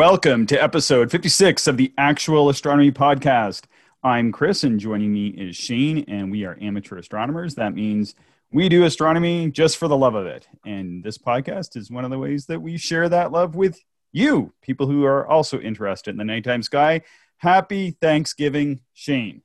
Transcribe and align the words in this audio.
Welcome 0.00 0.46
to 0.46 0.56
episode 0.56 1.10
56 1.10 1.66
of 1.66 1.76
the 1.76 1.92
Actual 1.98 2.48
Astronomy 2.48 2.90
Podcast. 2.90 3.64
I'm 4.02 4.32
Chris, 4.32 4.64
and 4.64 4.80
joining 4.80 5.12
me 5.12 5.26
is 5.26 5.56
Shane, 5.56 6.06
and 6.08 6.30
we 6.30 6.46
are 6.46 6.56
amateur 6.58 6.96
astronomers. 6.96 7.54
That 7.56 7.74
means 7.74 8.14
we 8.50 8.70
do 8.70 8.84
astronomy 8.84 9.50
just 9.50 9.76
for 9.76 9.88
the 9.88 9.96
love 9.98 10.14
of 10.14 10.24
it. 10.24 10.48
And 10.64 11.04
this 11.04 11.18
podcast 11.18 11.76
is 11.76 11.90
one 11.90 12.06
of 12.06 12.10
the 12.10 12.18
ways 12.18 12.46
that 12.46 12.62
we 12.62 12.78
share 12.78 13.10
that 13.10 13.30
love 13.30 13.56
with 13.56 13.78
you, 14.10 14.54
people 14.62 14.86
who 14.86 15.04
are 15.04 15.26
also 15.26 15.60
interested 15.60 16.12
in 16.12 16.16
the 16.16 16.24
nighttime 16.24 16.62
sky. 16.62 17.02
Happy 17.36 17.90
Thanksgiving, 17.90 18.80
Shane. 18.94 19.42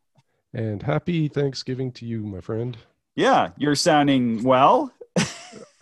And 0.53 0.81
happy 0.81 1.27
Thanksgiving 1.27 1.91
to 1.91 2.05
you, 2.05 2.23
my 2.23 2.39
friend. 2.39 2.77
Yeah, 3.13 3.49
you're 3.57 3.75
sounding 3.75 4.41
well. 4.41 4.93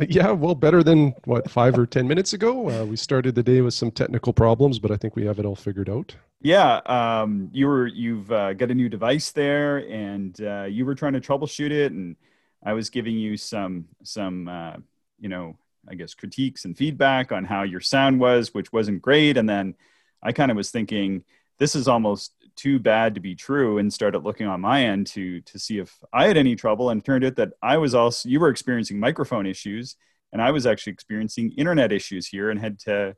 Yeah, 0.08 0.32
well, 0.32 0.56
better 0.56 0.84
than 0.84 1.14
what 1.26 1.50
five 1.50 1.78
or 1.78 1.86
ten 1.86 2.08
minutes 2.08 2.34
ago. 2.34 2.70
Uh, 2.70 2.86
we 2.86 2.96
started 2.96 3.36
the 3.36 3.44
day 3.44 3.62
with 3.62 3.74
some 3.74 3.92
technical 3.92 4.34
problems, 4.34 4.80
but 4.80 4.92
I 4.92 4.98
think 4.98 5.16
we 5.16 5.26
have 5.26 5.40
it 5.40 5.46
all 5.46 5.56
figured 5.56 5.90
out. 5.90 6.16
Yeah, 6.42 6.82
um, 6.86 7.50
you 7.54 7.68
were 7.68 7.88
you've 7.88 8.32
uh, 8.32 8.54
got 8.54 8.72
a 8.72 8.76
new 8.76 8.90
device 8.90 9.32
there, 9.32 9.78
and 9.90 10.40
uh, 10.42 10.64
you 10.64 10.86
were 10.86 10.96
trying 10.96 11.14
to 11.14 11.22
troubleshoot 11.22 11.72
it, 11.72 11.92
and 11.92 12.16
I 12.64 12.74
was 12.74 12.90
giving 12.90 13.16
you 13.16 13.38
some 13.38 13.86
some 14.04 14.48
uh, 14.48 14.76
you 15.20 15.30
know 15.30 15.56
I 15.88 15.96
guess 15.96 16.14
critiques 16.14 16.66
and 16.66 16.78
feedback 16.78 17.32
on 17.32 17.46
how 17.46 17.64
your 17.64 17.82
sound 17.82 18.20
was, 18.20 18.54
which 18.54 18.74
wasn't 18.74 19.02
great, 19.02 19.38
and 19.38 19.48
then 19.48 19.76
I 20.22 20.32
kind 20.32 20.52
of 20.52 20.58
was 20.58 20.72
thinking 20.72 21.24
this 21.60 21.76
is 21.76 21.88
almost 21.88 22.34
too 22.56 22.80
bad 22.80 23.16
to 23.16 23.22
be 23.22 23.36
true 23.36 23.78
and 23.78 23.92
started 23.92 24.20
looking 24.20 24.48
on 24.48 24.62
my 24.62 24.84
end 24.84 25.08
to 25.08 25.42
to 25.42 25.60
see 25.60 25.80
if 25.80 25.98
I 26.12 26.28
had 26.28 26.38
any 26.38 26.56
trouble 26.56 26.90
and 26.90 27.04
turned 27.04 27.26
out 27.26 27.36
that 27.38 27.54
I 27.62 27.78
was 27.78 27.96
also 27.96 28.30
you 28.30 28.40
were 28.40 28.50
experiencing 28.50 29.00
microphone 29.00 29.46
issues 29.46 29.96
and 30.32 30.42
I 30.42 30.52
was 30.52 30.66
actually 30.66 30.94
experiencing 30.94 31.52
internet 31.52 31.92
issues 31.92 32.28
here 32.28 32.50
and 32.50 32.60
had 32.60 32.80
to 32.80 33.16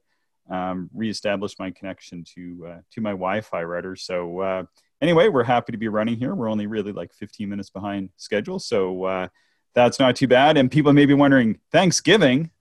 um, 0.50 0.89
reestablish 0.94 1.58
my 1.58 1.72
connection 1.72 2.23
to 2.36 2.67
uh, 2.69 2.77
to 2.92 3.02
my 3.02 3.11
Wi-Fi 3.11 3.64
router. 3.64 3.95
So 3.95 4.42
uh, 4.42 4.64
anyway, 5.02 5.30
we're 5.30 5.44
happy 5.44 5.72
to 5.72 5.77
be 5.77 5.88
running 5.88 6.17
here. 6.17 6.36
We're 6.36 6.49
only 6.49 6.67
really 6.67 6.92
like 6.92 7.14
15 7.14 7.49
minutes 7.49 7.70
behind 7.70 8.09
schedule, 8.17 8.59
so 8.59 9.05
uh, 9.05 9.27
that's 9.73 9.99
not 9.99 10.16
too 10.16 10.27
bad. 10.27 10.58
And 10.58 10.70
people 10.70 10.94
may 10.94 11.05
be 11.05 11.14
wondering, 11.14 11.59
Thanksgiving. 11.72 12.52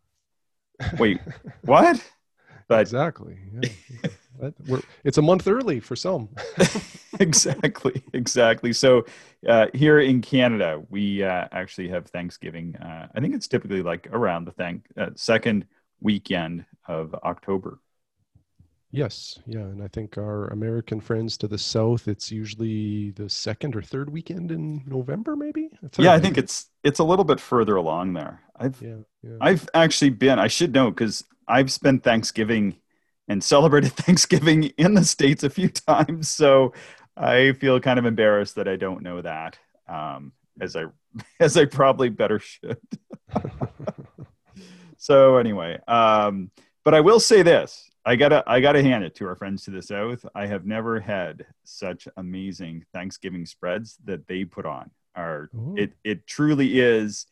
Wait, 0.99 1.21
what? 1.63 2.03
But 2.69 2.81
exactly. 2.81 3.37
Yeah. 3.63 4.11
it's 5.05 5.19
a 5.19 5.23
month 5.23 5.47
early 5.47 5.81
for 5.81 5.97
some. 5.97 6.29
exactly, 7.21 8.03
exactly. 8.13 8.73
So 8.73 9.05
uh, 9.47 9.67
here 9.75 10.01
in 10.01 10.21
Canada, 10.21 10.83
we 10.91 11.23
uh, 11.23 11.49
actually 11.53 11.89
have 11.89 12.07
Thanksgiving. 12.07 12.77
Uh, 12.77 13.09
I 13.15 13.21
think 13.21 13.35
it's 13.35 13.49
typically 13.49 13.83
like 13.83 14.09
around 14.11 14.47
the 14.47 14.53
thank 14.53 14.85
uh, 14.97 15.11
second 15.15 15.67
weekend 16.01 16.65
of 16.87 17.15
October. 17.15 17.81
Yes, 18.95 19.41
yeah, 19.45 19.59
and 19.59 19.83
I 19.83 19.89
think 19.89 20.17
our 20.17 20.47
American 20.49 21.01
friends 21.01 21.37
to 21.39 21.49
the 21.49 21.59
south, 21.59 22.07
it's 22.07 22.31
usually 22.31 23.11
the 23.11 23.29
second 23.29 23.75
or 23.75 23.83
third 23.83 24.09
weekend 24.09 24.53
in 24.53 24.85
November, 24.87 25.35
maybe. 25.35 25.69
Yeah, 25.99 26.13
I 26.13 26.21
think 26.21 26.39
it's 26.39 26.71
it's 26.85 27.01
a 27.01 27.05
little 27.05 27.25
bit 27.25 27.41
further 27.41 27.75
along 27.75 28.13
there. 28.13 28.41
I've 28.55 28.81
yeah, 28.81 28.99
yeah. 29.21 29.37
I've 29.41 29.69
actually 29.75 30.11
been. 30.11 30.39
I 30.39 30.47
should 30.47 30.73
know 30.73 30.93
because 30.93 31.25
I've 31.49 31.73
spent 31.73 32.05
Thanksgiving 32.05 32.77
and 33.29 33.43
celebrated 33.43 33.93
Thanksgiving 33.97 34.65
in 34.79 34.95
the 34.95 35.05
States 35.05 35.43
a 35.43 35.51
few 35.51 35.69
times. 35.87 36.29
So 36.29 36.73
I 37.17 37.53
feel 37.53 37.81
kind 37.81 37.99
of 37.99 38.07
embarrassed 38.07 38.57
that 38.57 38.69
I 38.69 38.77
don't 38.77 39.03
know 39.03 39.23
that, 39.23 39.59
um, 39.89 40.33
as 40.61 40.77
I 40.77 40.87
as 41.41 41.57
I 41.57 41.65
probably 41.65 42.09
better 42.09 42.39
should. 42.39 42.79
so 44.99 45.37
anyway, 45.37 45.79
um, 45.87 46.51
but 46.85 46.95
I 46.95 47.01
will 47.01 47.21
say 47.21 47.43
this: 47.43 47.91
I 48.05 48.17
gotta 48.17 48.43
I 48.47 48.61
gotta 48.61 48.83
hand 48.83 49.05
it 49.05 49.15
to 49.17 49.27
our 49.27 49.37
friends 49.37 49.65
to 49.65 49.71
the 49.71 49.83
south. 49.83 50.25
I 50.35 50.47
have 50.47 50.67
never 50.67 51.01
had 51.01 51.47
such 51.65 52.09
amazing 52.17 52.85
Thanksgiving 52.93 53.47
spreads 53.47 53.97
that 54.05 54.27
they 54.27 54.45
put 54.45 54.67
on. 54.67 54.91
Are 55.17 55.49
it 55.77 55.93
it 56.03 56.27
truly 56.27 56.81
is 56.81 57.27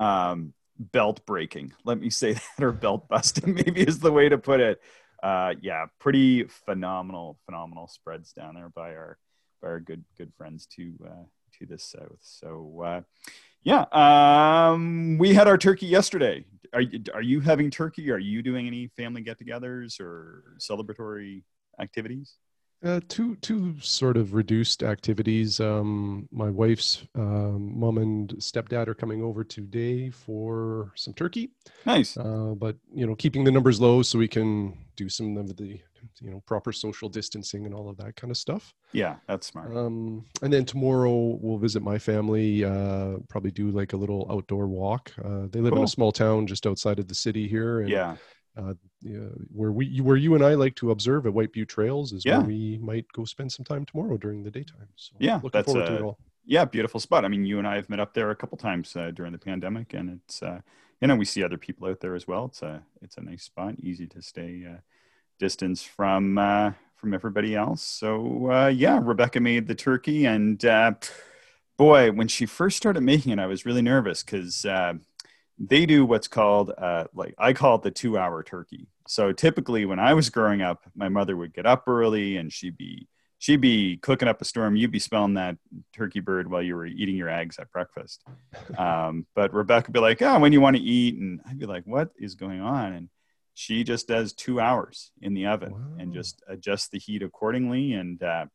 um, 0.00 0.52
belt 0.78 1.24
breaking. 1.26 1.72
Let 1.84 2.00
me 2.00 2.10
say 2.10 2.32
that, 2.32 2.64
or 2.64 2.72
belt 2.72 3.08
busting, 3.08 3.54
maybe 3.54 3.82
is 3.82 4.00
the 4.00 4.12
way 4.12 4.28
to 4.28 4.38
put 4.38 4.60
it 4.60 4.80
uh, 5.22 5.54
yeah, 5.60 5.86
pretty 5.98 6.44
phenomenal, 6.44 7.38
phenomenal 7.46 7.88
spreads 7.88 8.32
down 8.32 8.54
there 8.54 8.68
by 8.68 8.94
our 8.94 9.18
by 9.60 9.68
our 9.68 9.80
good 9.80 10.04
good 10.18 10.32
friends 10.36 10.66
to 10.76 10.92
uh, 11.06 11.24
to 11.58 11.66
the 11.66 11.78
south. 11.78 12.18
So 12.20 12.82
uh, 12.84 13.00
yeah, 13.62 13.84
um, 13.92 15.18
we 15.18 15.34
had 15.34 15.46
our 15.46 15.58
turkey 15.58 15.86
yesterday. 15.86 16.44
Are 16.72 16.82
are 17.14 17.22
you 17.22 17.40
having 17.40 17.70
turkey? 17.70 18.10
Are 18.10 18.18
you 18.18 18.42
doing 18.42 18.66
any 18.66 18.88
family 18.88 19.22
get-togethers 19.22 20.00
or 20.00 20.56
celebratory 20.58 21.44
activities? 21.78 22.36
Uh, 22.84 23.00
two 23.08 23.36
two 23.36 23.76
sort 23.80 24.16
of 24.16 24.34
reduced 24.34 24.82
activities. 24.82 25.60
Um, 25.60 26.28
my 26.32 26.50
wife's 26.50 27.06
um, 27.14 27.78
mom 27.78 27.98
and 27.98 28.30
stepdad 28.38 28.88
are 28.88 28.94
coming 28.94 29.22
over 29.22 29.44
today 29.44 30.10
for 30.10 30.90
some 30.96 31.14
turkey. 31.14 31.50
Nice. 31.86 32.16
Uh, 32.16 32.54
but 32.56 32.76
you 32.92 33.06
know, 33.06 33.14
keeping 33.14 33.44
the 33.44 33.52
numbers 33.52 33.80
low 33.80 34.02
so 34.02 34.18
we 34.18 34.26
can 34.26 34.76
do 34.96 35.08
some 35.08 35.36
of 35.36 35.56
the 35.56 35.80
you 36.20 36.30
know 36.30 36.42
proper 36.44 36.72
social 36.72 37.08
distancing 37.08 37.66
and 37.66 37.74
all 37.74 37.88
of 37.88 37.96
that 37.98 38.16
kind 38.16 38.32
of 38.32 38.36
stuff. 38.36 38.74
Yeah, 38.90 39.14
that's 39.28 39.46
smart. 39.46 39.76
Um, 39.76 40.24
and 40.42 40.52
then 40.52 40.64
tomorrow 40.64 41.38
we'll 41.40 41.58
visit 41.58 41.84
my 41.84 41.98
family. 41.98 42.64
Uh, 42.64 43.18
probably 43.28 43.52
do 43.52 43.70
like 43.70 43.92
a 43.92 43.96
little 43.96 44.26
outdoor 44.28 44.66
walk. 44.66 45.12
Uh, 45.24 45.46
they 45.50 45.60
live 45.60 45.72
cool. 45.72 45.82
in 45.82 45.84
a 45.84 45.88
small 45.88 46.10
town 46.10 46.48
just 46.48 46.66
outside 46.66 46.98
of 46.98 47.06
the 47.06 47.14
city 47.14 47.46
here. 47.46 47.80
And, 47.80 47.90
yeah 47.90 48.16
uh, 48.56 48.74
where 49.52 49.72
we 49.72 50.00
where 50.00 50.16
you 50.16 50.34
and 50.34 50.44
I 50.44 50.54
like 50.54 50.74
to 50.76 50.90
observe 50.90 51.26
at 51.26 51.32
White 51.32 51.52
Butte 51.52 51.68
Trails 51.68 52.12
is 52.12 52.24
yeah. 52.24 52.38
where 52.38 52.46
we 52.46 52.78
might 52.82 53.06
go 53.12 53.24
spend 53.24 53.50
some 53.52 53.64
time 53.64 53.84
tomorrow 53.84 54.16
during 54.16 54.42
the 54.42 54.50
daytime. 54.50 54.88
So 54.96 55.14
yeah, 55.18 55.40
looking 55.42 55.62
forward 55.64 55.84
a, 55.84 55.86
to 55.86 55.94
it 55.94 56.02
all. 56.02 56.18
Yeah, 56.44 56.64
beautiful 56.64 57.00
spot. 57.00 57.24
I 57.24 57.28
mean, 57.28 57.44
you 57.44 57.58
and 57.58 57.66
I 57.66 57.76
have 57.76 57.88
met 57.88 58.00
up 58.00 58.14
there 58.14 58.30
a 58.30 58.36
couple 58.36 58.58
times 58.58 58.94
uh, 58.96 59.10
during 59.12 59.32
the 59.32 59.38
pandemic, 59.38 59.94
and 59.94 60.20
it's 60.20 60.42
uh, 60.42 60.60
you 61.00 61.08
know 61.08 61.16
we 61.16 61.24
see 61.24 61.42
other 61.42 61.58
people 61.58 61.88
out 61.88 62.00
there 62.00 62.14
as 62.14 62.26
well. 62.26 62.46
It's 62.46 62.62
a 62.62 62.82
it's 63.00 63.16
a 63.16 63.22
nice 63.22 63.44
spot, 63.44 63.76
easy 63.80 64.06
to 64.08 64.20
stay 64.20 64.64
uh, 64.68 64.78
distance 65.38 65.82
from 65.82 66.36
uh, 66.38 66.72
from 66.96 67.14
everybody 67.14 67.54
else. 67.54 67.82
So 67.82 68.50
uh, 68.50 68.68
yeah, 68.68 69.00
Rebecca 69.02 69.40
made 69.40 69.66
the 69.66 69.74
turkey, 69.74 70.26
and 70.26 70.60
boy, 71.78 72.12
when 72.12 72.28
she 72.28 72.44
first 72.44 72.76
started 72.76 73.02
making 73.02 73.32
it, 73.32 73.38
I 73.38 73.46
was 73.46 73.64
really 73.64 73.82
nervous 73.82 74.22
because 74.22 74.66
they 75.58 75.86
do 75.86 76.04
what's 76.04 76.28
called 76.28 76.72
uh, 76.76 77.04
like 77.14 77.34
I 77.38 77.52
call 77.52 77.76
it 77.76 77.82
the 77.82 77.90
two 77.90 78.18
hour 78.18 78.42
turkey. 78.42 78.88
So 79.06 79.32
typically 79.32 79.84
when 79.84 79.98
I 79.98 80.14
was 80.14 80.30
growing 80.30 80.62
up, 80.62 80.82
my 80.94 81.08
mother 81.08 81.36
would 81.36 81.54
get 81.54 81.66
up 81.66 81.84
early 81.86 82.36
and 82.36 82.52
she'd 82.52 82.76
be 82.76 83.08
she'd 83.38 83.60
be 83.60 83.96
cooking 83.98 84.28
up 84.28 84.40
a 84.40 84.44
storm. 84.44 84.76
You'd 84.76 84.92
be 84.92 84.98
smelling 84.98 85.34
that 85.34 85.56
turkey 85.92 86.20
bird 86.20 86.50
while 86.50 86.62
you 86.62 86.76
were 86.76 86.86
eating 86.86 87.16
your 87.16 87.28
eggs 87.28 87.58
at 87.58 87.70
breakfast. 87.70 88.22
Um, 88.78 89.26
but 89.34 89.52
Rebecca 89.52 89.88
would 89.88 89.92
be 89.92 90.00
like, 90.00 90.22
"Oh, 90.22 90.38
when 90.38 90.52
you 90.52 90.60
want 90.60 90.76
to 90.76 90.82
eat," 90.82 91.16
and 91.16 91.40
I'd 91.46 91.58
be 91.58 91.66
like, 91.66 91.84
"What 91.84 92.10
is 92.18 92.34
going 92.34 92.60
on?" 92.60 92.92
And 92.92 93.08
she 93.54 93.84
just 93.84 94.08
does 94.08 94.32
two 94.32 94.60
hours 94.60 95.10
in 95.20 95.34
the 95.34 95.46
oven 95.46 95.72
wow. 95.72 95.96
and 95.98 96.14
just 96.14 96.42
adjusts 96.48 96.88
the 96.88 96.98
heat 96.98 97.22
accordingly. 97.22 97.92
And 97.92 98.22
uh, 98.22 98.46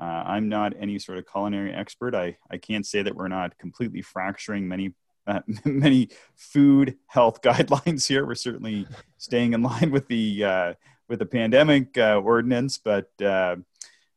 uh, 0.00 0.04
I'm 0.04 0.48
not 0.48 0.74
any 0.78 0.98
sort 0.98 1.18
of 1.18 1.26
culinary 1.30 1.72
expert. 1.72 2.14
I, 2.14 2.36
I 2.50 2.58
can't 2.58 2.86
say 2.86 3.02
that 3.02 3.16
we're 3.16 3.28
not 3.28 3.58
completely 3.58 4.02
fracturing 4.02 4.68
many 4.68 4.92
uh, 5.26 5.40
many 5.64 6.08
food 6.34 6.96
health 7.06 7.42
guidelines 7.42 8.06
here. 8.06 8.26
We're 8.26 8.34
certainly 8.34 8.86
staying 9.18 9.52
in 9.52 9.62
line 9.62 9.90
with 9.90 10.08
the 10.08 10.44
uh, 10.44 10.74
with 11.08 11.18
the 11.20 11.26
pandemic 11.26 11.96
uh, 11.98 12.20
ordinance, 12.22 12.78
but 12.78 13.10
uh, 13.22 13.56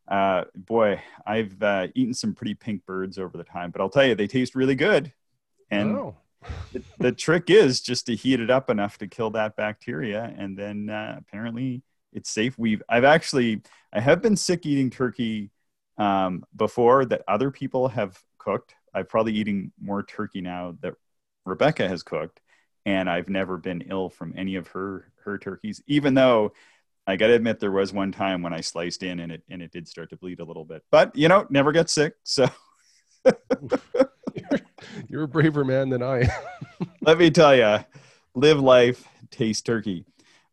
uh, 0.07 0.45
boy, 0.55 1.01
I've 1.25 1.61
uh, 1.61 1.87
eaten 1.93 2.13
some 2.13 2.33
pretty 2.33 2.55
pink 2.55 2.85
birds 2.85 3.19
over 3.19 3.37
the 3.37 3.43
time. 3.43 3.71
But 3.71 3.81
I'll 3.81 3.89
tell 3.89 4.05
you, 4.05 4.15
they 4.15 4.27
taste 4.27 4.55
really 4.55 4.75
good. 4.75 5.13
And 5.69 5.95
oh. 5.95 6.17
the, 6.73 6.81
the, 6.97 7.11
trick 7.11 7.49
is 7.49 7.81
just 7.81 8.07
to 8.07 8.15
heat 8.15 8.39
it 8.39 8.49
up 8.49 8.69
enough 8.69 8.97
to 8.99 9.07
kill 9.07 9.29
that 9.31 9.55
bacteria, 9.55 10.33
and 10.37 10.57
then 10.57 10.89
apparently 10.89 11.83
it's 12.13 12.29
safe. 12.29 12.57
We've 12.57 12.81
I've 12.89 13.03
actually 13.03 13.61
I 13.93 13.99
have 13.99 14.21
been 14.21 14.35
sick 14.35 14.65
eating 14.65 14.89
turkey 14.89 15.51
um, 15.97 16.45
before 16.55 17.05
that 17.05 17.23
other 17.27 17.51
people 17.51 17.89
have 17.89 18.17
cooked 18.37 18.73
I'm 18.93 19.05
probably 19.05 19.33
eating 19.33 19.71
more 19.81 20.03
turkey 20.03 20.41
now 20.41 20.75
that 20.81 20.95
Rebecca 21.45 21.87
has 21.87 22.03
cooked, 22.03 22.39
and 22.85 23.09
I've 23.09 23.29
never 23.29 23.57
been 23.57 23.85
ill 23.89 24.09
from 24.09 24.33
any 24.37 24.55
of 24.55 24.67
her 24.69 25.11
her 25.23 25.37
turkeys. 25.37 25.81
Even 25.87 26.13
though 26.13 26.53
I 27.07 27.15
got 27.15 27.27
to 27.27 27.33
admit 27.33 27.59
there 27.59 27.71
was 27.71 27.91
one 27.91 28.11
time 28.11 28.41
when 28.41 28.53
I 28.53 28.61
sliced 28.61 29.03
in 29.03 29.19
and 29.19 29.31
it 29.31 29.43
and 29.49 29.61
it 29.61 29.71
did 29.71 29.87
start 29.87 30.11
to 30.11 30.15
bleed 30.15 30.39
a 30.39 30.45
little 30.45 30.65
bit, 30.65 30.83
but 30.91 31.15
you 31.15 31.27
know, 31.27 31.47
never 31.49 31.71
get 31.71 31.89
sick. 31.89 32.13
So 32.23 32.47
you're, 33.25 34.59
you're 35.09 35.23
a 35.23 35.27
braver 35.27 35.65
man 35.65 35.89
than 35.89 36.03
I. 36.03 36.29
Let 37.01 37.17
me 37.17 37.31
tell 37.31 37.55
you, 37.55 37.79
live 38.35 38.59
life, 38.59 39.07
taste 39.31 39.65
turkey. 39.65 40.05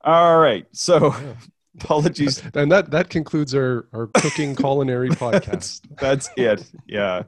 All 0.02 0.38
right, 0.38 0.66
so. 0.72 1.14
Yeah. 1.14 1.34
Apologies. 1.78 2.42
And 2.54 2.72
that 2.72 2.90
that 2.92 3.10
concludes 3.10 3.54
our 3.54 3.86
our 3.92 4.06
cooking 4.06 4.56
culinary 4.56 5.10
podcast. 5.10 5.44
that's, 5.44 5.80
that's 6.00 6.30
it. 6.34 6.64
Yeah. 6.86 7.24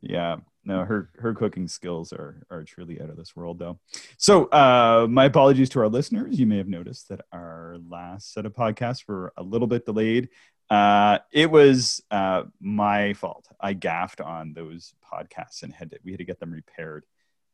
Yeah. 0.00 0.36
no, 0.64 0.84
her 0.84 1.10
her 1.18 1.34
cooking 1.34 1.68
skills 1.68 2.12
are 2.12 2.42
are 2.50 2.64
truly 2.64 3.00
out 3.00 3.10
of 3.10 3.16
this 3.16 3.34
world, 3.34 3.58
though. 3.58 3.78
So, 4.18 4.44
uh, 4.46 5.06
my 5.08 5.24
apologies 5.26 5.68
to 5.70 5.80
our 5.80 5.88
listeners. 5.88 6.38
You 6.38 6.46
may 6.46 6.58
have 6.58 6.68
noticed 6.68 7.08
that 7.08 7.22
our 7.32 7.76
last 7.88 8.32
set 8.32 8.46
of 8.46 8.52
podcasts 8.52 9.06
were 9.08 9.32
a 9.36 9.42
little 9.42 9.66
bit 9.66 9.86
delayed. 9.86 10.28
Uh, 10.68 11.18
it 11.32 11.50
was 11.50 12.00
uh, 12.12 12.44
my 12.60 13.12
fault. 13.14 13.48
I 13.60 13.72
gaffed 13.72 14.20
on 14.20 14.52
those 14.52 14.94
podcasts 15.12 15.64
and 15.64 15.72
had 15.74 15.90
to, 15.90 15.98
we 16.04 16.12
had 16.12 16.18
to 16.18 16.24
get 16.24 16.38
them 16.38 16.52
repaired. 16.52 17.04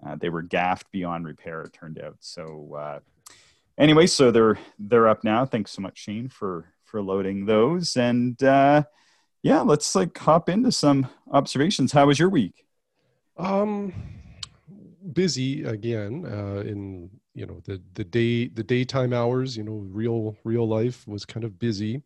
Uh, 0.06 0.16
they 0.16 0.28
were 0.28 0.42
gaffed 0.42 0.90
beyond 0.92 1.24
repair, 1.24 1.62
it 1.62 1.72
turned 1.72 1.98
out. 1.98 2.16
So, 2.20 2.74
uh, 2.74 3.00
anyway, 3.78 4.06
so 4.06 4.30
they're 4.30 4.58
they're 4.78 5.08
up 5.08 5.24
now. 5.24 5.46
Thanks 5.46 5.70
so 5.70 5.80
much, 5.80 5.98
Shane, 5.98 6.28
for 6.28 6.72
for 6.84 7.00
loading 7.00 7.46
those. 7.46 7.96
And 7.96 8.40
uh, 8.42 8.82
yeah, 9.46 9.60
let's 9.60 9.94
like 9.94 10.18
hop 10.18 10.48
into 10.48 10.72
some 10.72 11.08
observations. 11.30 11.92
How 11.92 12.06
was 12.06 12.18
your 12.18 12.28
week? 12.28 12.66
Um, 13.36 13.92
busy 15.12 15.62
again. 15.62 16.26
Uh, 16.26 16.62
in 16.62 17.10
you 17.32 17.46
know 17.46 17.60
the 17.64 17.80
the 17.94 18.02
day 18.02 18.48
the 18.48 18.64
daytime 18.64 19.12
hours. 19.12 19.56
You 19.56 19.62
know, 19.62 19.86
real 19.88 20.36
real 20.42 20.66
life 20.66 21.06
was 21.06 21.24
kind 21.24 21.44
of 21.44 21.60
busy. 21.60 22.02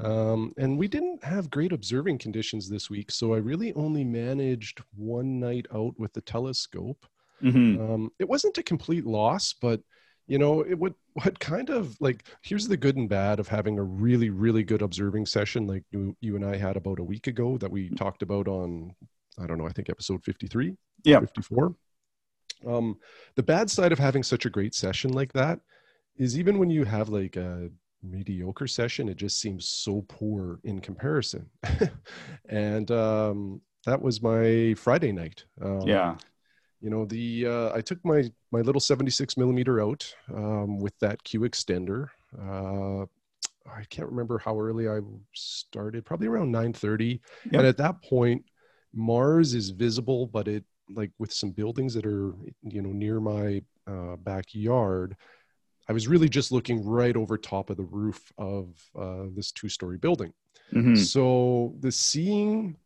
Um, 0.00 0.54
and 0.56 0.76
we 0.76 0.88
didn't 0.88 1.22
have 1.22 1.50
great 1.50 1.70
observing 1.70 2.18
conditions 2.18 2.68
this 2.68 2.90
week, 2.90 3.12
so 3.12 3.34
I 3.34 3.36
really 3.36 3.72
only 3.74 4.02
managed 4.02 4.80
one 4.96 5.38
night 5.38 5.66
out 5.72 5.94
with 6.00 6.14
the 6.14 6.22
telescope. 6.22 7.06
Mm-hmm. 7.42 7.80
Um, 7.80 8.12
it 8.18 8.28
wasn't 8.28 8.58
a 8.58 8.62
complete 8.62 9.06
loss, 9.06 9.52
but 9.52 9.82
you 10.32 10.38
know 10.38 10.62
it 10.62 10.78
would 10.78 10.94
what 11.12 11.38
kind 11.40 11.68
of 11.68 11.94
like 12.00 12.24
here's 12.40 12.66
the 12.66 12.76
good 12.76 12.96
and 12.96 13.06
bad 13.10 13.38
of 13.38 13.48
having 13.48 13.78
a 13.78 13.82
really 13.82 14.30
really 14.30 14.62
good 14.62 14.80
observing 14.80 15.26
session 15.26 15.66
like 15.66 15.84
you, 15.90 16.16
you 16.22 16.36
and 16.36 16.44
i 16.44 16.56
had 16.56 16.74
about 16.74 16.98
a 16.98 17.04
week 17.04 17.26
ago 17.26 17.58
that 17.58 17.70
we 17.70 17.90
talked 17.90 18.22
about 18.22 18.48
on 18.48 18.94
i 19.38 19.46
don't 19.46 19.58
know 19.58 19.66
i 19.66 19.72
think 19.72 19.90
episode 19.90 20.24
53 20.24 20.74
yeah. 21.04 21.20
54 21.20 21.74
um 22.66 22.96
the 23.34 23.42
bad 23.42 23.68
side 23.68 23.92
of 23.92 23.98
having 23.98 24.22
such 24.22 24.46
a 24.46 24.50
great 24.50 24.74
session 24.74 25.12
like 25.12 25.34
that 25.34 25.60
is 26.16 26.38
even 26.38 26.58
when 26.58 26.70
you 26.70 26.84
have 26.84 27.10
like 27.10 27.36
a 27.36 27.68
mediocre 28.02 28.66
session 28.66 29.10
it 29.10 29.18
just 29.18 29.38
seems 29.38 29.68
so 29.68 30.04
poor 30.08 30.60
in 30.64 30.80
comparison. 30.80 31.48
And 32.48 32.90
um 32.90 33.60
that 33.84 34.00
was 34.00 34.22
my 34.22 34.74
friday 34.78 35.12
night. 35.12 35.44
Um, 35.60 35.82
yeah 35.82 36.16
you 36.82 36.90
know 36.90 37.04
the 37.04 37.46
uh, 37.46 37.72
i 37.74 37.80
took 37.80 38.04
my 38.04 38.30
my 38.50 38.60
little 38.60 38.80
76 38.80 39.36
millimeter 39.36 39.80
out 39.80 40.14
um, 40.34 40.78
with 40.78 40.98
that 40.98 41.22
q 41.24 41.40
extender 41.40 42.08
uh, 42.38 43.04
i 43.70 43.84
can't 43.88 44.08
remember 44.08 44.38
how 44.38 44.58
early 44.58 44.88
i 44.88 44.98
started 45.32 46.04
probably 46.04 46.26
around 46.26 46.52
9.30 46.52 47.20
yep. 47.44 47.54
and 47.54 47.66
at 47.66 47.76
that 47.76 48.02
point 48.02 48.44
mars 48.92 49.54
is 49.54 49.70
visible 49.70 50.26
but 50.26 50.48
it 50.48 50.64
like 50.90 51.10
with 51.18 51.32
some 51.32 51.50
buildings 51.50 51.94
that 51.94 52.04
are 52.04 52.34
you 52.62 52.82
know 52.82 52.92
near 52.92 53.20
my 53.20 53.62
uh, 53.86 54.16
backyard 54.16 55.16
i 55.88 55.92
was 55.92 56.08
really 56.08 56.28
just 56.28 56.52
looking 56.52 56.84
right 56.84 57.16
over 57.16 57.38
top 57.38 57.70
of 57.70 57.76
the 57.76 57.84
roof 57.84 58.32
of 58.36 58.74
uh, 58.98 59.24
this 59.34 59.52
two 59.52 59.68
story 59.68 59.96
building 59.96 60.32
Mm-hmm. 60.72 60.96
So 60.96 61.74
the 61.80 61.92
seeing 61.92 62.76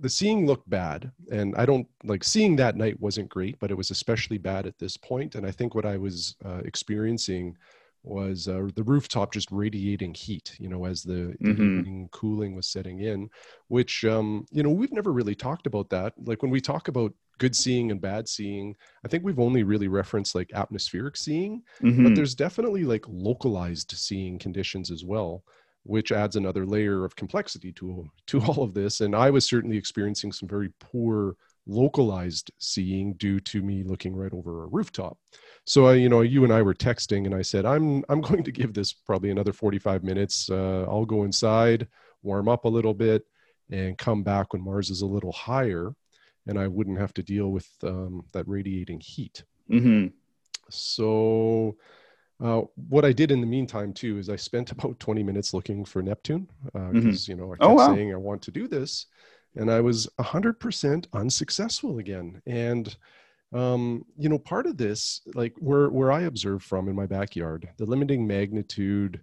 the 0.00 0.08
seeing 0.08 0.46
looked 0.46 0.68
bad 0.70 1.10
and 1.32 1.54
i 1.56 1.66
don't 1.66 1.86
like 2.04 2.22
seeing 2.22 2.56
that 2.56 2.76
night 2.76 2.98
wasn't 3.00 3.28
great 3.28 3.58
but 3.58 3.70
it 3.70 3.76
was 3.76 3.90
especially 3.90 4.38
bad 4.38 4.66
at 4.66 4.78
this 4.78 4.96
point 4.96 5.34
and 5.34 5.46
i 5.46 5.50
think 5.50 5.74
what 5.74 5.86
i 5.86 5.96
was 5.96 6.36
uh, 6.44 6.60
experiencing 6.64 7.56
was 8.04 8.48
uh, 8.48 8.68
the 8.74 8.82
rooftop 8.82 9.32
just 9.32 9.50
radiating 9.50 10.14
heat 10.14 10.54
you 10.58 10.68
know 10.68 10.84
as 10.84 11.02
the, 11.02 11.34
mm-hmm. 11.42 12.04
cooling 12.12 12.54
was 12.54 12.66
setting 12.66 13.00
in 13.00 13.28
which 13.68 14.04
um, 14.04 14.46
you 14.50 14.62
know 14.62 14.70
we've 14.70 14.92
never 14.92 15.12
really 15.12 15.34
talked 15.34 15.66
about 15.66 15.90
that 15.90 16.12
like 16.24 16.42
when 16.42 16.50
we 16.50 16.60
talk 16.60 16.88
about 16.88 17.12
good 17.38 17.54
seeing 17.54 17.90
and 17.90 18.00
bad 18.00 18.28
seeing 18.28 18.74
i 19.04 19.08
think 19.08 19.24
we've 19.24 19.38
only 19.38 19.62
really 19.62 19.88
referenced 19.88 20.34
like 20.34 20.50
atmospheric 20.54 21.16
seeing 21.16 21.62
mm-hmm. 21.82 22.04
but 22.04 22.14
there's 22.14 22.34
definitely 22.34 22.84
like 22.84 23.04
localized 23.08 23.92
seeing 23.92 24.38
conditions 24.38 24.90
as 24.90 25.04
well 25.04 25.44
which 25.88 26.12
adds 26.12 26.36
another 26.36 26.66
layer 26.66 27.04
of 27.04 27.16
complexity 27.16 27.72
to 27.72 28.08
to 28.26 28.40
all 28.46 28.62
of 28.62 28.74
this. 28.74 29.00
And 29.00 29.16
i 29.16 29.30
was 29.30 29.46
certainly 29.46 29.76
experiencing 29.76 30.32
some 30.32 30.48
very 30.48 30.70
poor 30.78 31.36
localized 31.66 32.50
seeing 32.58 33.12
due 33.14 33.40
to 33.40 33.62
me 33.62 33.82
looking 33.82 34.14
right 34.14 34.32
over 34.32 34.64
a 34.64 34.66
rooftop. 34.66 35.18
So 35.64 35.86
I, 35.86 35.94
you 35.94 36.08
know 36.08 36.20
you 36.20 36.44
and 36.44 36.52
i 36.52 36.62
were 36.62 36.74
texting 36.74 37.26
and 37.26 37.34
i 37.34 37.42
said 37.42 37.66
i'm 37.66 38.04
i'm 38.08 38.20
going 38.20 38.44
to 38.44 38.52
give 38.52 38.72
this 38.74 38.92
probably 38.92 39.30
another 39.30 39.52
45 39.52 40.04
minutes. 40.04 40.50
Uh, 40.50 40.84
i'll 40.88 41.06
go 41.06 41.24
inside 41.24 41.88
warm 42.22 42.48
up 42.48 42.64
a 42.64 42.68
little 42.68 42.94
bit 42.94 43.24
and 43.70 43.96
come 43.96 44.22
back 44.22 44.52
when 44.52 44.62
mars 44.62 44.90
is 44.90 45.02
a 45.02 45.06
little 45.06 45.32
higher 45.32 45.94
and 46.46 46.58
i 46.58 46.66
wouldn't 46.66 46.98
have 46.98 47.14
to 47.14 47.22
deal 47.22 47.48
with 47.48 47.68
um, 47.82 48.24
that 48.32 48.46
radiating 48.48 49.00
heat. 49.00 49.42
Mm-hmm. 49.70 50.06
so 50.70 51.76
uh, 52.40 52.62
what 52.88 53.04
I 53.04 53.12
did 53.12 53.30
in 53.30 53.40
the 53.40 53.46
meantime 53.46 53.92
too 53.92 54.18
is 54.18 54.28
I 54.28 54.36
spent 54.36 54.70
about 54.72 54.98
20 55.00 55.22
minutes 55.22 55.54
looking 55.54 55.84
for 55.84 56.02
Neptune 56.02 56.48
because 56.64 56.74
uh, 56.74 56.90
mm-hmm. 56.90 57.30
you 57.30 57.36
know 57.36 57.52
I 57.52 57.54
oh, 57.54 57.56
kept 57.56 57.62
oh, 57.62 57.74
wow. 57.74 57.94
saying 57.94 58.12
I 58.12 58.16
want 58.16 58.42
to 58.42 58.50
do 58.50 58.68
this, 58.68 59.06
and 59.56 59.70
I 59.70 59.80
was 59.80 60.08
100% 60.18 61.06
unsuccessful 61.12 61.98
again. 61.98 62.40
And 62.46 62.96
um, 63.52 64.04
you 64.18 64.28
know, 64.28 64.38
part 64.38 64.66
of 64.66 64.76
this, 64.76 65.22
like 65.34 65.54
where 65.58 65.88
where 65.88 66.12
I 66.12 66.22
observe 66.22 66.62
from 66.62 66.88
in 66.88 66.94
my 66.94 67.06
backyard, 67.06 67.68
the 67.78 67.86
limiting 67.86 68.26
magnitude 68.26 69.22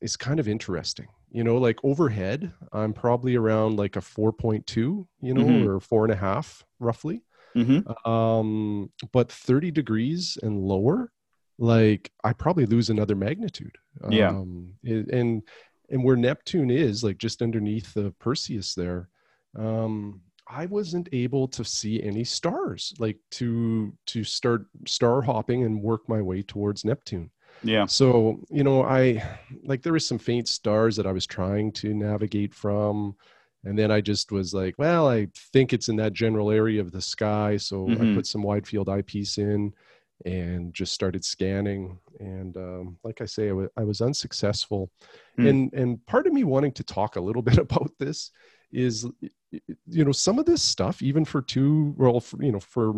is 0.00 0.16
kind 0.16 0.40
of 0.40 0.48
interesting. 0.48 1.08
You 1.32 1.44
know, 1.44 1.58
like 1.58 1.78
overhead, 1.84 2.52
I'm 2.72 2.92
probably 2.92 3.36
around 3.36 3.76
like 3.76 3.96
a 3.96 4.00
4.2, 4.00 4.76
you 4.76 5.06
know, 5.22 5.44
mm-hmm. 5.44 5.68
or 5.68 5.80
four 5.80 6.04
and 6.04 6.12
a 6.12 6.16
half 6.16 6.64
roughly. 6.78 7.22
Mm-hmm. 7.56 8.10
Um, 8.10 8.90
but 9.12 9.30
30 9.30 9.70
degrees 9.70 10.38
and 10.42 10.58
lower 10.58 11.12
like 11.60 12.10
I 12.24 12.32
probably 12.32 12.66
lose 12.66 12.90
another 12.90 13.14
magnitude. 13.14 13.76
Yeah. 14.08 14.30
Um, 14.30 14.72
and 14.82 15.42
and 15.90 16.04
where 16.04 16.16
Neptune 16.16 16.70
is, 16.70 17.04
like 17.04 17.18
just 17.18 17.42
underneath 17.42 17.92
the 17.94 18.12
Perseus 18.18 18.74
there, 18.74 19.08
um, 19.56 20.22
I 20.48 20.66
wasn't 20.66 21.08
able 21.12 21.46
to 21.48 21.64
see 21.64 22.02
any 22.02 22.24
stars, 22.24 22.94
like 22.98 23.18
to 23.32 23.92
to 24.06 24.24
start 24.24 24.66
star 24.86 25.20
hopping 25.20 25.64
and 25.64 25.82
work 25.82 26.08
my 26.08 26.22
way 26.22 26.42
towards 26.42 26.84
Neptune. 26.84 27.30
Yeah. 27.62 27.84
So 27.86 28.40
you 28.48 28.64
know, 28.64 28.82
I 28.82 29.22
like 29.62 29.82
there 29.82 29.92
was 29.92 30.08
some 30.08 30.18
faint 30.18 30.48
stars 30.48 30.96
that 30.96 31.06
I 31.06 31.12
was 31.12 31.26
trying 31.26 31.72
to 31.72 31.94
navigate 31.94 32.54
from. 32.54 33.14
And 33.62 33.78
then 33.78 33.90
I 33.90 34.00
just 34.00 34.32
was 34.32 34.54
like, 34.54 34.74
well, 34.78 35.06
I 35.06 35.28
think 35.52 35.74
it's 35.74 35.90
in 35.90 35.96
that 35.96 36.14
general 36.14 36.50
area 36.50 36.80
of 36.80 36.92
the 36.92 37.02
sky. 37.02 37.58
So 37.58 37.86
mm-hmm. 37.86 38.12
I 38.12 38.14
put 38.14 38.26
some 38.26 38.42
wide 38.42 38.66
field 38.66 38.88
eyepiece 38.88 39.36
in 39.36 39.74
and 40.24 40.74
just 40.74 40.92
started 40.92 41.24
scanning 41.24 41.98
and 42.18 42.56
um, 42.56 42.98
like 43.04 43.20
i 43.20 43.24
say 43.24 43.46
I, 43.46 43.48
w- 43.48 43.70
I 43.76 43.84
was 43.84 44.00
unsuccessful 44.00 44.90
mm. 45.38 45.48
and 45.48 45.72
and 45.72 46.04
part 46.06 46.26
of 46.26 46.32
me 46.32 46.44
wanting 46.44 46.72
to 46.72 46.84
talk 46.84 47.16
a 47.16 47.20
little 47.20 47.42
bit 47.50 47.58
about 47.58 47.90
this 47.98 48.30
is 48.72 49.06
you 49.50 50.04
know 50.04 50.12
some 50.12 50.38
of 50.38 50.46
this 50.46 50.62
stuff 50.62 51.02
even 51.02 51.24
for 51.24 51.42
two 51.42 51.94
well 51.96 52.20
for, 52.20 52.42
you 52.42 52.52
know 52.52 52.60
for 52.60 52.92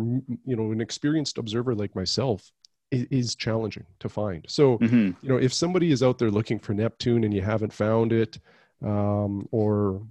you 0.45 0.55
know 0.55 0.71
an 0.71 0.81
experienced 0.81 1.37
observer 1.37 1.73
like 1.73 1.95
myself 1.95 2.51
is, 2.91 3.07
is 3.09 3.35
challenging 3.35 3.85
to 3.99 4.07
find 4.07 4.45
so 4.47 4.77
mm-hmm. 4.77 5.11
you 5.21 5.29
know 5.29 5.37
if 5.37 5.53
somebody 5.53 5.91
is 5.91 6.03
out 6.03 6.19
there 6.19 6.29
looking 6.29 6.59
for 6.59 6.73
neptune 6.73 7.23
and 7.23 7.33
you 7.33 7.41
haven't 7.41 7.73
found 7.73 8.13
it 8.13 8.37
um, 8.83 9.47
or 9.51 10.01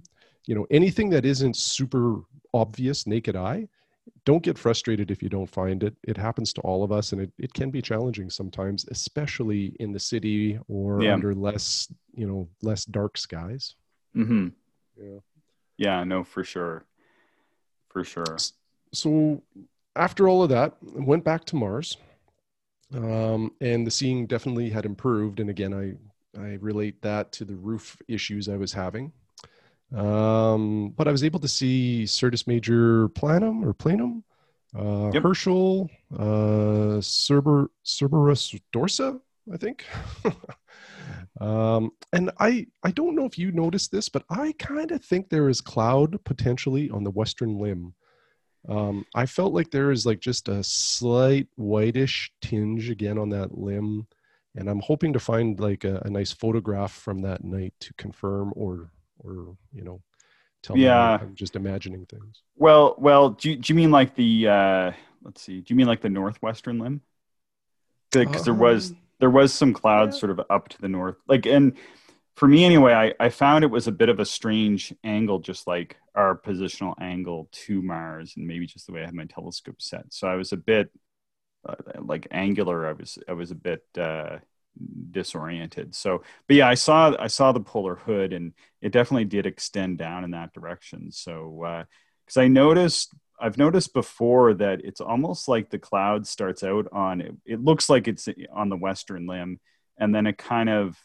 you 0.45 0.55
know 0.55 0.67
anything 0.69 1.09
that 1.09 1.25
isn't 1.25 1.55
super 1.55 2.17
obvious 2.53 3.07
naked 3.07 3.35
eye 3.35 3.67
don't 4.25 4.43
get 4.43 4.57
frustrated 4.57 5.11
if 5.11 5.21
you 5.21 5.29
don't 5.29 5.49
find 5.49 5.83
it. 5.83 5.95
It 6.03 6.17
happens 6.17 6.53
to 6.53 6.61
all 6.61 6.83
of 6.83 6.91
us, 6.91 7.11
and 7.11 7.21
it, 7.21 7.31
it 7.37 7.53
can 7.53 7.71
be 7.71 7.81
challenging 7.81 8.29
sometimes, 8.29 8.85
especially 8.89 9.75
in 9.79 9.91
the 9.91 9.99
city 9.99 10.59
or 10.67 11.01
yeah. 11.01 11.13
under 11.13 11.33
less, 11.33 11.91
you 12.13 12.27
know, 12.27 12.47
less 12.61 12.85
dark 12.85 13.17
skies. 13.17 13.75
Mm-hmm. 14.15 14.49
Yeah. 14.97 15.19
Yeah, 15.77 16.03
no, 16.03 16.23
for 16.23 16.43
sure. 16.43 16.85
For 17.89 18.03
sure. 18.03 18.37
So 18.93 19.41
after 19.95 20.27
all 20.27 20.43
of 20.43 20.49
that, 20.49 20.75
I 20.97 21.01
went 21.01 21.23
back 21.23 21.45
to 21.45 21.55
Mars. 21.55 21.97
Um, 22.93 23.51
and 23.59 23.87
the 23.87 23.91
seeing 23.91 24.27
definitely 24.27 24.69
had 24.69 24.85
improved. 24.85 25.39
And 25.39 25.49
again, 25.49 25.73
I, 25.73 26.39
I 26.39 26.57
relate 26.61 27.01
that 27.01 27.31
to 27.33 27.45
the 27.45 27.55
roof 27.55 27.97
issues 28.07 28.47
I 28.47 28.57
was 28.57 28.71
having. 28.71 29.11
Um, 29.93 30.89
but 30.97 31.07
I 31.07 31.11
was 31.11 31.23
able 31.23 31.39
to 31.39 31.47
see 31.47 32.05
Syrtis 32.05 32.47
Major 32.47 33.09
Planum 33.09 33.63
or 33.63 33.73
Planum, 33.73 34.23
uh, 34.75 35.11
yep. 35.13 35.21
Herschel, 35.21 35.89
uh, 36.13 36.99
Cerber, 36.99 37.67
Cerberus 37.85 38.59
dorsa, 38.73 39.19
I 39.51 39.57
think. 39.57 39.85
um, 41.41 41.91
and 42.11 42.31
I, 42.39 42.65
I 42.83 42.91
don't 42.91 43.15
know 43.15 43.25
if 43.25 43.37
you 43.37 43.51
noticed 43.51 43.91
this, 43.91 44.09
but 44.09 44.23
I 44.29 44.53
kind 44.57 44.91
of 44.91 45.03
think 45.03 45.29
there 45.29 45.49
is 45.49 45.61
cloud 45.61 46.17
potentially 46.23 46.89
on 46.89 47.03
the 47.03 47.11
western 47.11 47.59
limb. 47.59 47.93
Um, 48.67 49.05
I 49.13 49.25
felt 49.25 49.53
like 49.53 49.69
there 49.69 49.91
is 49.91 50.05
like 50.05 50.21
just 50.21 50.47
a 50.47 50.63
slight 50.63 51.47
whitish 51.57 52.31
tinge 52.41 52.89
again 52.89 53.19
on 53.19 53.29
that 53.29 53.57
limb, 53.57 54.07
and 54.55 54.69
I'm 54.69 54.79
hoping 54.79 55.13
to 55.13 55.19
find 55.19 55.59
like 55.59 55.83
a, 55.83 56.01
a 56.05 56.09
nice 56.09 56.31
photograph 56.31 56.93
from 56.93 57.21
that 57.23 57.43
night 57.43 57.73
to 57.81 57.93
confirm 57.95 58.53
or 58.55 58.89
or 59.23 59.55
you 59.73 59.83
know 59.83 60.01
tell 60.61 60.75
me 60.75 60.83
Yeah. 60.83 61.19
I'm 61.21 61.35
just 61.35 61.55
imagining 61.55 62.05
things. 62.05 62.41
Well, 62.55 62.95
well, 62.97 63.29
do 63.29 63.49
you, 63.51 63.55
do 63.57 63.73
you 63.73 63.75
mean 63.75 63.91
like 63.91 64.15
the 64.15 64.47
uh, 64.47 64.91
let's 65.23 65.41
see? 65.41 65.59
Do 65.61 65.65
you 65.73 65.75
mean 65.75 65.87
like 65.87 66.01
the 66.01 66.09
northwestern 66.09 66.79
limb? 66.79 67.01
Because 68.11 68.45
there 68.45 68.53
was 68.53 68.91
Um, 68.91 68.97
there 69.19 69.29
was 69.29 69.53
some 69.53 69.73
clouds 69.73 70.15
yeah. 70.15 70.19
sort 70.19 70.31
of 70.31 70.41
up 70.49 70.69
to 70.69 70.81
the 70.81 70.89
north, 70.89 71.17
like 71.27 71.45
and 71.45 71.73
for 72.35 72.47
me 72.47 72.65
anyway, 72.65 72.93
I, 72.93 73.25
I 73.25 73.29
found 73.29 73.63
it 73.63 73.67
was 73.67 73.87
a 73.87 73.91
bit 73.91 74.09
of 74.09 74.19
a 74.19 74.25
strange 74.25 74.93
angle, 75.03 75.39
just 75.39 75.67
like 75.67 75.97
our 76.15 76.35
positional 76.37 76.95
angle 76.99 77.47
to 77.51 77.81
Mars, 77.81 78.33
and 78.35 78.47
maybe 78.47 78.65
just 78.65 78.87
the 78.87 78.93
way 78.93 79.01
I 79.03 79.05
had 79.05 79.13
my 79.13 79.25
telescope 79.25 79.81
set. 79.81 80.05
So 80.13 80.27
I 80.27 80.35
was 80.35 80.51
a 80.51 80.57
bit 80.57 80.91
uh, 81.67 81.75
like 81.99 82.27
angular. 82.31 82.87
I 82.87 82.93
was 82.93 83.17
I 83.27 83.33
was 83.33 83.51
a 83.51 83.55
bit 83.55 83.83
uh, 83.97 84.39
disoriented. 85.11 85.95
So, 85.95 86.23
but 86.47 86.55
yeah, 86.55 86.67
I 86.67 86.73
saw 86.73 87.15
I 87.19 87.27
saw 87.27 87.51
the 87.51 87.59
polar 87.59 87.95
hood, 87.95 88.33
and 88.33 88.53
it 88.81 88.91
definitely 88.91 89.25
did 89.25 89.45
extend 89.45 89.97
down 89.97 90.23
in 90.23 90.31
that 90.31 90.53
direction. 90.53 91.11
So, 91.11 91.63
uh, 91.63 91.83
because 92.25 92.37
I 92.37 92.47
noticed, 92.47 93.13
I've 93.39 93.57
noticed 93.57 93.93
before 93.93 94.53
that 94.55 94.81
it's 94.83 95.01
almost 95.01 95.47
like 95.47 95.69
the 95.69 95.79
cloud 95.79 96.27
starts 96.27 96.63
out 96.63 96.87
on 96.91 97.21
it. 97.21 97.35
It 97.45 97.63
looks 97.63 97.89
like 97.89 98.07
it's 98.07 98.27
eh, 98.27 98.33
on 98.51 98.69
the 98.69 98.77
western 98.77 99.27
limb, 99.27 99.59
and 99.97 100.13
then 100.13 100.27
it 100.27 100.37
kind 100.37 100.69
of. 100.69 100.97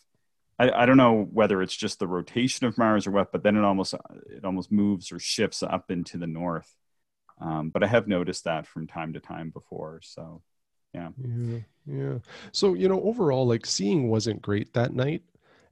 I, 0.61 0.71
I 0.73 0.87
don't 0.87 0.97
know 0.97 1.29
whether 1.31 1.63
it's 1.63 1.77
just 1.77 2.01
the 2.01 2.09
rotation 2.09 2.67
of 2.67 2.77
Mars 2.79 3.07
or 3.07 3.13
what, 3.13 3.31
but 3.31 3.45
then 3.45 3.57
it 3.57 3.65
almost 3.65 3.95
uh, 3.95 3.99
it 4.29 4.45
almost 4.45 4.73
moves 4.73 5.13
or 5.13 5.19
shifts 5.21 5.63
up 5.63 5.91
into 5.91 6.19
the 6.19 6.27
north. 6.27 6.73
Um, 7.41 7.71
but 7.71 7.85
I 7.85 7.87
have 7.87 8.09
noticed 8.09 8.45
that 8.45 8.67
from 8.67 8.87
time 8.89 9.13
to 9.13 9.21
time 9.21 9.51
before. 9.51 10.01
So, 10.03 10.43
yeah. 10.95 11.09
Yeah, 11.19 11.59
yeah. 11.87 12.19
So, 12.53 12.75
you 12.75 12.89
know, 12.89 13.03
overall, 13.03 13.47
like 13.47 13.67
seeing 13.67 14.09
wasn't 14.09 14.43
great 14.43 14.73
that 14.75 14.95
night. 14.95 15.23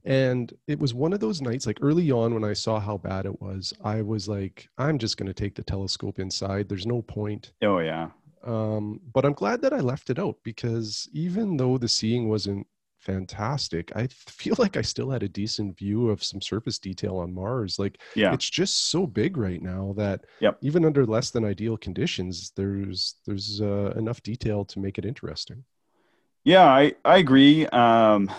And 0.05 0.53
it 0.67 0.79
was 0.79 0.93
one 0.93 1.11
of 1.11 1.19
those 1.19 1.41
nights, 1.41 1.67
like 1.67 1.79
early 1.81 2.11
on 2.11 2.33
when 2.33 2.45
I 2.45 2.53
saw 2.53 2.79
how 2.79 2.97
bad 2.97 3.25
it 3.25 3.41
was, 3.41 3.73
I 3.83 4.01
was 4.01 4.29
like, 4.29 4.69
I'm 4.77 4.97
just 4.97 5.17
going 5.17 5.27
to 5.27 5.33
take 5.33 5.55
the 5.55 5.63
telescope 5.63 6.17
inside. 6.17 6.69
There's 6.69 6.85
no 6.85 7.01
point. 7.01 7.51
Oh 7.61 7.79
yeah. 7.79 8.11
Um, 8.45 9.01
but 9.11 9.25
I'm 9.25 9.33
glad 9.33 9.61
that 9.63 9.73
I 9.73 9.79
left 9.79 10.09
it 10.09 10.17
out 10.17 10.37
because 10.43 11.09
even 11.11 11.57
though 11.57 11.77
the 11.77 11.89
seeing 11.89 12.29
wasn't 12.29 12.67
fantastic, 13.07 13.91
I 13.95 14.07
feel 14.07 14.55
like 14.59 14.77
I 14.77 14.81
still 14.83 15.09
had 15.09 15.23
a 15.23 15.29
decent 15.29 15.77
view 15.79 16.09
of 16.09 16.23
some 16.23 16.41
surface 16.41 16.77
detail 16.79 17.17
on 17.17 17.33
Mars. 17.33 17.79
Like, 17.79 18.01
Yeah. 18.15 18.33
it's 18.33 18.49
just 18.49 18.89
so 18.91 19.07
big 19.07 19.37
right 19.37 19.61
now 19.61 19.93
that 19.97 20.25
Yep. 20.39 20.61
even 20.61 20.85
under 20.85 21.05
less 21.05 21.31
than 21.31 21.45
ideal 21.45 21.77
conditions, 21.77 22.51
there's 22.55 23.15
there's 23.25 23.61
uh, 23.61 23.93
enough 23.97 24.21
detail 24.23 24.65
to 24.65 24.79
make 24.79 24.97
it 24.99 25.05
interesting. 25.05 25.63
Yeah, 26.43 26.65
I, 26.65 26.93
I 27.03 27.17
agree. 27.17 27.65
Um, 27.67 28.31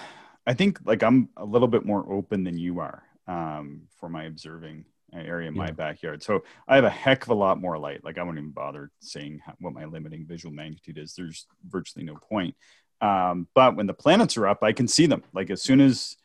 I 0.47 0.55
think 0.55 0.81
like 0.85 1.03
I'm 1.03 1.29
a 1.37 1.45
little 1.45 1.69
bit 1.69 1.85
more 1.85 2.11
open 2.11 2.45
than 2.45 2.57
you 2.57 2.81
are 2.81 3.03
um, 3.27 3.83
for 4.01 4.09
my 4.09 4.25
observing 4.25 4.87
area 5.13 5.49
in 5.49 5.55
my 5.55 5.67
Yeah. 5.67 5.73
backyard. 5.73 6.23
So 6.23 6.45
I 6.67 6.77
have 6.77 6.85
a 6.85 6.91
heck 6.91 7.23
of 7.25 7.31
a 7.31 7.35
lot 7.35 7.61
more 7.61 7.79
light. 7.79 8.05
Like 8.05 8.19
I 8.19 8.23
won't 8.23 8.39
even 8.39 8.51
bother 8.51 8.91
saying 9.01 9.41
how, 9.45 9.55
what 9.61 9.75
my 9.75 9.85
limiting 9.85 10.27
visual 10.27 10.55
magnitude 10.55 10.99
is. 10.99 11.15
There's 11.15 11.47
virtually 11.69 12.05
no 12.05 12.17
point. 12.17 12.55
Um, 13.01 13.49
but 13.55 13.77
when 13.77 13.87
the 13.87 13.95
planets 13.95 14.37
are 14.37 14.47
up, 14.47 14.63
I 14.63 14.73
can 14.73 14.89
see 14.89 15.07
them. 15.07 15.23
Like 15.33 15.51
as 15.51 15.63
soon 15.63 15.81
as 15.81 16.17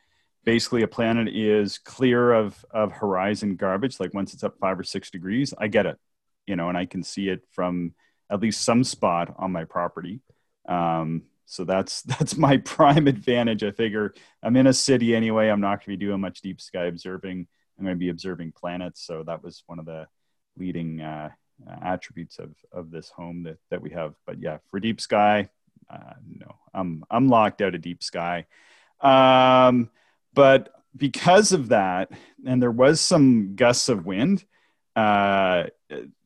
basically 0.43 0.83
a 0.83 0.87
planet 0.87 1.27
is 1.29 1.77
clear 1.77 2.33
of 2.33 2.63
of 2.71 2.91
horizon 2.91 3.55
garbage, 3.55 3.99
like 3.99 4.13
once 4.13 4.33
it's 4.33 4.43
up 4.43 4.57
five 4.59 4.79
or 4.79 4.83
six 4.83 5.09
degrees, 5.09 5.53
I 5.57 5.67
get 5.67 5.85
it. 5.85 5.97
You 6.47 6.55
know, 6.55 6.69
and 6.69 6.77
I 6.77 6.85
can 6.85 7.03
see 7.03 7.29
it 7.29 7.43
from 7.51 7.93
at 8.29 8.41
least 8.41 8.63
some 8.63 8.83
spot 8.83 9.35
on 9.37 9.51
my 9.51 9.63
property. 9.63 10.21
Um, 10.67 11.23
so 11.45 11.63
that's 11.63 12.01
that's 12.03 12.37
my 12.37 12.57
prime 12.57 13.07
advantage. 13.07 13.63
I 13.63 13.71
figure 13.71 14.13
I'm 14.41 14.55
in 14.55 14.67
a 14.67 14.73
city 14.73 15.15
anyway. 15.15 15.49
I'm 15.49 15.61
not 15.61 15.79
going 15.79 15.95
to 15.95 15.97
be 15.97 16.05
doing 16.05 16.21
much 16.21 16.41
deep 16.41 16.59
sky 16.61 16.85
observing. 16.85 17.47
I'm 17.77 17.85
going 17.85 17.95
to 17.95 17.99
be 17.99 18.09
observing 18.09 18.53
planets. 18.53 19.05
So 19.05 19.23
that 19.23 19.43
was 19.43 19.63
one 19.65 19.79
of 19.79 19.85
the 19.85 20.07
leading 20.57 21.01
uh, 21.01 21.29
attributes 21.81 22.39
of 22.39 22.55
of 22.71 22.91
this 22.91 23.09
home 23.09 23.43
that 23.43 23.57
that 23.69 23.81
we 23.81 23.91
have. 23.91 24.15
But 24.25 24.41
yeah, 24.41 24.57
for 24.69 24.79
deep 24.79 24.99
sky, 24.99 25.49
uh, 25.89 26.13
no, 26.27 26.55
I'm 26.73 27.03
I'm 27.09 27.27
locked 27.27 27.61
out 27.61 27.75
of 27.75 27.81
deep 27.81 28.03
sky. 28.03 28.45
Um, 29.01 29.89
but 30.33 30.69
because 30.95 31.51
of 31.51 31.69
that, 31.69 32.11
and 32.45 32.61
there 32.61 32.71
was 32.71 33.01
some 33.01 33.55
gusts 33.55 33.89
of 33.89 34.05
wind, 34.05 34.45
uh, 34.95 35.65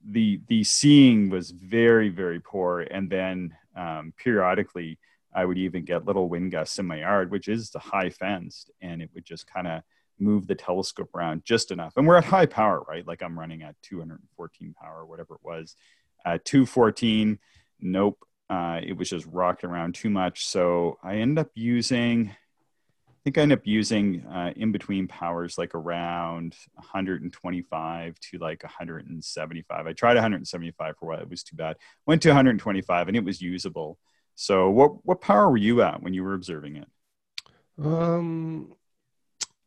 the 0.06 0.42
the 0.48 0.64
seeing 0.64 1.30
was 1.30 1.52
very 1.52 2.10
very 2.10 2.40
poor, 2.40 2.82
and 2.82 3.10
then 3.10 3.56
um, 3.76 4.14
periodically 4.18 5.00
I 5.34 5.46
would 5.46 5.58
even 5.58 5.86
get 5.86 6.06
little 6.06 6.30
wind 6.30 6.52
gusts 6.52 6.80
in 6.80 6.88
my 6.88 7.00
yard, 7.00 7.30
which 7.32 7.48
is 7.48 7.70
the 7.70 7.80
high 7.80 8.10
fenced, 8.10 8.72
and 8.82 9.02
it 9.02 9.10
would 9.14 9.26
just 9.26 9.46
kind 9.46 9.68
of 9.68 9.84
move 10.20 10.48
the 10.48 10.56
telescope 10.56 11.14
around 11.14 11.46
just 11.46 11.72
enough. 11.72 11.94
And 11.96 12.08
we're 12.08 12.18
at 12.18 12.26
high 12.26 12.48
power, 12.48 12.84
right? 12.88 13.06
Like 13.06 13.22
I'm 13.22 13.38
running 13.38 13.62
at 13.62 13.76
214 13.84 14.74
power, 14.82 15.06
whatever 15.06 15.36
it 15.36 15.42
was. 15.44 15.76
At 16.26 16.44
214, 16.46 17.38
nope, 17.82 18.18
uh, 18.50 18.80
it 18.82 18.94
was 18.94 19.10
just 19.10 19.26
rocking 19.28 19.70
around 19.70 19.96
too 19.96 20.10
much. 20.10 20.46
So 20.46 20.98
I 21.04 21.18
end 21.18 21.38
up 21.38 21.50
using, 21.54 22.30
I 22.30 23.14
think 23.24 23.38
I 23.38 23.42
end 23.42 23.52
up 23.52 23.66
using 23.66 24.26
uh, 24.26 24.54
in 24.56 24.72
between 24.72 25.08
powers 25.08 25.58
like 25.58 25.76
around 25.76 26.56
125 26.76 28.20
to 28.20 28.38
like 28.38 28.64
175. 28.64 29.88
I 29.88 29.94
tried 29.94 30.16
175 30.16 30.96
for 30.98 31.08
what 31.08 31.20
it 31.20 31.30
was 31.30 31.44
too 31.44 31.56
bad. 31.58 31.76
Went 32.06 32.22
to 32.22 32.30
125 32.30 33.08
and 33.08 33.18
it 33.18 33.24
was 33.24 33.42
usable. 33.42 33.98
So 34.36 34.70
what 34.70 35.04
what 35.04 35.20
power 35.20 35.50
were 35.50 35.58
you 35.58 35.82
at 35.82 36.02
when 36.02 36.14
you 36.14 36.24
were 36.24 36.36
observing 36.36 36.76
it? 36.76 36.88
Um, 37.84 38.74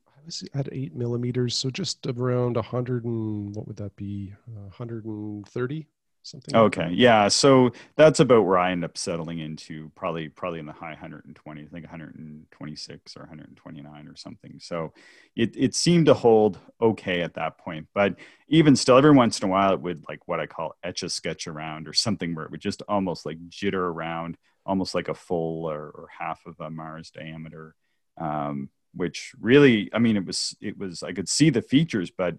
I 0.07 0.25
was 0.25 0.45
at 0.55 0.69
eight 0.71 0.95
millimeters, 0.95 1.57
so 1.57 1.71
just 1.71 2.07
around 2.07 2.55
100 2.55 3.05
and 3.05 3.55
what 3.55 3.67
would 3.67 3.77
that 3.77 3.97
be? 3.97 4.33
130 4.47 5.87
something 6.23 6.55
okay 6.55 6.87
like 6.87 6.93
yeah 6.95 7.29
so 7.29 7.71
that's 7.97 8.21
about 8.21 8.45
where 8.45 8.59
i 8.59 8.71
end 8.71 8.85
up 8.85 8.97
settling 8.97 9.39
into 9.39 9.91
probably 9.95 10.29
probably 10.29 10.59
in 10.59 10.67
the 10.67 10.73
high 10.73 10.91
120 10.91 11.63
i 11.63 11.67
think 11.67 11.85
126 11.85 13.17
or 13.17 13.21
129 13.21 14.09
or 14.09 14.17
something. 14.17 14.59
So 14.59 14.93
it, 15.37 15.55
it 15.57 15.75
seemed 15.75 16.07
to 16.07 16.15
hold 16.15 16.59
okay 16.81 17.23
at 17.23 17.35
that 17.35 17.59
point 17.59 17.87
but 17.95 18.17
even 18.49 18.77
still 18.77 18.97
every 18.97 19.13
once 19.13 19.41
in 19.41 19.49
a 19.49 19.51
while 19.51 19.73
it 19.73 19.81
would 19.81 20.05
like 20.09 20.27
what 20.29 20.41
i 20.41 20.47
call 20.47 20.75
etch 20.83 21.03
a 21.03 21.09
sketch 21.09 21.47
around 21.47 21.89
or 21.89 21.93
something 21.93 22.35
where 22.35 22.45
it 22.45 22.51
would 22.51 22.61
just 22.61 22.83
almost 22.89 23.25
like 23.25 23.39
jitter 23.49 23.75
around 23.75 24.37
almost 24.67 24.95
like 24.95 25.09
a 25.09 25.15
full 25.15 25.71
or, 25.71 25.91
or 25.91 26.09
half 26.19 26.41
of 26.47 26.59
a 26.61 26.71
mars 26.71 27.11
diameter 27.11 27.75
um, 28.19 28.69
which 28.95 29.33
really 29.41 29.89
i 29.95 29.99
mean 29.99 30.17
it 30.17 30.27
was 30.27 30.57
it 30.61 30.77
was 30.77 31.03
i 31.03 31.13
could 31.13 31.29
see 31.29 31.51
the 31.51 31.63
features 31.63 32.11
but 32.11 32.35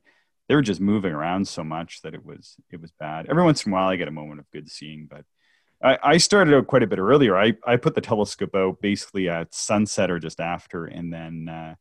they 0.52 0.56
were 0.56 0.62
just 0.62 0.82
moving 0.82 1.14
around 1.14 1.48
so 1.48 1.64
much 1.64 2.02
that 2.02 2.14
it 2.14 2.26
was 2.26 2.58
it 2.72 2.82
was 2.82 2.92
bad. 2.92 3.26
Every 3.30 3.42
once 3.42 3.66
in 3.66 3.72
a 3.72 3.74
while, 3.74 3.88
I 3.88 3.96
get 3.96 4.10
a 4.10 4.12
moment 4.12 4.42
of 4.42 4.52
good 4.52 4.70
seeing, 4.70 5.08
but 5.10 5.24
I, 5.82 5.98
I 6.04 6.18
started 6.18 6.54
out 6.54 6.68
quite 6.68 6.84
a 6.84 6.88
bit 6.88 7.00
earlier. 7.00 7.38
I 7.38 7.54
I 7.66 7.78
put 7.78 7.96
the 7.96 8.02
telescope 8.02 8.54
out 8.54 8.82
basically 8.82 9.30
at 9.30 9.56
sunset 9.56 10.12
or 10.12 10.20
just 10.20 10.42
after, 10.42 10.88
and 10.88 11.14
then 11.14 11.48
uh, 11.48 11.76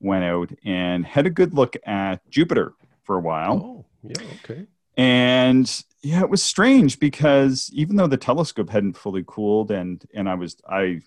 went 0.00 0.24
out 0.24 0.50
and 0.64 1.06
had 1.06 1.26
a 1.26 1.30
good 1.30 1.54
look 1.54 1.76
at 1.86 2.28
Jupiter 2.28 2.72
for 3.04 3.16
a 3.16 3.20
while. 3.20 3.62
Oh, 3.64 3.86
yeah, 4.02 4.20
okay. 4.42 4.66
And 4.96 5.84
yeah, 6.02 6.22
it 6.22 6.28
was 6.28 6.42
strange 6.42 6.98
because 6.98 7.70
even 7.72 7.94
though 7.94 8.08
the 8.08 8.16
telescope 8.16 8.70
hadn't 8.70 8.96
fully 8.96 9.22
cooled, 9.24 9.70
and 9.70 10.04
and 10.14 10.28
I 10.28 10.34
was 10.34 10.56
I 10.68 11.02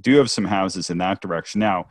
do 0.00 0.16
have 0.16 0.30
some 0.30 0.46
houses 0.46 0.88
in 0.88 0.96
that 0.96 1.20
direction 1.20 1.58
now 1.58 1.88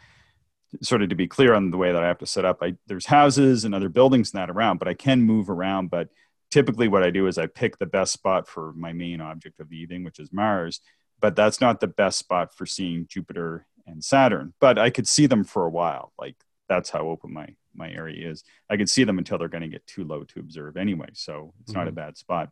sort 0.82 1.02
of 1.02 1.10
to 1.10 1.16
be 1.16 1.28
clear 1.28 1.54
on 1.54 1.72
the 1.72 1.78
way 1.78 1.92
that 1.92 2.04
I 2.04 2.08
have 2.08 2.20
to 2.20 2.26
set 2.26 2.46
up, 2.46 2.60
I, 2.62 2.76
there's 2.88 3.06
houses 3.06 3.66
and 3.66 3.74
other 3.74 3.90
buildings 3.90 4.34
not 4.34 4.50
around, 4.50 4.80
but 4.80 4.88
I 4.88 4.94
can 4.94 5.22
move 5.22 5.50
around. 5.50 5.90
But 5.90 6.10
typically, 6.52 6.88
what 6.88 7.04
I 7.04 7.10
do 7.10 7.28
is 7.28 7.38
I 7.38 7.48
pick 7.48 7.78
the 7.78 7.86
best 7.86 8.14
spot 8.14 8.48
for 8.48 8.74
my 8.74 8.94
main 8.94 9.22
object 9.22 9.60
of 9.60 9.70
the 9.70 9.78
evening, 9.78 10.04
which 10.04 10.20
is 10.20 10.34
Mars. 10.34 10.82
But 11.20 11.36
that's 11.36 11.62
not 11.62 11.80
the 11.80 11.88
best 11.88 12.20
spot 12.20 12.54
for 12.54 12.66
seeing 12.66 13.08
Jupiter 13.08 13.66
and 13.86 14.04
Saturn. 14.04 14.54
But 14.60 14.78
I 14.78 14.90
could 14.90 15.08
see 15.08 15.26
them 15.26 15.44
for 15.44 15.66
a 15.66 15.70
while. 15.70 16.12
Like 16.20 16.36
that's 16.68 16.90
how 16.90 17.08
open 17.08 17.34
my 17.34 17.48
my 17.76 17.90
area 17.92 18.30
is. 18.30 18.44
I 18.70 18.78
could 18.78 18.90
see 18.90 19.04
them 19.04 19.18
until 19.18 19.38
they're 19.38 19.48
going 19.48 19.64
to 19.64 19.68
get 19.68 19.86
too 19.88 20.04
low 20.04 20.24
to 20.24 20.40
observe 20.40 20.78
anyway. 20.78 21.10
So 21.14 21.54
it's 21.62 21.74
not 21.74 21.88
a 21.88 21.92
mm-hmm. 21.92 21.96
bad 21.96 22.18
spot. 22.18 22.50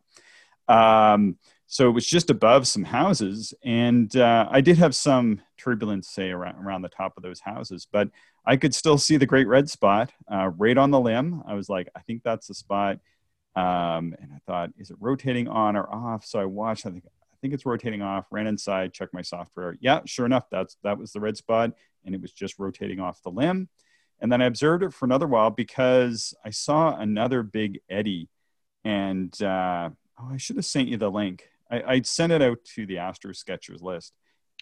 Um, 0.72 1.36
so 1.66 1.88
it 1.88 1.92
was 1.92 2.06
just 2.06 2.28
above 2.28 2.66
some 2.66 2.84
houses, 2.84 3.54
and 3.64 4.14
uh, 4.14 4.46
I 4.50 4.60
did 4.60 4.76
have 4.76 4.94
some 4.94 5.40
turbulence, 5.56 6.08
say 6.10 6.30
around 6.30 6.62
around 6.62 6.82
the 6.82 6.90
top 6.90 7.14
of 7.16 7.22
those 7.22 7.40
houses, 7.40 7.86
but 7.90 8.10
I 8.44 8.56
could 8.56 8.74
still 8.74 8.98
see 8.98 9.16
the 9.16 9.24
Great 9.26 9.48
Red 9.48 9.70
Spot 9.70 10.12
uh, 10.30 10.50
right 10.58 10.76
on 10.76 10.90
the 10.90 11.00
limb. 11.00 11.42
I 11.46 11.54
was 11.54 11.70
like, 11.70 11.88
I 11.96 12.00
think 12.00 12.22
that's 12.22 12.46
the 12.48 12.54
spot, 12.54 12.98
um, 13.56 14.14
and 14.20 14.32
I 14.34 14.38
thought, 14.46 14.70
is 14.78 14.90
it 14.90 14.98
rotating 15.00 15.48
on 15.48 15.76
or 15.76 15.90
off? 15.90 16.26
So 16.26 16.38
I 16.38 16.44
watched. 16.44 16.84
I 16.84 16.90
think 16.90 17.04
I 17.06 17.36
think 17.40 17.54
it's 17.54 17.64
rotating 17.64 18.02
off. 18.02 18.26
Ran 18.30 18.46
inside, 18.46 18.92
checked 18.92 19.14
my 19.14 19.22
software. 19.22 19.76
Yeah, 19.80 20.00
sure 20.04 20.26
enough, 20.26 20.50
that's 20.50 20.76
that 20.84 20.98
was 20.98 21.12
the 21.12 21.20
red 21.20 21.38
spot, 21.38 21.72
and 22.04 22.14
it 22.14 22.20
was 22.20 22.32
just 22.32 22.58
rotating 22.58 23.00
off 23.00 23.22
the 23.22 23.30
limb. 23.30 23.70
And 24.20 24.30
then 24.30 24.42
I 24.42 24.44
observed 24.44 24.84
it 24.84 24.92
for 24.92 25.06
another 25.06 25.26
while 25.26 25.50
because 25.50 26.34
I 26.44 26.50
saw 26.50 26.94
another 26.94 27.42
big 27.42 27.80
eddy, 27.88 28.28
and 28.84 29.32
uh, 29.42 29.88
oh, 30.22 30.32
I 30.32 30.36
should 30.36 30.56
have 30.56 30.64
sent 30.64 30.88
you 30.88 30.96
the 30.96 31.10
link. 31.10 31.48
I, 31.70 31.82
I 31.82 32.00
sent 32.02 32.32
it 32.32 32.42
out 32.42 32.58
to 32.74 32.86
the 32.86 32.98
Astro 32.98 33.32
Sketchers 33.32 33.82
list, 33.82 34.12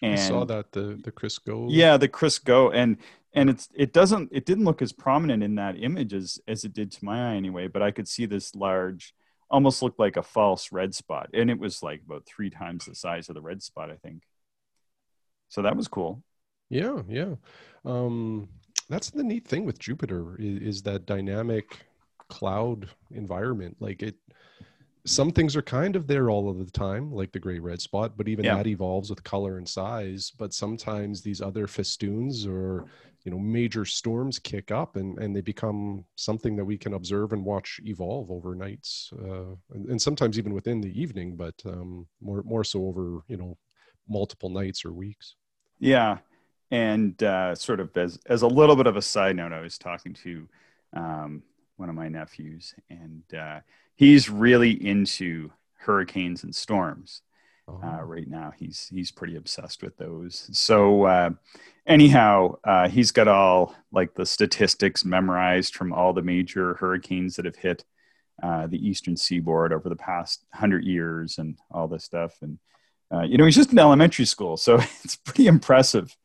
And 0.01 0.13
I 0.13 0.15
saw 0.15 0.45
that 0.45 0.71
the 0.71 0.99
the 1.03 1.11
Chris 1.11 1.37
Go. 1.37 1.67
Yeah, 1.69 1.97
the 1.97 2.07
Chris 2.07 2.39
Go, 2.39 2.71
and 2.71 2.97
and 3.33 3.49
it's 3.49 3.69
it 3.73 3.93
doesn't 3.93 4.29
it 4.31 4.45
didn't 4.45 4.65
look 4.65 4.81
as 4.81 4.91
prominent 4.93 5.43
in 5.43 5.55
that 5.55 5.81
image 5.81 6.13
as 6.13 6.39
as 6.47 6.63
it 6.63 6.73
did 6.73 6.91
to 6.93 7.05
my 7.05 7.31
eye 7.31 7.35
anyway. 7.35 7.67
But 7.67 7.81
I 7.81 7.91
could 7.91 8.07
see 8.07 8.25
this 8.25 8.55
large, 8.55 9.13
almost 9.49 9.81
looked 9.81 9.99
like 9.99 10.17
a 10.17 10.23
false 10.23 10.71
red 10.71 10.95
spot, 10.95 11.29
and 11.33 11.49
it 11.49 11.59
was 11.59 11.83
like 11.83 12.01
about 12.05 12.25
three 12.25 12.49
times 12.49 12.85
the 12.85 12.95
size 12.95 13.29
of 13.29 13.35
the 13.35 13.41
red 13.41 13.61
spot, 13.61 13.91
I 13.91 13.95
think. 13.95 14.23
So 15.49 15.61
that 15.63 15.75
was 15.75 15.87
cool. 15.87 16.23
Yeah, 16.69 17.01
yeah. 17.09 17.35
Um, 17.83 18.47
that's 18.89 19.09
the 19.09 19.23
neat 19.23 19.45
thing 19.47 19.65
with 19.65 19.79
Jupiter 19.79 20.37
is, 20.39 20.77
is 20.77 20.81
that 20.83 21.05
dynamic 21.05 21.85
cloud 22.29 22.89
environment. 23.11 23.75
Like 23.79 24.01
it, 24.01 24.15
some 25.05 25.31
things 25.31 25.55
are 25.55 25.61
kind 25.61 25.95
of 25.95 26.07
there 26.07 26.29
all 26.29 26.49
of 26.49 26.59
the 26.59 26.71
time, 26.71 27.11
like 27.11 27.31
the 27.31 27.39
great 27.39 27.61
red 27.61 27.81
spot, 27.81 28.13
but 28.15 28.27
even 28.27 28.45
yeah. 28.45 28.55
that 28.55 28.67
evolves 28.67 29.09
with 29.09 29.23
color 29.23 29.57
and 29.57 29.67
size. 29.67 30.31
But 30.37 30.53
sometimes 30.53 31.21
these 31.21 31.41
other 31.41 31.67
festoons 31.67 32.45
or 32.45 32.85
you 33.23 33.31
know 33.31 33.39
major 33.39 33.85
storms 33.85 34.39
kick 34.39 34.71
up 34.71 34.95
and 34.95 35.17
and 35.19 35.35
they 35.35 35.41
become 35.41 36.05
something 36.15 36.55
that 36.55 36.65
we 36.65 36.77
can 36.77 36.93
observe 36.93 37.33
and 37.33 37.45
watch 37.45 37.79
evolve 37.85 38.31
over 38.31 38.55
nights, 38.55 39.11
uh, 39.19 39.55
and, 39.73 39.89
and, 39.89 40.01
sometimes 40.01 40.37
even 40.37 40.53
within 40.53 40.81
the 40.81 41.01
evening, 41.01 41.35
but 41.35 41.55
um, 41.65 42.07
more 42.19 42.43
more 42.43 42.63
so 42.63 42.85
over 42.85 43.21
you 43.27 43.37
know 43.37 43.57
multiple 44.07 44.49
nights 44.49 44.85
or 44.85 44.91
weeks. 44.93 45.35
Yeah, 45.79 46.19
and 46.69 47.21
uh, 47.23 47.55
sort 47.55 47.79
of 47.79 47.95
as 47.97 48.19
as 48.27 48.43
a 48.43 48.47
little 48.47 48.75
bit 48.75 48.87
of 48.87 48.97
a 48.97 49.01
side 49.01 49.35
note, 49.35 49.53
I 49.53 49.61
was 49.61 49.77
talking 49.77 50.13
to 50.25 50.47
um, 50.93 51.43
one 51.77 51.89
of 51.89 51.95
my 51.95 52.07
nephews, 52.07 52.75
and 52.89 53.23
uh, 53.33 53.59
he's 54.01 54.31
really 54.31 54.71
into 54.71 55.51
hurricanes 55.77 56.43
and 56.43 56.55
storms. 56.55 57.21
Uh, 57.67 57.99
oh. 57.99 58.01
right 58.01 58.27
now, 58.27 58.51
he's 58.57 58.87
he's 58.91 59.11
pretty 59.11 59.35
obsessed 59.35 59.83
with 59.83 59.95
those. 59.97 60.49
So 60.51 61.03
uh, 61.03 61.29
anyhow, 61.85 62.55
uh, 62.63 62.89
he's 62.89 63.11
got 63.11 63.27
all 63.27 63.75
like 63.91 64.15
the 64.15 64.25
statistics 64.25 65.05
memorized 65.05 65.75
from 65.75 65.93
all 65.93 66.13
the 66.13 66.23
major 66.23 66.73
hurricanes 66.73 67.35
that 67.35 67.45
have 67.45 67.55
hit 67.55 67.85
uh, 68.41 68.65
the 68.65 68.83
eastern 68.85 69.15
seaboard 69.15 69.71
over 69.71 69.87
the 69.87 69.95
past 69.95 70.45
hundred 70.51 70.83
years, 70.83 71.37
and 71.37 71.59
all 71.69 71.87
this 71.87 72.03
stuff. 72.03 72.33
And 72.41 72.57
you 73.29 73.37
know, 73.37 73.45
he's 73.45 73.55
just 73.55 73.71
in 73.71 73.77
elementary 73.77 74.25
school, 74.25 74.57
so 74.57 74.75
it's 75.03 75.15
pretty 75.15 75.45
impressive 75.45 76.17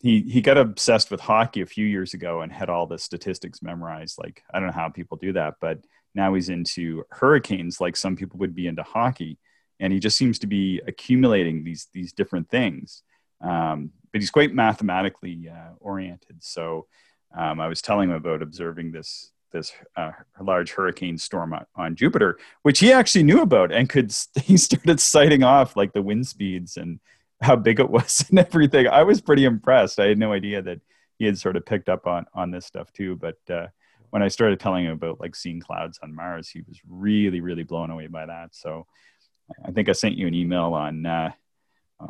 he 0.00 0.22
he 0.22 0.40
got 0.40 0.58
obsessed 0.58 1.12
with 1.12 1.20
hockey 1.20 1.60
a 1.60 1.66
few 1.66 1.86
years 1.86 2.12
ago 2.12 2.40
and 2.40 2.52
had 2.52 2.68
all 2.68 2.88
the 2.88 2.98
statistics 2.98 3.62
memorized. 3.62 4.18
Like 4.18 4.42
I 4.52 4.58
don't 4.58 4.66
know 4.66 4.74
how 4.74 4.88
people 4.88 5.16
do 5.16 5.32
that, 5.34 5.54
but 5.60 5.78
now 6.14 6.34
he's 6.34 6.48
into 6.48 7.04
hurricanes 7.10 7.80
like 7.80 7.96
some 7.96 8.16
people 8.16 8.38
would 8.38 8.54
be 8.54 8.66
into 8.66 8.82
hockey, 8.82 9.38
and 9.80 9.92
he 9.92 9.98
just 9.98 10.16
seems 10.16 10.38
to 10.40 10.46
be 10.46 10.80
accumulating 10.86 11.64
these 11.64 11.88
these 11.92 12.12
different 12.12 12.48
things. 12.48 13.02
Um, 13.40 13.90
but 14.12 14.20
he's 14.20 14.30
quite 14.30 14.54
mathematically 14.54 15.50
uh, 15.50 15.72
oriented. 15.80 16.36
So 16.40 16.86
um, 17.36 17.60
I 17.60 17.68
was 17.68 17.82
telling 17.82 18.10
him 18.10 18.16
about 18.16 18.42
observing 18.42 18.92
this 18.92 19.32
this 19.52 19.72
uh, 19.96 20.12
large 20.40 20.72
hurricane 20.72 21.18
storm 21.18 21.54
on, 21.76 21.94
Jupiter, 21.94 22.38
which 22.62 22.78
he 22.78 22.90
actually 22.92 23.22
knew 23.22 23.42
about 23.42 23.72
and 23.72 23.88
could. 23.88 24.14
He 24.42 24.56
started 24.56 25.00
citing 25.00 25.42
off 25.42 25.76
like 25.76 25.92
the 25.92 26.02
wind 26.02 26.26
speeds 26.26 26.76
and 26.76 27.00
how 27.40 27.56
big 27.56 27.80
it 27.80 27.90
was 27.90 28.24
and 28.30 28.38
everything. 28.38 28.88
I 28.88 29.02
was 29.02 29.20
pretty 29.20 29.44
impressed. 29.44 30.00
I 30.00 30.08
had 30.08 30.18
no 30.18 30.32
idea 30.32 30.62
that 30.62 30.80
he 31.18 31.26
had 31.26 31.38
sort 31.38 31.56
of 31.56 31.66
picked 31.66 31.88
up 31.88 32.06
on 32.06 32.26
on 32.34 32.50
this 32.50 32.66
stuff 32.66 32.92
too. 32.92 33.16
But 33.16 33.38
uh, 33.50 33.66
when 34.12 34.22
I 34.22 34.28
started 34.28 34.60
telling 34.60 34.84
him 34.84 34.92
about 34.92 35.20
like 35.20 35.34
seeing 35.34 35.58
clouds 35.58 35.98
on 36.02 36.14
Mars, 36.14 36.50
he 36.50 36.60
was 36.68 36.78
really 36.86 37.40
really 37.40 37.62
blown 37.62 37.90
away 37.90 38.08
by 38.08 38.26
that. 38.26 38.50
So 38.52 38.86
I 39.64 39.70
think 39.70 39.88
I 39.88 39.92
sent 39.92 40.18
you 40.18 40.26
an 40.26 40.34
email 40.34 40.74
on 40.74 41.06
uh, 41.06 41.32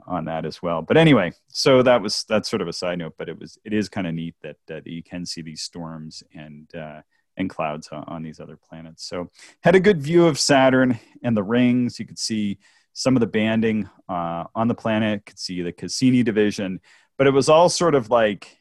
on 0.07 0.25
that 0.25 0.45
as 0.45 0.61
well. 0.61 0.83
But 0.83 0.97
anyway, 0.97 1.33
so 1.49 1.81
that 1.83 2.03
was 2.03 2.25
that's 2.29 2.51
sort 2.51 2.61
of 2.61 2.67
a 2.67 2.73
side 2.73 2.99
note. 2.99 3.15
But 3.17 3.29
it 3.29 3.39
was 3.39 3.57
it 3.65 3.73
is 3.73 3.89
kind 3.89 4.09
of 4.09 4.15
neat 4.15 4.35
that 4.43 4.57
that 4.67 4.85
you 4.85 5.03
can 5.03 5.25
see 5.25 5.43
these 5.43 5.63
storms 5.63 6.25
and 6.35 6.69
uh, 6.75 7.03
and 7.37 7.49
clouds 7.49 7.89
on, 7.93 8.23
these 8.23 8.41
other 8.41 8.59
planets. 8.69 9.07
So 9.07 9.31
had 9.63 9.75
a 9.75 9.81
good 9.81 10.03
view 10.03 10.27
of 10.27 10.41
Saturn 10.41 10.99
and 11.23 11.37
the 11.37 11.43
rings. 11.43 11.99
You 11.99 12.07
could 12.07 12.19
see 12.19 12.59
some 12.95 13.17
of 13.17 13.21
the 13.21 13.27
banding 13.27 13.89
uh, 14.09 14.45
on 14.55 14.69
the 14.69 14.75
planet, 14.75 15.25
could 15.25 15.39
see 15.39 15.63
the 15.63 15.73
Cassini 15.73 16.23
division, 16.23 16.81
but 17.17 17.27
it 17.27 17.31
was 17.31 17.49
all 17.49 17.71
sort 17.71 17.95
of 17.95 18.11
like 18.11 18.59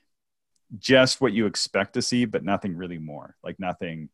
just 0.77 1.21
what 1.21 1.34
you 1.34 1.45
expect 1.45 1.93
to 1.93 2.01
see, 2.01 2.25
but 2.25 2.43
nothing 2.43 2.75
really 2.75 2.97
more. 2.97 3.36
Like 3.43 3.60
nothing, 3.60 4.10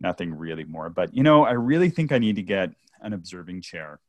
nothing 0.00 0.34
really 0.34 0.64
more. 0.64 0.90
But 0.90 1.14
you 1.14 1.22
know, 1.22 1.44
I 1.44 1.52
really 1.52 1.90
think 1.90 2.12
I 2.12 2.18
need 2.18 2.36
to 2.36 2.42
get 2.42 2.70
an 3.00 3.12
observing 3.12 3.62
chair. 3.62 4.00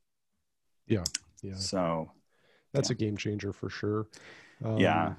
Yeah, 0.88 1.04
yeah. 1.42 1.56
So 1.56 2.12
that's 2.74 2.90
yeah. 2.90 2.94
a 2.94 2.98
game 2.98 3.18
changer 3.18 3.54
for 3.54 3.70
sure. 3.70 4.08
Um, 4.64 4.78
yeah. 4.78 5.14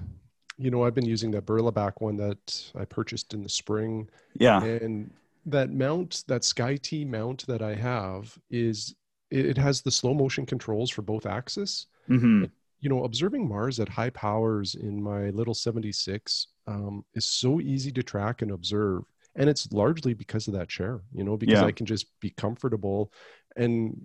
You 0.57 0.69
know, 0.69 0.83
I've 0.83 0.93
been 0.93 1.05
using 1.05 1.31
that 1.31 1.45
Berlebac 1.45 1.93
one 1.99 2.15
that 2.17 2.71
I 2.75 2.85
purchased 2.85 3.33
in 3.33 3.41
the 3.41 3.49
spring. 3.49 4.07
Yeah. 4.35 4.63
And 4.63 5.11
that 5.47 5.71
mount, 5.71 6.23
that 6.27 6.41
SkyTee 6.41 7.07
mount 7.07 7.45
that 7.47 7.61
I 7.61 7.73
have 7.73 8.37
is 8.51 8.93
it, 9.31 9.57
has 9.57 9.81
the 9.81 9.91
slow 9.91 10.13
motion 10.13 10.45
controls 10.45 10.91
for 10.91 11.01
both 11.01 11.25
axes. 11.25 11.87
Mm-hmm. 12.07 12.45
You 12.83 12.89
know, 12.89 13.05
observing 13.05 13.47
Mars 13.47 13.79
at 13.79 13.89
high 13.89 14.09
powers 14.09 14.75
in 14.75 15.01
my 15.01 15.29
little 15.29 15.53
76 15.53 16.47
um, 16.67 17.05
is 17.13 17.25
so 17.25 17.61
easy 17.61 17.91
to 17.93 18.03
track 18.03 18.41
and 18.41 18.51
observe. 18.51 19.03
And 19.35 19.49
it's 19.49 19.71
largely 19.71 20.13
because 20.13 20.47
of 20.47 20.53
that 20.53 20.69
chair, 20.69 21.01
you 21.13 21.23
know, 21.23 21.37
because 21.37 21.61
yeah. 21.61 21.65
I 21.65 21.71
can 21.71 21.85
just 21.85 22.07
be 22.19 22.29
comfortable 22.31 23.11
and 23.55 23.99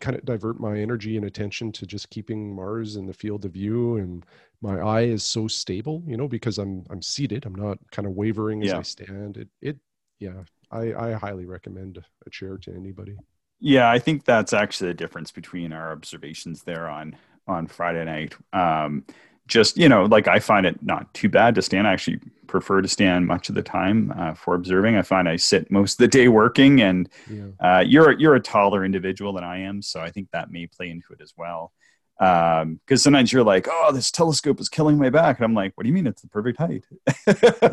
kind 0.00 0.16
of 0.16 0.24
divert 0.24 0.58
my 0.58 0.78
energy 0.78 1.16
and 1.16 1.26
attention 1.26 1.70
to 1.72 1.86
just 1.86 2.10
keeping 2.10 2.54
Mars 2.54 2.96
in 2.96 3.06
the 3.06 3.12
field 3.12 3.44
of 3.44 3.52
view 3.52 3.96
and 3.96 4.24
my 4.62 4.80
eye 4.80 5.02
is 5.02 5.22
so 5.22 5.48
stable, 5.48 6.02
you 6.06 6.16
know, 6.16 6.28
because 6.28 6.58
I'm 6.58 6.84
I'm 6.90 7.02
seated. 7.02 7.46
I'm 7.46 7.54
not 7.54 7.78
kind 7.90 8.06
of 8.06 8.12
wavering 8.12 8.62
as. 8.62 8.72
I 8.72 8.82
stand. 8.82 9.36
It 9.36 9.48
it 9.62 9.78
yeah, 10.18 10.42
I, 10.70 10.92
I 10.92 11.12
highly 11.12 11.46
recommend 11.46 12.04
a 12.26 12.30
chair 12.30 12.58
to 12.58 12.74
anybody. 12.74 13.16
Yeah, 13.58 13.90
I 13.90 13.98
think 13.98 14.24
that's 14.24 14.52
actually 14.52 14.88
the 14.88 14.94
difference 14.94 15.32
between 15.32 15.72
our 15.72 15.92
observations 15.92 16.62
there 16.62 16.88
on 16.88 17.16
on 17.50 17.66
Friday 17.66 18.04
night. 18.04 18.34
Um, 18.52 19.04
just 19.46 19.76
you 19.76 19.88
know, 19.88 20.04
like 20.04 20.28
I 20.28 20.38
find 20.38 20.64
it 20.64 20.82
not 20.82 21.12
too 21.12 21.28
bad 21.28 21.54
to 21.56 21.62
stand. 21.62 21.86
I 21.86 21.92
actually 21.92 22.20
prefer 22.46 22.80
to 22.80 22.88
stand 22.88 23.26
much 23.26 23.48
of 23.48 23.54
the 23.54 23.62
time 23.62 24.12
uh, 24.16 24.34
for 24.34 24.54
observing. 24.54 24.96
I 24.96 25.02
find 25.02 25.28
I 25.28 25.36
sit 25.36 25.70
most 25.70 25.94
of 25.94 25.98
the 25.98 26.08
day 26.08 26.28
working, 26.28 26.80
and 26.80 27.08
yeah. 27.28 27.46
uh, 27.60 27.80
you're 27.80 28.12
you're 28.12 28.36
a 28.36 28.40
taller 28.40 28.84
individual 28.84 29.32
than 29.32 29.44
I 29.44 29.58
am, 29.60 29.82
so 29.82 30.00
I 30.00 30.10
think 30.10 30.28
that 30.32 30.50
may 30.50 30.66
play 30.66 30.90
into 30.90 31.12
it 31.12 31.20
as 31.20 31.34
well 31.36 31.72
because 32.20 32.62
um, 32.62 32.96
sometimes 32.96 33.32
you're 33.32 33.42
like, 33.42 33.66
oh, 33.70 33.92
this 33.94 34.10
telescope 34.10 34.60
is 34.60 34.68
killing 34.68 34.98
my 34.98 35.08
back, 35.08 35.38
and 35.38 35.44
I'm 35.46 35.54
like, 35.54 35.72
what 35.74 35.84
do 35.84 35.88
you 35.88 35.94
mean? 35.94 36.06
It's 36.06 36.20
the 36.20 36.28
perfect 36.28 36.58
height. 36.58 36.84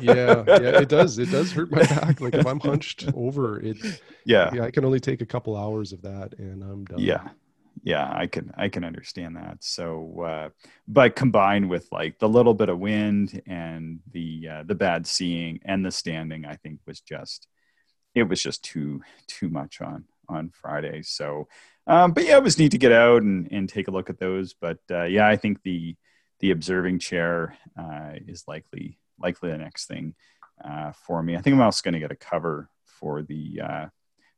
yeah, 0.02 0.44
yeah, 0.48 0.80
it 0.80 0.88
does. 0.88 1.20
It 1.20 1.30
does 1.30 1.52
hurt 1.52 1.70
my 1.70 1.84
back. 1.84 2.22
Like 2.22 2.34
if 2.34 2.48
I'm 2.48 2.62
hunched 2.62 3.10
over, 3.14 3.60
it. 3.60 3.76
Yeah, 4.24 4.50
yeah, 4.54 4.64
I 4.64 4.72
can 4.72 4.86
only 4.86 5.02
take 5.02 5.20
a 5.20 5.26
couple 5.26 5.58
hours 5.58 5.92
of 5.92 6.02
that, 6.04 6.34
and 6.38 6.64
I'm 6.64 6.86
done. 6.86 7.00
Yeah, 7.00 7.28
yeah, 7.84 8.10
I 8.12 8.28
can 8.28 8.52
I 8.58 8.70
can 8.70 8.84
understand 8.84 9.36
that. 9.36 9.58
So, 9.62 10.22
uh, 10.22 10.50
but 10.88 11.16
combined 11.16 11.70
with 11.70 11.88
like 11.92 12.20
the 12.20 12.30
little 12.30 12.54
bit 12.54 12.70
of 12.70 12.80
wind 12.80 13.42
and 13.46 14.00
the 14.12 14.48
uh, 14.52 14.64
the 14.64 14.76
bad 14.76 15.08
seeing 15.08 15.60
and 15.66 15.86
the 15.86 15.92
standing, 15.92 16.46
I 16.46 16.56
think 16.56 16.80
was 16.86 17.02
just 17.02 17.48
it 18.16 18.24
was 18.24 18.42
just 18.42 18.64
too 18.64 19.02
too 19.28 19.50
much 19.50 19.82
on 19.82 20.06
on 20.30 20.50
Friday. 20.50 21.04
So 21.04 21.48
um, 21.88 22.12
but 22.12 22.26
yeah, 22.26 22.38
it 22.38 22.44
was 22.44 22.60
neat 22.60 22.72
to 22.72 22.78
get 22.78 22.92
out 22.92 23.24
and, 23.24 23.48
and 23.52 23.70
take 23.70 23.88
a 23.88 23.92
look 23.92 24.10
at 24.10 24.20
those. 24.20 24.54
But 24.54 24.80
uh, 24.92 25.06
yeah, 25.06 25.28
I 25.28 25.38
think 25.38 25.64
the 25.64 25.96
the 26.40 26.52
observing 26.52 27.00
chair 27.00 27.58
uh, 27.80 28.12
is 28.28 28.44
likely 28.48 29.00
likely 29.20 29.52
the 29.52 29.58
next 29.58 29.88
thing 29.88 30.14
uh, 30.64 30.92
for 30.92 31.24
me. 31.24 31.36
I 31.36 31.42
think 31.42 31.56
I'm 31.56 31.62
also 31.62 31.82
going 31.84 31.94
to 31.94 32.00
get 32.00 32.12
a 32.12 32.16
cover 32.16 32.70
for 32.86 33.24
the 33.24 33.62
uh, 33.64 33.86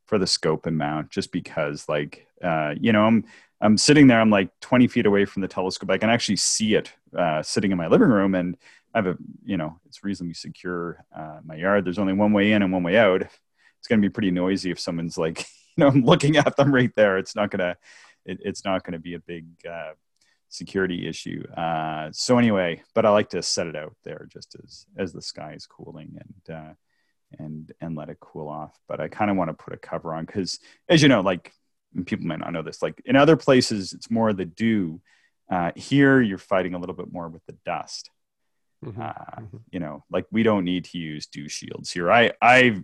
for 0.10 0.18
the 0.18 0.28
scope 0.28 0.66
and 0.66 0.78
mount, 0.78 1.12
just 1.12 1.32
because 1.32 1.88
like 1.88 2.28
uh, 2.44 2.74
you 2.80 2.92
know 2.92 3.06
I'm 3.06 3.26
I'm 3.62 3.78
sitting 3.78 4.08
there. 4.08 4.20
I'm 4.20 4.32
like 4.32 4.50
20 4.62 4.88
feet 4.88 5.06
away 5.06 5.26
from 5.26 5.42
the 5.42 5.48
telescope. 5.48 5.92
I 5.92 5.98
can 5.98 6.10
actually 6.10 6.38
see 6.38 6.76
it 6.76 6.92
uh, 7.16 7.44
sitting 7.44 7.72
in 7.72 7.78
my 7.78 7.88
living 7.88 8.10
room, 8.10 8.34
and 8.34 8.58
I 8.94 8.98
have 8.98 9.08
a 9.08 9.18
you 9.46 9.58
know 9.58 9.80
it's 9.86 10.04
reasonably 10.04 10.34
secure 10.34 11.06
my 11.46 11.56
yard. 11.56 11.86
There's 11.86 12.00
only 12.00 12.14
one 12.14 12.34
way 12.34 12.52
in 12.52 12.64
and 12.64 12.74
one 12.74 12.84
way 12.84 12.98
out. 12.98 13.22
It's 13.22 13.88
going 13.88 14.02
to 14.02 14.06
be 14.06 14.12
pretty 14.12 14.32
noisy 14.32 14.72
if 14.72 14.80
someone's 14.80 15.18
like 15.18 15.46
you 15.78 15.86
know, 15.86 15.88
I'm 15.88 16.04
looking 16.04 16.38
at 16.38 16.58
them 16.58 16.74
right 16.74 16.92
there. 16.96 17.18
It's 17.18 17.36
not 17.36 17.52
gonna, 17.52 17.78
it, 18.26 18.40
it's 18.44 18.66
not 18.66 18.84
gonna 18.84 19.00
be 19.00 19.14
a 19.14 19.20
big 19.20 19.46
uh, 19.70 19.92
security 20.50 21.08
issue. 21.08 21.44
Uh, 21.56 22.10
so 22.12 22.38
anyway, 22.38 22.82
but 22.96 23.06
I 23.06 23.12
like 23.12 23.30
to 23.30 23.44
set 23.44 23.68
it 23.68 23.76
out 23.76 23.96
there 24.04 24.28
just 24.32 24.56
as 24.64 24.86
as 24.98 25.14
the 25.14 25.22
sky 25.22 25.54
is 25.54 25.68
cooling 25.68 26.20
and 26.20 26.56
uh, 26.56 26.74
and 27.38 27.72
and 27.82 27.96
let 27.96 28.10
it 28.10 28.20
cool 28.20 28.48
off. 28.48 28.78
But 28.88 29.00
I 29.00 29.08
kind 29.08 29.30
of 29.30 29.38
want 29.38 29.50
to 29.50 29.54
put 29.64 29.74
a 29.74 29.78
cover 29.78 30.14
on 30.14 30.26
because, 30.26 30.60
as 30.88 31.02
you 31.02 31.10
know, 31.10 31.22
like 31.22 31.54
people 32.06 32.26
might 32.26 32.40
not 32.40 32.54
know 32.54 32.62
this, 32.62 32.82
like 32.82 33.02
in 33.06 33.16
other 33.16 33.36
places 33.36 33.94
it's 33.94 34.12
more 34.12 34.34
the 34.34 34.46
dew. 34.46 35.02
Uh, 35.50 35.72
here 35.76 36.22
you're 36.22 36.38
fighting 36.38 36.76
a 36.76 36.78
little 36.80 36.96
bit 36.96 37.12
more 37.12 37.28
with 37.28 37.44
the 37.46 37.56
dust. 37.66 38.12
Mm-hmm. 38.86 39.02
Uh, 39.02 39.42
mm-hmm. 39.42 39.58
You 39.72 39.80
know, 39.80 40.04
like 40.12 40.26
we 40.32 40.44
don't 40.44 40.64
need 40.64 40.86
to 40.86 40.98
use 40.98 41.26
dew 41.28 41.50
shields 41.50 41.92
here. 41.92 42.12
I 42.12 42.32
I 42.42 42.84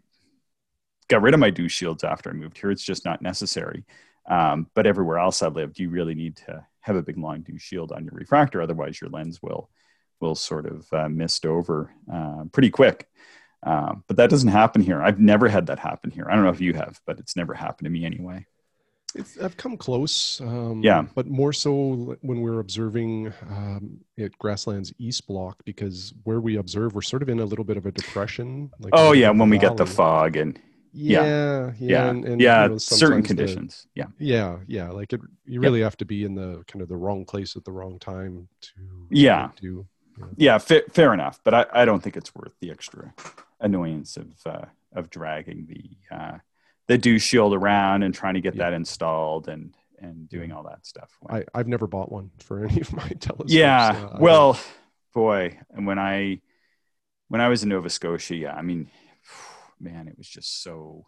got 1.07 1.21
rid 1.21 1.33
of 1.33 1.39
my 1.39 1.51
dew 1.51 1.69
shields 1.69 2.03
after 2.03 2.29
I 2.29 2.33
moved 2.33 2.57
here. 2.57 2.71
It's 2.71 2.83
just 2.83 3.05
not 3.05 3.21
necessary. 3.21 3.85
Um, 4.27 4.67
but 4.73 4.87
everywhere 4.87 5.19
else 5.19 5.43
I 5.43 5.47
lived, 5.47 5.79
you 5.79 5.89
really 5.89 6.15
need 6.15 6.37
to 6.37 6.65
have 6.81 6.95
a 6.95 7.03
big 7.03 7.17
long 7.17 7.41
dew 7.41 7.57
shield 7.57 7.91
on 7.91 8.03
your 8.03 8.13
refractor. 8.13 8.61
Otherwise, 8.61 8.99
your 8.99 9.09
lens 9.09 9.41
will 9.41 9.69
will 10.21 10.35
sort 10.35 10.65
of 10.65 10.87
uh, 10.93 11.09
mist 11.09 11.45
over 11.45 11.91
uh, 12.11 12.45
pretty 12.51 12.69
quick. 12.69 13.07
Um, 13.65 14.03
but 14.07 14.17
that 14.17 14.29
doesn't 14.29 14.49
happen 14.49 14.81
here. 14.81 15.01
I've 15.01 15.19
never 15.19 15.47
had 15.49 15.65
that 15.67 15.79
happen 15.79 16.11
here. 16.11 16.27
I 16.29 16.35
don't 16.35 16.43
know 16.43 16.51
if 16.51 16.61
you 16.61 16.73
have, 16.75 17.01
but 17.05 17.19
it's 17.19 17.35
never 17.35 17.53
happened 17.53 17.85
to 17.87 17.89
me 17.89 18.05
anyway. 18.05 18.45
It's, 19.15 19.39
I've 19.39 19.57
come 19.57 19.75
close. 19.77 20.39
Um, 20.41 20.81
Yeah. 20.83 21.05
But 21.15 21.27
more 21.27 21.51
so 21.53 22.15
when 22.21 22.41
we're 22.41 22.59
observing 22.59 23.33
um, 23.49 24.01
at 24.19 24.37
Grasslands 24.37 24.93
East 24.99 25.25
Block, 25.25 25.57
because 25.65 26.13
where 26.25 26.39
we 26.41 26.57
observe, 26.57 26.93
we're 26.93 27.01
sort 27.01 27.23
of 27.23 27.29
in 27.29 27.39
a 27.39 27.45
little 27.45 27.65
bit 27.65 27.77
of 27.77 27.85
a 27.85 27.91
depression. 27.91 28.69
Like 28.79 28.93
Oh 28.95 29.13
yeah, 29.13 29.31
when 29.31 29.49
we 29.49 29.57
get 29.57 29.77
the 29.77 29.85
fog 29.85 30.35
and 30.35 30.59
Yeah. 30.91 31.23
yeah. 31.23 31.71
Yeah. 31.79 31.89
yeah, 31.89 32.09
and- 32.09 32.25
and, 32.25 32.41
yeah, 32.41 32.63
you 32.63 32.69
know, 32.69 32.77
certain 32.77 32.99
sometimes 33.07 33.23
the- 33.23 33.27
conditions. 33.27 33.87
yeah, 33.95 34.05
yeah. 34.19 34.57
Yeah. 34.67 34.89
Like 34.91 35.11
it, 35.13 35.21
you 35.45 35.59
really 35.61 35.81
have 35.81 35.97
to 35.97 36.05
be 36.05 36.23
in 36.23 36.35
the 36.35 36.63
kind 36.67 36.81
of 36.83 36.89
the 36.89 36.97
wrong 36.97 37.25
place 37.25 37.55
at 37.55 37.63
the 37.65 37.71
wrong 37.71 37.97
time 37.99 38.47
to, 38.61 38.69
to 38.73 38.81
Yeah. 39.09 39.49
do. 39.59 39.87
yeah, 40.37 40.57
fa- 40.59 40.83
fair 40.91 41.13
enough. 41.13 41.39
But 41.43 41.53
I, 41.53 41.65
I 41.73 41.85
don't 41.85 42.03
think 42.03 42.15
it's 42.17 42.35
worth 42.35 42.53
the 42.61 42.69
extra 42.71 43.13
annoyance 43.59 44.17
of 44.17 44.27
uh, 44.45 44.65
of 44.93 45.09
dragging 45.09 45.65
the 45.67 46.15
uh, 46.15 46.37
the 46.87 46.97
dew 46.97 47.17
shield 47.19 47.53
around 47.53 48.03
and 48.03 48.13
trying 48.13 48.35
to 48.35 48.41
get 48.41 48.55
Yeah. 48.55 48.65
that 48.69 48.73
installed 48.73 49.47
and 49.47 49.73
and 49.99 50.27
doing 50.29 50.51
all 50.51 50.63
that 50.63 50.85
stuff. 50.85 51.09
I, 51.29 51.45
I've 51.53 51.67
never 51.69 51.87
bought 51.87 52.11
one 52.11 52.29
for 52.39 52.65
any 52.65 52.81
of 52.81 52.93
my 52.93 53.07
telescopes. 53.19 53.53
yeah 53.53 53.87
uh, 53.89 53.93
don't- 54.09 54.21
well 54.21 54.59
boy 55.13 55.57
and 55.71 55.87
when 55.87 55.97
i 55.97 56.41
when 57.29 57.39
i 57.39 57.47
was 57.47 57.63
in 57.63 57.69
nova 57.69 57.89
scotia 57.89 58.35
yeah 58.35 58.53
i 58.53 58.61
mean 58.61 58.89
man 59.79 60.09
it 60.09 60.17
was 60.17 60.27
just 60.27 60.61
so 60.61 61.05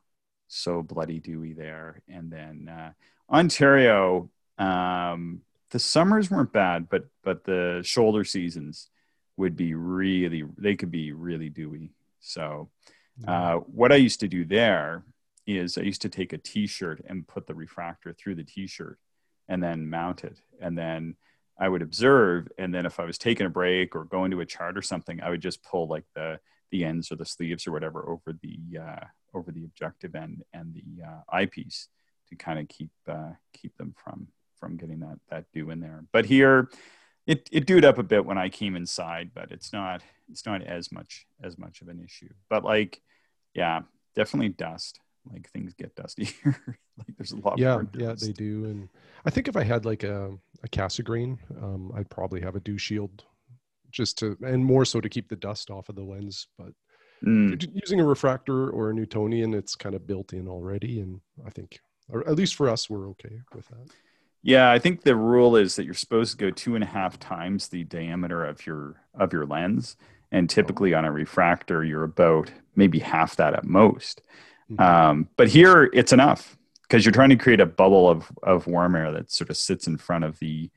so 0.47 0.81
bloody 0.81 1.19
dewy 1.19 1.51
there 1.51 2.01
and 2.07 2.31
then 2.31 2.69
uh, 2.69 2.91
ontario 3.29 4.29
um 4.57 5.41
the 5.71 5.79
summers 5.79 6.31
weren't 6.31 6.53
bad 6.53 6.87
but 6.89 7.05
but 7.21 7.43
the 7.43 7.81
shoulder 7.83 8.23
seasons 8.23 8.89
would 9.35 9.57
be 9.57 9.73
really 9.73 10.43
they 10.57 10.75
could 10.77 10.89
be 10.91 11.11
really 11.11 11.49
dewy 11.49 11.91
so 12.19 12.69
uh, 13.27 13.55
what 13.55 13.91
I 13.91 13.95
used 13.95 14.19
to 14.21 14.27
do 14.27 14.45
there 14.45 15.03
is 15.45 15.77
I 15.77 15.81
used 15.81 16.01
to 16.03 16.09
take 16.09 16.33
a 16.33 16.37
T-shirt 16.37 17.03
and 17.07 17.27
put 17.27 17.47
the 17.47 17.55
refractor 17.55 18.13
through 18.13 18.35
the 18.35 18.43
T-shirt, 18.43 18.99
and 19.47 19.63
then 19.63 19.89
mount 19.89 20.23
it, 20.23 20.39
and 20.61 20.77
then 20.77 21.15
I 21.59 21.69
would 21.69 21.81
observe, 21.81 22.47
and 22.57 22.73
then 22.73 22.85
if 22.85 22.99
I 22.99 23.05
was 23.05 23.17
taking 23.17 23.47
a 23.47 23.49
break 23.49 23.95
or 23.95 24.03
going 24.05 24.31
to 24.31 24.41
a 24.41 24.45
chart 24.45 24.77
or 24.77 24.81
something, 24.81 25.21
I 25.21 25.29
would 25.29 25.41
just 25.41 25.63
pull 25.63 25.87
like 25.87 26.05
the 26.15 26.39
the 26.71 26.83
ends 26.83 27.11
or 27.11 27.15
the 27.15 27.25
sleeves 27.25 27.65
or 27.65 27.71
whatever 27.71 28.07
over 28.09 28.37
the 28.41 28.79
uh, 28.79 29.05
over 29.33 29.51
the 29.51 29.63
objective 29.63 30.15
end 30.15 30.43
and 30.53 30.73
the 30.73 31.03
uh, 31.03 31.21
eyepiece 31.29 31.87
to 32.29 32.35
kind 32.35 32.59
of 32.59 32.67
keep 32.67 32.91
uh, 33.07 33.31
keep 33.53 33.75
them 33.77 33.95
from 34.03 34.27
from 34.59 34.77
getting 34.77 34.99
that 34.99 35.19
that 35.29 35.45
dew 35.53 35.69
in 35.71 35.79
there. 35.79 36.03
But 36.11 36.25
here, 36.25 36.69
it 37.27 37.47
it 37.51 37.65
dewed 37.67 37.85
up 37.85 37.97
a 37.99 38.03
bit 38.03 38.25
when 38.25 38.37
I 38.37 38.49
came 38.49 38.75
inside, 38.75 39.31
but 39.35 39.51
it's 39.51 39.71
not 39.73 40.01
it's 40.31 40.45
not 40.45 40.63
as 40.63 40.91
much 40.91 41.27
as 41.43 41.57
much 41.57 41.81
of 41.81 41.87
an 41.89 42.01
issue. 42.03 42.29
But 42.49 42.63
like, 42.63 43.01
yeah, 43.53 43.81
definitely 44.15 44.49
dust. 44.49 44.99
Like 45.31 45.49
things 45.51 45.73
get 45.73 45.95
dusty 45.95 46.25
here. 46.43 46.55
like 46.97 47.15
there's 47.17 47.31
a 47.33 47.37
lot. 47.37 47.59
yeah 47.59 47.81
yeah 47.97 48.15
they 48.19 48.31
do 48.31 48.63
and 48.65 48.87
i 49.25 49.29
think 49.29 49.49
if 49.49 49.57
i 49.57 49.63
had 49.63 49.83
like 49.85 50.03
a, 50.03 50.31
a 50.63 50.67
cassegrain 50.69 51.37
um, 51.61 51.91
i'd 51.95 52.09
probably 52.09 52.39
have 52.39 52.55
a 52.55 52.61
dew 52.61 52.77
shield 52.77 53.25
just 53.91 54.17
to 54.19 54.37
and 54.45 54.63
more 54.63 54.85
so 54.85 55.01
to 55.01 55.09
keep 55.09 55.27
the 55.27 55.35
dust 55.35 55.69
off 55.69 55.89
of 55.89 55.95
the 55.95 56.01
lens 56.03 56.47
but 56.57 56.71
Mm, 57.25 57.59
using 57.73 57.99
a 57.99 58.05
refractor 58.05 58.69
or 58.69 58.91
a 58.91 58.93
newtonian 58.93 59.53
it's 59.53 59.75
kind 59.75 59.95
of 59.95 60.05
built 60.07 60.33
in 60.33 60.47
already 60.47 61.01
and 61.01 61.19
i 61.45 61.49
think 61.49 61.79
or 62.09 62.25
at 62.29 62.35
least 62.35 62.53
for 62.55 62.69
us 62.69 62.89
we're 62.89 63.09
okay 63.09 63.41
with 63.55 63.67
that 63.69 63.87
yeah, 64.43 64.71
I 64.71 64.79
think 64.79 65.03
the 65.03 65.15
rule 65.15 65.55
is 65.55 65.75
that 65.75 65.85
you're 65.85 65.93
supposed 65.93 66.31
to 66.31 66.37
go 66.37 66.51
two 66.51 66.75
and 66.75 66.83
a 66.83 66.87
half 66.87 67.19
times 67.19 67.67
the 67.67 67.83
diameter 67.83 68.45
of 68.45 68.65
your 68.65 68.95
of 69.13 69.33
your 69.33 69.45
lens, 69.45 69.97
and 70.31 70.49
typically 70.49 70.93
on 70.93 71.05
a 71.05 71.11
refractor 71.11 71.83
you're 71.83 72.03
about 72.03 72.51
maybe 72.75 72.99
half 72.99 73.35
that 73.37 73.53
at 73.53 73.65
most. 73.65 74.21
Mhm. 74.71 74.79
Um, 74.79 75.29
but 75.37 75.47
here 75.47 75.89
it's 75.93 76.13
enough 76.13 76.57
because 76.83 77.05
you're 77.05 77.11
trying 77.11 77.29
to 77.29 77.35
create 77.35 77.59
a 77.59 77.65
bubble 77.65 78.09
of 78.09 78.31
of 78.43 78.67
warm 78.67 78.95
air 78.95 79.11
that 79.11 79.31
sort 79.31 79.49
of 79.49 79.57
sits 79.57 79.87
in 79.87 79.97
front 79.97 80.23
of 80.23 80.39
the 80.39 80.69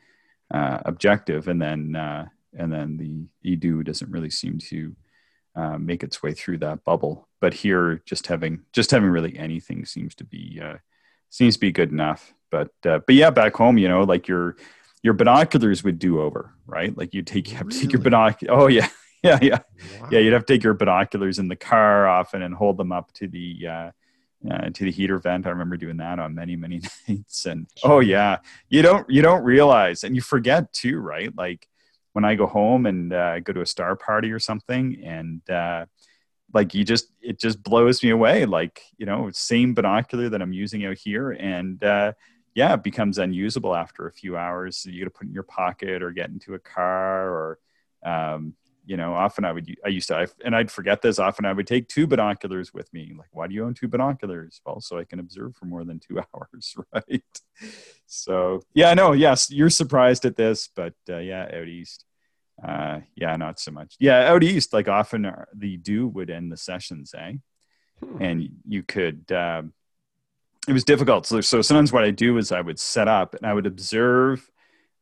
uh, 0.51 0.79
objective, 0.85 1.47
and 1.49 1.61
then 1.63 1.95
uh, 1.97 2.27
and 2.57 2.73
then 2.73 2.97
the 2.97 3.27
edu 3.57 3.85
doesn't 3.85 4.11
really 4.11 4.31
seem 4.31 4.59
to 4.59 4.97
uh, 5.55 5.79
make 5.79 6.03
its 6.03 6.23
way 6.23 6.33
through 6.33 6.59
that 6.59 6.85
bubble. 6.85 7.29
But 7.41 7.55
here, 7.55 8.03
just 8.05 8.27
having 8.27 8.63
just 8.73 8.91
having 8.91 9.11
really 9.11 9.37
anything 9.39 9.85
seems 9.85 10.15
to 10.17 10.25
be 10.25 10.61
uh, 10.63 10.79
seems 11.29 11.55
to 11.55 11.61
be 11.61 11.73
good 11.73 11.91
enough. 11.93 12.35
But 12.51 12.71
uh, 12.85 13.01
but 13.07 13.15
yeah, 13.15 13.31
back 13.31 13.55
home, 13.55 13.79
you 13.79 13.89
know, 13.89 14.03
like 14.03 14.29
your 14.29 14.57
your 15.03 15.15
binoculars 15.15 15.83
would 15.85 15.99
do 15.99 16.21
over, 16.21 16.53
right? 16.67 16.97
Like 16.97 17.15
you 17.15 17.23
take 17.23 17.51
you 17.51 17.57
have 17.57 17.69
to 17.69 17.79
take 17.79 17.93
your 17.93 18.01
Really? 18.01 18.11
binoculars. 18.11 18.57
Oh 18.59 18.67
yeah, 18.69 18.89
yeah, 19.23 19.39
yeah 19.41 19.59
wow. 20.01 20.09
yeah 20.11 20.19
you'd 20.19 20.33
have 20.33 20.47
to 20.47 20.53
take 20.55 20.63
your 20.63 20.75
binoculars 20.75 21.39
in 21.39 21.49
the 21.49 21.57
car 21.57 22.07
often 22.09 22.43
and 22.43 22.55
hold 22.55 22.77
them 22.77 22.93
up 22.93 23.13
to 23.15 23.29
the 23.29 23.67
uh, 23.67 23.91
uh, 24.51 24.71
to 24.71 24.85
the 24.85 24.91
heater 24.91 25.19
vent 25.19 25.47
i 25.47 25.51
remember 25.51 25.77
doing 25.77 25.99
that 25.99 26.19
on 26.19 26.35
many 26.35 26.57
many 26.57 26.81
nights 27.09 27.45
and 27.45 27.67
oh 27.85 28.01
yeah 28.01 28.39
you 28.71 28.81
don't 28.81 29.09
you 29.11 29.21
don't 29.21 29.45
realize 29.45 30.05
and 30.05 30.17
you 30.17 30.23
forget 30.23 30.73
too 30.73 30.99
right 30.99 31.37
like 31.37 31.69
when 32.15 32.25
i 32.25 32.35
go 32.35 32.47
home 32.47 32.87
and 32.87 33.13
uh, 33.13 33.39
go 33.41 33.53
to 33.53 33.61
a 33.61 33.67
star 33.67 33.95
party 33.97 34.33
or 34.33 34.39
something 34.39 35.03
and 35.05 35.49
uh, 35.51 35.85
like 36.55 36.73
you 36.75 36.83
just 36.85 37.09
it 37.21 37.39
just 37.39 37.63
blows 37.63 38.03
me 38.03 38.09
away 38.09 38.47
like 38.47 38.81
you 38.97 39.05
know 39.05 39.29
same 39.33 39.75
binocular 39.75 40.31
that 40.31 40.41
i'm 40.41 40.55
using 40.55 40.87
out 40.87 40.97
here 40.97 41.33
and 41.33 41.85
uh, 41.85 42.13
yeah 42.55 42.75
it 42.75 42.83
becomes 42.83 43.19
unusable 43.19 43.75
after 43.75 44.07
a 44.07 44.13
few 44.13 44.37
hours. 44.37 44.77
So 44.77 44.91
you 44.91 45.01
got 45.05 45.13
to 45.13 45.19
put 45.19 45.27
it 45.27 45.29
in 45.29 45.35
your 45.35 45.43
pocket 45.43 46.03
or 46.03 46.11
get 46.11 46.31
into 46.31 46.55
a 46.55 46.59
car 46.59 47.29
or 47.29 47.59
um, 48.05 48.55
you 48.87 48.97
know 48.97 49.15
often 49.15 49.45
i 49.45 49.53
would 49.53 49.73
i 49.85 49.89
used 49.89 50.09
to 50.09 50.17
I, 50.17 50.27
and 50.45 50.57
i'd 50.57 50.71
forget 50.71 51.03
this 51.03 51.19
often 51.19 51.45
i 51.45 51.53
would 51.53 51.67
take 51.67 51.87
two 51.89 52.07
binoculars 52.07 52.73
with 52.73 52.93
me. 52.93 53.13
Like 53.17 53.29
why 53.33 53.47
do 53.47 53.55
you 53.55 53.65
own 53.65 53.75
two 53.75 53.89
binoculars? 53.89 54.61
Well 54.65 54.81
so 54.81 54.99
i 54.99 55.05
can 55.05 55.21
observe 55.21 55.55
for 55.55 55.67
more 55.67 55.85
than 55.85 56.01
two 56.01 56.19
hours 56.35 56.75
right? 56.93 57.23
So 58.07 58.63
yeah 58.75 58.95
no 58.95 59.13
yes 59.13 59.51
you're 59.51 59.71
surprised 59.71 60.25
at 60.25 60.37
this 60.37 60.69
but 60.75 60.95
uh, 61.09 61.19
yeah 61.19 61.49
out 61.53 61.69
east 61.69 62.05
uh, 62.67 63.01
yeah 63.15 63.37
not 63.37 63.59
so 63.61 63.71
much. 63.71 63.97
Yeah 63.99 64.31
out 64.31 64.43
east 64.43 64.73
like 64.73 64.89
often 64.89 65.25
uh, 65.27 65.45
the 65.55 65.77
dew 65.77 66.09
would 66.09 66.31
end 66.31 66.51
the 66.51 66.57
sessions 66.57 67.15
eh? 67.17 67.35
Hmm. 68.03 68.23
and 68.23 68.49
you 68.67 68.83
could 68.83 69.31
um, 69.31 69.73
it 70.69 70.73
was 70.73 70.85
difficult. 70.85 71.27
So, 71.27 71.41
so 71.41 71.63
sometimes 71.63 71.93
what 71.93 72.05
i 72.05 72.11
do 72.11 72.39
is 72.39 72.53
i 72.53 72.61
would 72.61 72.79
set 72.79 73.09
up 73.09 73.35
and 73.35 73.47
i 73.47 73.55
would 73.55 73.67
observe 73.67 74.51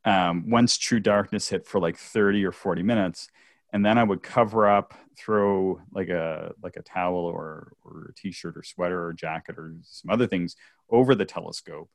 um, 0.05 0.49
once 0.49 0.79
true 0.79 1.01
darkness 1.01 1.49
hit 1.49 1.67
for 1.67 1.81
like 1.81 1.97
30 1.97 2.45
or 2.45 2.53
40 2.53 2.83
minutes 2.83 3.29
and 3.73 3.85
then 3.85 3.99
i 3.99 4.05
would 4.05 4.23
cover 4.23 4.69
up 4.69 4.95
throw 5.19 5.81
like 5.93 6.09
a 6.09 6.53
like 6.63 6.77
a 6.77 6.83
towel 6.83 7.17
or 7.17 7.73
or 7.85 8.11
a 8.11 8.15
t-shirt 8.15 8.57
or 8.57 8.63
sweater 8.63 9.05
or 9.05 9.13
jacket 9.13 9.57
or 9.59 9.75
some 9.83 10.11
other 10.11 10.27
things 10.27 10.57
over 10.91 11.15
the 11.15 11.25
telescope 11.25 11.91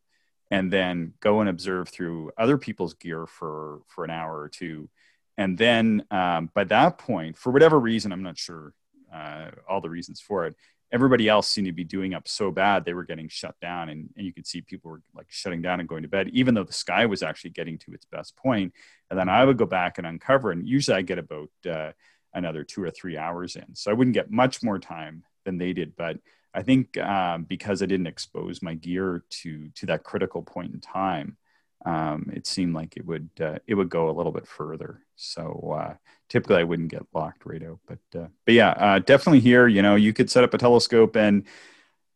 and 0.52 0.72
then 0.72 1.14
go 1.20 1.40
and 1.40 1.50
observe 1.50 1.90
through 1.90 2.32
other 2.38 2.60
people's 2.60 2.94
gear 2.94 3.26
for 3.26 3.80
for 3.88 4.04
an 4.04 4.12
hour 4.12 4.40
or 4.40 4.50
two. 4.50 4.88
And 5.36 5.58
then 5.58 6.06
um, 6.12 6.52
by 6.54 6.64
that 6.66 7.00
point 7.00 7.38
for 7.38 7.52
whatever 7.52 7.80
reason 7.80 8.12
i'm 8.12 8.22
not 8.22 8.38
sure 8.38 8.74
uh, 9.12 9.50
all 9.68 9.82
the 9.82 9.90
reasons 9.90 10.22
for 10.22 10.46
it 10.46 10.56
everybody 10.94 11.28
else 11.28 11.50
seemed 11.50 11.66
to 11.66 11.74
be 11.74 11.84
doing 11.84 12.14
up 12.14 12.28
so 12.28 12.52
bad 12.52 12.86
they 12.86 12.94
were 12.94 13.04
getting 13.04 13.28
shut 13.28 13.60
down 13.60 13.90
and, 13.90 14.10
and 14.16 14.26
you 14.26 14.32
could 14.32 14.46
see 14.46 14.62
people 14.62 14.92
were 14.92 15.02
like 15.16 15.26
shutting 15.30 15.62
down 15.62 15.80
and 15.80 15.90
going 15.90 16.04
to 16.04 16.08
bed 16.08 16.30
even 16.32 16.54
though 16.54 16.64
the 16.64 16.72
sky 16.72 17.06
was 17.06 17.24
actually 17.24 17.50
getting 17.50 17.78
to 17.80 17.92
its 17.92 18.06
best 18.06 18.36
point. 18.38 18.72
And 19.10 19.20
then 19.20 19.28
i 19.28 19.44
would 19.44 19.58
go 19.58 19.66
back 19.66 19.98
and 19.98 20.08
uncover 20.08 20.52
and 20.52 20.68
usually 20.68 20.96
i 20.96 21.02
get 21.02 21.20
about 21.20 21.50
uh, 21.70 21.92
another 22.34 22.64
two 22.64 22.84
or 22.84 22.92
three 22.92 23.18
hours 23.18 23.56
in. 23.56 23.76
So 23.76 23.92
i 23.92 23.94
wouldn't 23.94 24.14
get 24.14 24.32
much 24.32 24.64
more 24.64 24.80
time 24.80 25.24
than 25.44 25.58
they 25.58 25.74
did 25.74 25.96
but 25.98 26.18
i 26.54 26.62
think 26.62 26.98
um, 26.98 27.44
because 27.44 27.82
i 27.82 27.86
didn't 27.86 28.08
expose 28.08 28.62
my 28.62 28.76
gear 28.76 29.24
to 29.30 29.70
to 29.76 29.86
that 29.88 30.04
critical 30.04 30.42
point 30.42 30.74
in 30.74 30.80
time 30.80 31.38
um, 31.86 32.32
it 32.34 32.48
seemed 32.48 32.74
like 32.74 32.96
it 32.98 33.06
would 33.06 33.30
uh, 33.42 33.58
it 33.68 33.76
would 33.76 33.90
go 33.90 34.10
a 34.10 34.14
little 34.14 34.32
bit 34.32 34.48
further. 34.48 35.02
So 35.16 35.78
uh, 35.78 35.94
typically, 36.30 36.58
I 36.58 36.64
wouldn't 36.64 36.92
get 36.92 37.04
locked 37.14 37.46
right 37.46 37.64
out. 37.64 37.80
But 37.88 38.20
uh, 38.20 38.28
but 38.46 38.54
yeah, 38.54 38.72
uh, 38.72 39.00
definitely 39.00 39.42
here. 39.42 39.68
You 39.68 39.82
know, 39.82 39.96
you 39.96 40.14
could 40.14 40.30
set 40.30 40.44
up 40.44 40.54
a 40.54 40.58
telescope, 40.58 41.16
and 41.16 41.44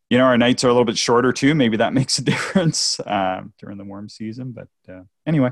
you 0.09 0.17
know 0.17 0.25
our 0.25 0.37
nights 0.37 0.63
are 0.63 0.69
a 0.69 0.71
little 0.71 0.85
bit 0.85 0.97
shorter 0.97 1.31
too. 1.31 1.53
Maybe 1.55 1.77
that 1.77 1.93
makes 1.99 2.17
a 2.17 2.23
difference 2.23 2.99
uh, 3.01 3.43
during 3.59 3.77
the 3.77 3.85
warm 3.85 4.09
season. 4.09 4.51
But 4.51 4.69
uh, 4.89 5.03
anyway, 5.25 5.51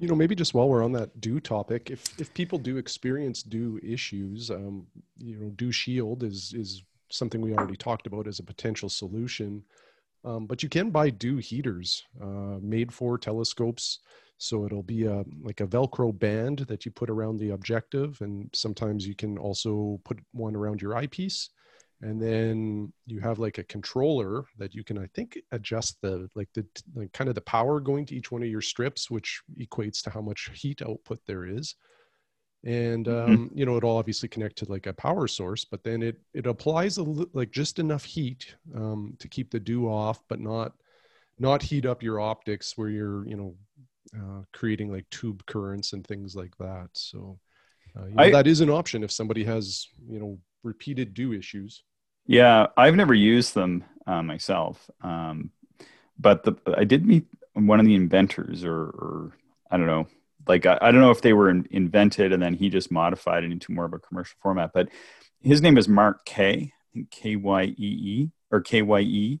you 0.00 0.08
know 0.08 0.14
maybe 0.14 0.34
just 0.34 0.54
while 0.54 0.68
we're 0.68 0.84
on 0.84 0.92
that 0.92 1.20
dew 1.20 1.40
topic 1.40 1.90
if 1.90 2.20
if 2.20 2.32
people 2.34 2.58
do 2.58 2.76
experience 2.76 3.42
dew 3.42 3.80
issues 3.82 4.50
um, 4.50 4.86
you 5.16 5.36
know 5.36 5.48
dew 5.50 5.72
shield 5.72 6.22
is 6.22 6.52
is 6.54 6.82
something 7.10 7.40
we 7.40 7.54
already 7.54 7.76
talked 7.76 8.06
about 8.06 8.26
as 8.26 8.38
a 8.38 8.42
potential 8.42 8.88
solution 8.88 9.64
um, 10.28 10.46
but 10.46 10.62
you 10.62 10.68
can 10.68 10.90
buy 10.90 11.08
dew 11.08 11.38
heaters 11.38 12.04
uh, 12.22 12.58
made 12.60 12.92
for 12.92 13.16
telescopes. 13.16 14.00
So 14.36 14.66
it'll 14.66 14.82
be 14.82 15.06
a 15.06 15.24
like 15.42 15.60
a 15.60 15.66
velcro 15.66 16.16
band 16.16 16.60
that 16.68 16.84
you 16.84 16.92
put 16.92 17.10
around 17.10 17.38
the 17.38 17.50
objective 17.50 18.20
and 18.20 18.48
sometimes 18.54 19.06
you 19.06 19.16
can 19.16 19.36
also 19.38 20.00
put 20.04 20.18
one 20.32 20.54
around 20.54 20.80
your 20.80 20.94
eyepiece. 20.94 21.50
And 22.02 22.22
then 22.22 22.92
you 23.06 23.18
have 23.20 23.40
like 23.40 23.58
a 23.58 23.64
controller 23.64 24.44
that 24.56 24.72
you 24.72 24.84
can 24.84 24.98
i 24.98 25.08
think 25.14 25.36
adjust 25.50 26.00
the 26.00 26.30
like 26.36 26.48
the 26.54 26.64
like 26.94 27.12
kind 27.12 27.28
of 27.28 27.34
the 27.34 27.40
power 27.40 27.80
going 27.80 28.06
to 28.06 28.14
each 28.14 28.30
one 28.30 28.44
of 28.44 28.48
your 28.48 28.60
strips 28.60 29.10
which 29.10 29.42
equates 29.58 30.00
to 30.02 30.10
how 30.10 30.20
much 30.20 30.48
heat 30.54 30.80
output 30.80 31.18
there 31.26 31.44
is 31.44 31.74
and 32.64 33.06
mm-hmm. 33.06 33.32
um, 33.32 33.38
mm-hmm. 33.38 33.58
you 33.58 33.64
know 33.64 33.76
it'll 33.76 33.96
obviously 33.96 34.28
connect 34.28 34.56
to 34.56 34.64
like 34.66 34.86
a 34.86 34.92
power 34.92 35.28
source 35.28 35.64
but 35.64 35.82
then 35.84 36.02
it 36.02 36.16
it 36.34 36.46
applies 36.46 36.98
a 36.98 37.02
like 37.02 37.50
just 37.50 37.78
enough 37.78 38.04
heat 38.04 38.54
um, 38.74 39.14
to 39.18 39.28
keep 39.28 39.50
the 39.50 39.60
dew 39.60 39.88
off 39.88 40.20
but 40.28 40.40
not 40.40 40.72
not 41.38 41.62
heat 41.62 41.86
up 41.86 42.02
your 42.02 42.20
optics 42.20 42.76
where 42.76 42.88
you're 42.88 43.26
you 43.26 43.36
know 43.36 43.54
uh, 44.16 44.42
creating 44.52 44.90
like 44.90 45.08
tube 45.10 45.44
currents 45.46 45.92
and 45.92 46.06
things 46.06 46.34
like 46.34 46.56
that 46.58 46.88
so 46.92 47.38
uh, 47.96 48.06
you 48.06 48.14
know, 48.14 48.22
I, 48.22 48.30
that 48.30 48.46
is 48.46 48.60
an 48.60 48.70
option 48.70 49.04
if 49.04 49.12
somebody 49.12 49.44
has 49.44 49.86
you 50.08 50.18
know 50.18 50.38
repeated 50.64 51.14
dew 51.14 51.32
issues 51.32 51.84
yeah, 52.28 52.66
I've 52.76 52.94
never 52.94 53.14
used 53.14 53.54
them 53.54 53.84
uh, 54.06 54.22
myself, 54.22 54.90
um, 55.00 55.50
but 56.18 56.44
the, 56.44 56.56
I 56.76 56.84
did 56.84 57.06
meet 57.06 57.26
one 57.54 57.80
of 57.80 57.86
the 57.86 57.94
inventors, 57.94 58.64
or, 58.64 58.76
or 58.76 59.32
I 59.70 59.78
don't 59.78 59.86
know, 59.86 60.06
like 60.48 60.66
I, 60.66 60.78
I 60.80 60.90
don't 60.90 61.00
know 61.00 61.10
if 61.10 61.22
they 61.22 61.32
were 61.32 61.50
in, 61.50 61.66
invented 61.70 62.32
and 62.32 62.42
then 62.42 62.54
he 62.54 62.68
just 62.68 62.90
modified 62.90 63.44
it 63.44 63.52
into 63.52 63.72
more 63.72 63.84
of 63.84 63.92
a 63.92 63.98
commercial 63.98 64.36
format. 64.42 64.72
But 64.72 64.88
his 65.40 65.62
name 65.62 65.78
is 65.78 65.88
Mark 65.88 66.24
K, 66.24 66.72
K 67.10 67.36
Y 67.36 67.64
E 67.64 67.74
E 67.78 68.30
or 68.50 68.60
K 68.60 68.82
Y 68.82 69.00
E, 69.00 69.40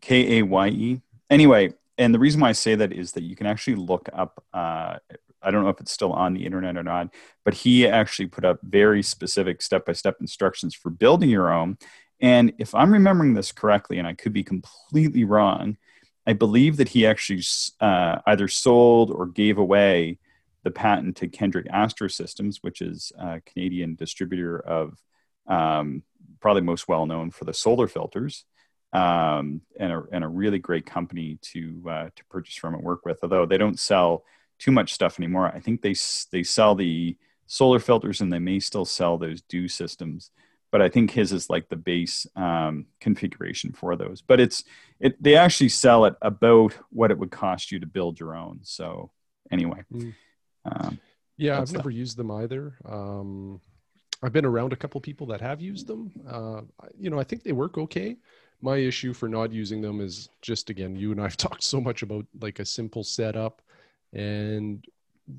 K 0.00 0.38
A 0.38 0.42
Y 0.42 0.68
E. 0.68 1.00
Anyway, 1.30 1.72
and 1.96 2.14
the 2.14 2.18
reason 2.18 2.40
why 2.40 2.50
I 2.50 2.52
say 2.52 2.74
that 2.76 2.92
is 2.92 3.12
that 3.12 3.24
you 3.24 3.34
can 3.34 3.46
actually 3.46 3.76
look 3.76 4.08
up. 4.12 4.42
Uh, 4.52 4.98
I 5.42 5.50
don't 5.50 5.62
know 5.62 5.70
if 5.70 5.80
it's 5.80 5.92
still 5.92 6.12
on 6.12 6.34
the 6.34 6.44
internet 6.44 6.76
or 6.76 6.82
not, 6.82 7.12
but 7.44 7.54
he 7.54 7.86
actually 7.86 8.26
put 8.26 8.44
up 8.44 8.58
very 8.62 9.02
specific 9.02 9.62
step 9.62 9.86
by 9.86 9.92
step 9.92 10.16
instructions 10.20 10.74
for 10.74 10.90
building 10.90 11.30
your 11.30 11.52
own. 11.52 11.78
And 12.20 12.52
if 12.58 12.74
I'm 12.74 12.92
remembering 12.92 13.34
this 13.34 13.52
correctly, 13.52 13.98
and 13.98 14.06
I 14.06 14.14
could 14.14 14.32
be 14.32 14.42
completely 14.42 15.24
wrong, 15.24 15.76
I 16.28 16.34
believe 16.34 16.76
that 16.76 16.90
he 16.90 17.06
actually 17.06 17.42
uh, 17.80 18.18
either 18.26 18.48
sold 18.48 19.10
or 19.10 19.24
gave 19.24 19.56
away 19.56 20.18
the 20.62 20.70
patent 20.70 21.16
to 21.16 21.28
Kendrick 21.28 21.66
Astro 21.70 22.08
Systems, 22.08 22.58
which 22.62 22.82
is 22.82 23.12
a 23.18 23.40
Canadian 23.40 23.94
distributor 23.94 24.60
of 24.60 24.98
um, 25.46 26.02
probably 26.40 26.60
most 26.60 26.86
well 26.86 27.06
known 27.06 27.30
for 27.30 27.46
the 27.46 27.54
solar 27.54 27.88
filters, 27.88 28.44
um, 28.92 29.62
and, 29.80 29.90
a, 29.90 30.02
and 30.12 30.22
a 30.22 30.28
really 30.28 30.58
great 30.58 30.84
company 30.84 31.38
to 31.40 31.82
uh, 31.88 32.08
to 32.14 32.24
purchase 32.26 32.56
from 32.56 32.74
and 32.74 32.84
work 32.84 33.06
with. 33.06 33.20
Although 33.22 33.46
they 33.46 33.56
don't 33.56 33.80
sell 33.80 34.22
too 34.58 34.70
much 34.70 34.92
stuff 34.92 35.18
anymore, 35.18 35.46
I 35.46 35.60
think 35.60 35.80
they 35.80 35.94
they 36.30 36.42
sell 36.42 36.74
the 36.74 37.16
solar 37.46 37.78
filters 37.78 38.20
and 38.20 38.30
they 38.30 38.38
may 38.38 38.60
still 38.60 38.84
sell 38.84 39.16
those 39.16 39.40
dew 39.40 39.66
systems 39.66 40.30
but 40.70 40.82
I 40.82 40.88
think 40.88 41.10
his 41.10 41.32
is 41.32 41.48
like 41.48 41.68
the 41.68 41.76
base 41.76 42.26
um, 42.36 42.86
configuration 43.00 43.72
for 43.72 43.96
those. 43.96 44.20
But 44.20 44.40
it's 44.40 44.64
it 45.00 45.22
they 45.22 45.36
actually 45.36 45.70
sell 45.70 46.04
it 46.04 46.14
about 46.22 46.74
what 46.90 47.10
it 47.10 47.18
would 47.18 47.30
cost 47.30 47.72
you 47.72 47.80
to 47.80 47.86
build 47.86 48.20
your 48.20 48.34
own. 48.34 48.60
So 48.62 49.10
anyway, 49.50 49.82
mm. 49.92 50.14
um, 50.64 50.98
yeah, 51.36 51.60
I've 51.60 51.72
never 51.72 51.90
used 51.90 52.16
them 52.16 52.30
either. 52.30 52.74
Um, 52.84 53.60
I've 54.22 54.32
been 54.32 54.44
around 54.44 54.72
a 54.72 54.76
couple 54.76 55.00
people 55.00 55.28
that 55.28 55.40
have 55.40 55.60
used 55.60 55.86
them. 55.86 56.12
Uh, 56.28 56.62
you 56.98 57.08
know, 57.08 57.20
I 57.20 57.24
think 57.24 57.44
they 57.44 57.52
work 57.52 57.78
okay. 57.78 58.16
My 58.60 58.76
issue 58.76 59.12
for 59.12 59.28
not 59.28 59.52
using 59.52 59.80
them 59.80 60.00
is 60.00 60.28
just 60.42 60.68
again, 60.68 60.96
you 60.96 61.12
and 61.12 61.20
I've 61.20 61.36
talked 61.46 61.62
so 61.62 61.80
much 61.80 62.02
about 62.02 62.26
like 62.40 62.58
a 62.58 62.64
simple 62.64 63.04
setup, 63.04 63.62
and 64.12 64.84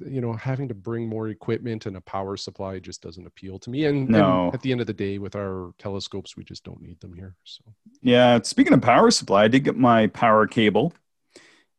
you 0.05 0.21
know 0.21 0.33
having 0.33 0.67
to 0.67 0.73
bring 0.73 1.07
more 1.07 1.29
equipment 1.29 1.85
and 1.85 1.97
a 1.97 2.01
power 2.01 2.37
supply 2.37 2.79
just 2.79 3.01
doesn't 3.01 3.25
appeal 3.25 3.57
to 3.57 3.69
me 3.69 3.85
and, 3.85 4.09
no. 4.09 4.45
and, 4.45 4.53
at 4.53 4.61
the 4.61 4.71
end 4.71 4.81
of 4.81 4.87
the 4.87 4.93
day 4.93 5.17
with 5.17 5.35
our 5.35 5.73
telescopes 5.79 6.37
we 6.37 6.43
just 6.43 6.63
don't 6.63 6.81
need 6.81 6.99
them 6.99 7.13
here 7.13 7.35
so 7.43 7.63
yeah 8.01 8.39
speaking 8.43 8.73
of 8.73 8.81
power 8.81 9.09
supply 9.09 9.43
i 9.43 9.47
did 9.47 9.63
get 9.63 9.75
my 9.75 10.07
power 10.07 10.45
cable 10.45 10.93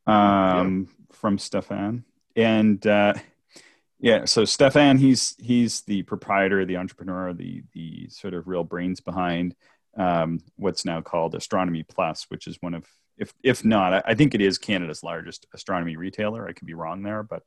um, 0.06 0.88
yeah. 0.90 1.16
from 1.16 1.38
stefan 1.38 2.04
and 2.36 2.86
uh, 2.86 3.14
yeah 4.00 4.24
so 4.24 4.44
stefan 4.44 4.98
he's 4.98 5.36
he's 5.38 5.82
the 5.82 6.02
proprietor 6.02 6.64
the 6.64 6.76
entrepreneur 6.76 7.32
the 7.32 7.62
the 7.72 8.08
sort 8.08 8.34
of 8.34 8.48
real 8.48 8.64
brains 8.64 9.00
behind 9.00 9.54
um, 9.96 10.40
what's 10.56 10.84
now 10.84 11.00
called 11.00 11.34
astronomy 11.34 11.82
plus 11.82 12.26
which 12.28 12.46
is 12.46 12.56
one 12.60 12.74
of 12.74 12.84
if 13.18 13.34
if 13.42 13.64
not 13.64 14.04
I 14.06 14.14
think 14.14 14.34
it 14.34 14.40
is 14.40 14.58
canada's 14.58 15.02
largest 15.02 15.46
astronomy 15.54 15.96
retailer 15.96 16.48
i 16.48 16.52
could 16.52 16.66
be 16.66 16.74
wrong 16.74 17.02
there 17.02 17.22
but 17.22 17.42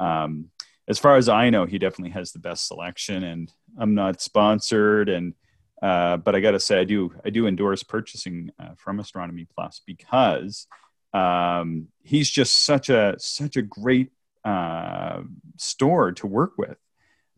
um, 0.00 0.50
as 0.88 0.98
far 0.98 1.16
as 1.16 1.28
I 1.28 1.50
know, 1.50 1.66
he 1.66 1.78
definitely 1.78 2.10
has 2.10 2.32
the 2.32 2.40
best 2.40 2.66
selection. 2.66 3.22
And 3.22 3.52
I'm 3.78 3.94
not 3.94 4.20
sponsored, 4.20 5.08
and 5.08 5.34
uh, 5.80 6.16
but 6.16 6.34
I 6.34 6.40
got 6.40 6.50
to 6.52 6.60
say, 6.60 6.80
I 6.80 6.84
do 6.84 7.14
I 7.24 7.30
do 7.30 7.46
endorse 7.46 7.84
purchasing 7.84 8.50
uh, 8.58 8.74
from 8.76 8.98
Astronomy 8.98 9.46
Plus 9.54 9.80
because 9.86 10.66
um, 11.14 11.88
he's 12.02 12.28
just 12.28 12.64
such 12.64 12.88
a 12.88 13.14
such 13.18 13.56
a 13.56 13.62
great 13.62 14.10
uh, 14.44 15.22
store 15.56 16.12
to 16.12 16.26
work 16.26 16.54
with. 16.58 16.76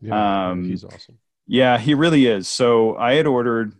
Yeah, 0.01 0.49
um, 0.49 0.63
he's 0.63 0.83
awesome. 0.83 1.19
Yeah, 1.45 1.77
he 1.77 1.93
really 1.93 2.25
is. 2.25 2.47
So 2.47 2.95
I 2.97 3.13
had 3.13 3.27
ordered. 3.27 3.73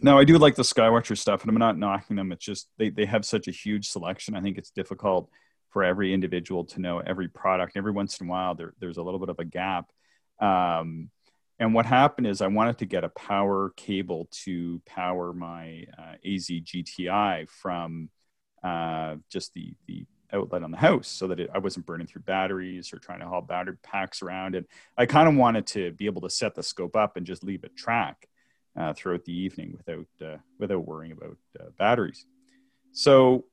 Now 0.00 0.18
I 0.18 0.24
do 0.24 0.38
like 0.38 0.54
the 0.54 0.62
Skywatcher 0.62 1.18
stuff, 1.18 1.42
and 1.42 1.50
I'm 1.50 1.58
not 1.58 1.76
knocking 1.76 2.14
them. 2.14 2.30
It's 2.30 2.44
just 2.44 2.68
they 2.78 2.90
they 2.90 3.06
have 3.06 3.24
such 3.24 3.48
a 3.48 3.50
huge 3.52 3.88
selection. 3.88 4.36
I 4.36 4.40
think 4.40 4.56
it's 4.56 4.70
difficult 4.70 5.30
for 5.70 5.84
every 5.84 6.12
individual 6.12 6.64
to 6.64 6.80
know 6.80 6.98
every 6.98 7.28
product. 7.28 7.76
Every 7.76 7.92
once 7.92 8.20
in 8.20 8.26
a 8.26 8.30
while, 8.30 8.54
there, 8.54 8.74
there's 8.80 8.96
a 8.96 9.02
little 9.02 9.20
bit 9.20 9.28
of 9.28 9.38
a 9.38 9.44
gap. 9.44 9.90
Um, 10.40 11.10
and 11.58 11.74
what 11.74 11.86
happened 11.86 12.26
is 12.26 12.40
I 12.40 12.46
wanted 12.46 12.78
to 12.78 12.86
get 12.86 13.04
a 13.04 13.08
power 13.08 13.72
cable 13.76 14.28
to 14.44 14.80
power 14.86 15.32
my 15.32 15.86
uh, 15.98 16.14
AZ 16.24 16.48
GTI 16.48 17.48
from 17.48 18.10
uh, 18.62 19.16
just 19.30 19.54
the, 19.54 19.74
the 19.86 20.06
outlet 20.32 20.62
on 20.62 20.70
the 20.70 20.76
house 20.76 21.08
so 21.08 21.26
that 21.28 21.40
it, 21.40 21.50
I 21.52 21.58
wasn't 21.58 21.86
burning 21.86 22.06
through 22.06 22.22
batteries 22.22 22.92
or 22.92 22.98
trying 22.98 23.20
to 23.20 23.26
haul 23.26 23.42
battery 23.42 23.76
packs 23.82 24.22
around. 24.22 24.54
And 24.54 24.66
I 24.96 25.06
kind 25.06 25.28
of 25.28 25.34
wanted 25.34 25.66
to 25.68 25.92
be 25.92 26.06
able 26.06 26.22
to 26.22 26.30
set 26.30 26.54
the 26.54 26.62
scope 26.62 26.96
up 26.96 27.16
and 27.16 27.26
just 27.26 27.42
leave 27.42 27.64
it 27.64 27.76
track 27.76 28.28
uh, 28.78 28.92
throughout 28.92 29.24
the 29.24 29.36
evening 29.36 29.76
without, 29.76 30.06
uh, 30.24 30.38
without 30.58 30.86
worrying 30.86 31.12
about 31.12 31.36
uh, 31.58 31.70
batteries. 31.76 32.24
So 32.92 33.44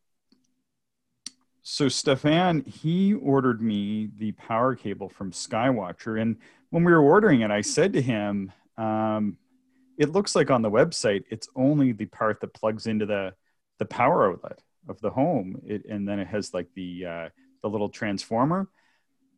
so 1.67 1.89
Stefan, 1.89 2.62
he 2.62 3.15
ordered 3.15 3.60
me 3.60 4.12
the 4.19 4.34
power 4.34 4.75
cable 4.75 5.10
from 5.10 5.32
Skywatcher, 5.32 6.21
and 6.21 6.38
when 6.69 6.84
we 6.84 6.91
were 6.91 7.01
ordering 7.01 7.41
it, 7.41 7.49
I 7.49 7.62
said 7.62 7.93
to 7.93 8.01
him, 8.04 8.51
um, 8.78 9.38
"It 9.97 10.12
looks 10.12 10.36
like 10.36 10.51
on 10.51 10.62
the 10.62 10.69
website, 10.69 11.23
it's 11.32 11.49
only 11.56 11.91
the 11.91 12.06
part 12.06 12.39
that 12.41 12.54
plugs 12.54 12.86
into 12.86 13.08
the 13.08 13.34
the 13.80 13.86
power 13.86 14.32
outlet 14.32 14.62
of 14.88 15.01
the 15.01 15.10
home, 15.10 15.60
it, 15.65 15.86
and 15.89 16.08
then 16.08 16.19
it 16.19 16.28
has 16.28 16.54
like 16.54 16.67
the 16.75 17.04
uh, 17.04 17.30
the 17.63 17.69
little 17.69 17.89
transformer, 17.89 18.69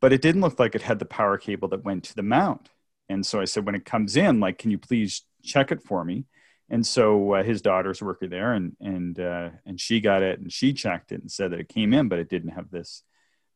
but 0.01 0.11
it 0.11 0.21
didn't 0.21 0.41
look 0.41 0.59
like 0.59 0.75
it 0.75 0.81
had 0.81 0.99
the 0.99 1.05
power 1.05 1.37
cable 1.37 1.69
that 1.69 1.85
went 1.85 2.03
to 2.05 2.15
the 2.15 2.23
mount." 2.23 2.69
And 3.07 3.25
so 3.25 3.39
I 3.39 3.45
said, 3.45 3.65
"When 3.65 3.75
it 3.75 3.85
comes 3.85 4.17
in, 4.17 4.41
like, 4.41 4.57
can 4.57 4.69
you 4.69 4.77
please 4.77 5.23
check 5.43 5.71
it 5.71 5.81
for 5.81 6.03
me?" 6.03 6.25
And 6.69 6.85
so 6.85 7.33
uh, 7.33 7.43
his 7.43 7.61
daughter's 7.61 8.01
working 8.01 8.29
there 8.29 8.53
and 8.53 8.75
and 8.79 9.19
uh, 9.19 9.49
and 9.65 9.79
she 9.79 9.99
got 9.99 10.21
it 10.21 10.39
and 10.39 10.51
she 10.51 10.73
checked 10.73 11.11
it 11.11 11.21
and 11.21 11.31
said 11.31 11.51
that 11.51 11.59
it 11.59 11.69
came 11.69 11.93
in 11.93 12.07
but 12.07 12.19
it 12.19 12.29
didn't 12.29 12.51
have 12.51 12.69
this 12.69 13.03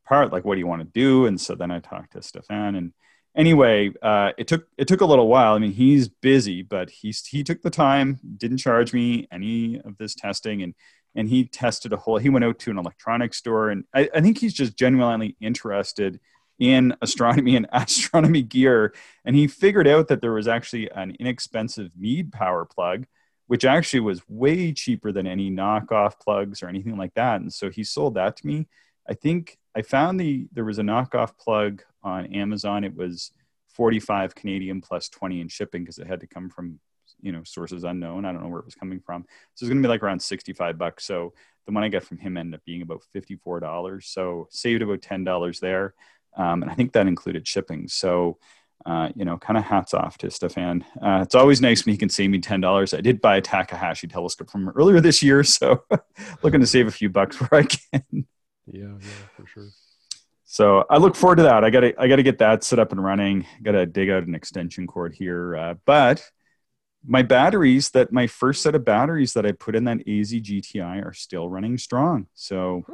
part 0.06 0.32
like 0.32 0.46
what 0.46 0.56
do 0.56 0.60
you 0.60 0.68
want 0.68 0.82
to 0.82 0.88
do? 1.00 1.26
And 1.26 1.40
so 1.40 1.56
then 1.56 1.72
i 1.72 1.80
talked 1.80 2.14
to 2.14 2.22
stefan 2.22 2.76
and 2.76 2.94
anyway 3.36 3.92
uh, 4.02 4.32
it 4.38 4.48
took 4.48 4.68
it 4.78 4.88
took 4.88 5.02
a 5.02 5.06
little 5.06 5.28
while. 5.28 5.54
I 5.54 5.60
mean 5.60 5.74
he's 5.74 6.08
busy 6.08 6.62
but 6.62 6.90
he's 6.90 7.26
he 7.26 7.44
took 7.44 7.62
the 7.62 7.70
time 7.70 8.20
didn't 8.38 8.58
charge 8.58 8.94
me 8.94 9.28
any 9.32 9.80
of 9.82 9.98
this 9.98 10.16
testing 10.16 10.64
and 10.64 10.74
and 11.14 11.28
he 11.28 11.46
tested 11.46 11.92
a 11.92 11.98
whole 11.98 12.18
he 12.18 12.30
went 12.30 12.46
out 12.46 12.60
to 12.60 12.72
an 12.72 12.78
electronics 12.78 13.38
store 13.38 13.70
and 13.70 13.84
i, 13.94 14.10
I 14.14 14.22
think 14.22 14.38
he's 14.38 14.54
just 14.54 14.78
genuinely 14.78 15.36
interested 15.42 16.20
in 16.62 16.96
astronomy 17.02 17.56
and 17.56 17.68
astronomy 17.74 18.44
gear. 18.44 18.94
And 19.26 19.36
he 19.36 19.48
figured 19.48 19.88
out 19.88 20.08
that 20.08 20.22
there 20.22 20.32
was 20.32 20.48
actually 20.48 20.90
an 20.92 21.18
inexpensive 21.20 21.92
Meade 21.98 22.32
power 22.32 22.66
plug, 22.66 23.08
which 23.48 23.66
actually 23.66 24.02
was 24.02 24.22
way 24.30 24.72
cheaper 24.72 25.12
than 25.12 25.28
any 25.28 25.50
knockoff 25.52 26.20
plugs 26.20 26.62
or 26.64 26.68
anything 26.68 26.98
like 26.98 27.16
that. 27.16 27.42
And 27.42 27.52
so 27.52 27.70
he 27.70 27.84
sold 27.84 28.14
that 28.14 28.38
to 28.38 28.48
me. 28.48 28.68
I 29.10 29.16
think 29.16 29.58
I 29.76 29.82
found 29.82 30.20
the 30.20 30.48
there 30.54 30.64
was 30.64 30.78
a 30.78 30.84
knockoff 30.84 31.38
plug 31.38 31.82
on 32.04 32.28
Amazon. 32.28 32.84
It 32.84 32.96
was 32.96 33.32
45 33.70 34.36
Canadian 34.36 34.82
plus 34.82 35.10
20 35.10 35.42
in 35.42 35.48
shipping 35.48 35.82
because 35.84 35.98
it 35.98 36.08
had 36.08 36.20
to 36.20 36.28
come 36.28 36.50
from 36.50 36.80
you 37.22 37.32
know 37.32 37.42
sources 37.44 37.84
unknown. 37.84 38.26
I 38.26 38.32
don't 38.32 38.44
know 38.44 38.50
where 38.50 38.60
it 38.60 38.66
was 38.66 38.76
coming 38.76 39.00
from. 39.00 39.24
So 39.56 39.64
it's 39.64 39.70
going 39.70 39.82
to 39.82 39.88
be 39.88 39.90
like 39.90 40.04
around 40.04 40.22
65 40.22 40.78
bucks. 40.78 41.06
So 41.06 41.34
the 41.66 41.72
one 41.72 41.84
I 41.84 41.90
got 41.90 42.04
from 42.04 42.20
him 42.20 42.38
ended 42.38 42.60
up 42.60 42.66
being 42.66 42.84
about 42.84 43.04
$54. 43.16 44.04
So 44.04 44.48
saved 44.52 44.84
about 44.84 45.02
$10 45.02 45.60
there. 45.60 45.96
Um, 46.36 46.62
and 46.62 46.72
I 46.72 46.76
think 46.76 46.94
that 46.94 47.08
included 47.08 47.48
shipping. 47.48 47.88
So, 47.88 48.38
uh, 48.86 49.10
you 49.16 49.26
know, 49.26 49.38
kind 49.38 49.58
of 49.58 49.64
hats 49.64 49.94
off 49.94 50.18
to 50.20 50.32
Stefan. 50.32 50.84
Uh, 51.02 51.20
it's 51.22 51.36
always 51.36 51.62
nice 51.62 51.86
when 51.86 51.94
he 51.94 51.98
can 51.98 52.10
save 52.10 52.30
me 52.30 52.40
$10. 52.40 52.98
I 52.98 53.02
did 53.02 53.22
buy 53.22 53.38
a 53.38 53.42
Takahashi 53.42 54.08
telescope 54.08 54.50
from 54.50 54.70
earlier 54.70 55.00
this 55.00 55.22
year. 55.22 55.44
So 55.44 55.84
looking 56.44 56.62
to 56.62 56.68
save 56.68 56.88
a 56.88 56.92
few 56.92 57.10
bucks 57.10 57.40
where 57.40 57.62
I 57.62 57.64
can. 57.64 58.26
Yeah, 58.66 58.94
yeah, 59.00 59.28
for 59.36 59.46
sure. 59.46 59.70
So 60.46 60.86
I 60.90 60.98
look 60.98 61.16
forward 61.16 61.38
to 61.38 61.44
that. 61.44 61.64
I 61.64 61.70
gotta, 61.70 61.94
I 62.02 62.08
gotta 62.08 62.24
get 62.24 62.40
that 62.40 62.64
set 62.64 62.80
up 62.80 62.92
and 62.92 63.04
running. 63.04 63.46
Got 63.64 63.72
to 63.74 63.86
dig 63.86 64.10
out 64.10 64.28
an 64.28 64.36
extension 64.36 64.86
cord 64.88 65.14
here. 65.14 65.56
Uh, 65.56 65.76
but 65.86 66.30
my 67.06 67.22
batteries 67.22 67.92
that 67.92 68.12
my 68.12 68.28
first 68.28 68.62
set 68.62 68.76
of 68.76 68.86
batteries 68.86 69.34
that 69.34 69.46
I 69.46 69.54
put 69.54 69.76
in 69.76 69.86
that 69.86 70.00
AZ 70.00 70.32
GTI 70.32 71.06
are 71.06 71.14
still 71.14 71.50
running 71.50 71.78
strong. 71.78 72.28
So 72.34 72.86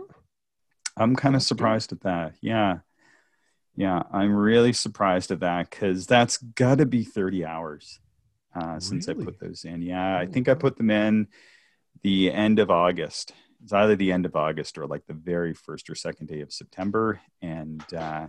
I'm 0.95 1.15
kind 1.15 1.35
of 1.35 1.43
surprised 1.43 1.91
at 1.91 2.01
that. 2.01 2.35
Yeah. 2.41 2.79
Yeah, 3.77 4.01
I'm 4.11 4.35
really 4.35 4.73
surprised 4.73 5.29
at 5.29 5.41
that 5.41 5.69
because 5.69 6.07
that's 6.07 6.37
got 6.37 6.79
to 6.79 6.87
be 6.87 7.03
30 7.03 7.45
hours 7.45 7.99
uh, 8.55 8.65
really? 8.65 8.79
since 8.79 9.07
I 9.07 9.13
put 9.13 9.39
those 9.39 9.65
in. 9.65 9.83
Yeah, 9.83 10.17
I 10.17 10.25
oh, 10.25 10.31
think 10.31 10.49
I 10.49 10.55
put 10.55 10.77
them 10.77 10.89
in 10.89 11.27
the 12.01 12.31
end 12.31 12.57
of 12.57 12.71
August. 12.71 13.33
It's 13.63 13.71
either 13.71 13.95
the 13.95 14.11
end 14.11 14.25
of 14.25 14.35
August 14.35 14.79
or 14.79 14.87
like 14.87 15.05
the 15.05 15.13
very 15.13 15.53
first 15.53 15.91
or 15.91 15.95
second 15.95 16.25
day 16.25 16.41
of 16.41 16.51
September. 16.51 17.21
And, 17.43 17.83
uh, 17.93 18.27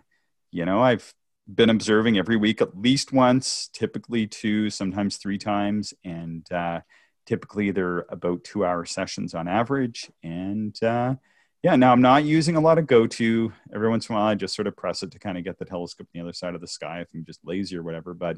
you 0.51 0.67
know, 0.67 0.83
I've 0.83 1.15
been 1.53 1.71
observing 1.71 2.19
every 2.19 2.37
week 2.37 2.61
at 2.61 2.79
least 2.79 3.15
once, 3.15 3.71
typically 3.73 4.27
two, 4.27 4.69
sometimes 4.69 5.17
three 5.17 5.39
times. 5.39 5.95
And 6.05 6.51
uh, 6.53 6.81
typically 7.25 7.71
they're 7.71 8.05
about 8.11 8.45
two 8.45 8.67
hour 8.67 8.85
sessions 8.85 9.33
on 9.33 9.49
average. 9.49 10.11
And, 10.23 10.77
uh, 10.83 11.15
yeah, 11.63 11.77
now 11.77 11.93
I'm 11.93 12.01
not 12.01 12.25
using 12.25 12.57
a 12.57 12.61
lot 12.61 12.79
of 12.79 12.87
go-to. 12.87 13.53
Every 13.75 13.89
once 13.89 14.09
in 14.09 14.15
a 14.15 14.19
while, 14.19 14.29
I 14.29 14.35
just 14.35 14.55
sort 14.55 14.69
of 14.69 14.77
press 14.77 15.03
it 15.03 15.11
to 15.11 15.19
kind 15.19 15.37
of 15.37 15.45
get 15.45 15.59
the 15.59 15.65
telescope 15.65 16.07
on 16.07 16.19
the 16.19 16.25
other 16.25 16.33
side 16.33 16.55
of 16.55 16.61
the 16.61 16.69
sky 16.69 17.01
if 17.01 17.09
I'm 17.13 17.25
just 17.25 17.41
lazy 17.45 17.77
or 17.77 17.83
whatever. 17.83 18.15
But 18.15 18.37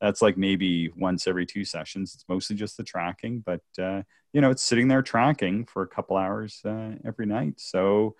that's 0.00 0.22
like 0.22 0.36
maybe 0.36 0.90
once 0.96 1.26
every 1.26 1.46
two 1.46 1.64
sessions. 1.64 2.14
It's 2.14 2.24
mostly 2.28 2.56
just 2.56 2.76
the 2.76 2.84
tracking, 2.84 3.42
but 3.44 3.60
uh, 3.80 4.02
you 4.32 4.40
know, 4.40 4.50
it's 4.50 4.62
sitting 4.62 4.88
there 4.88 5.02
tracking 5.02 5.66
for 5.66 5.82
a 5.82 5.88
couple 5.88 6.16
hours 6.16 6.60
uh, 6.64 6.92
every 7.04 7.26
night. 7.26 7.54
So 7.58 8.14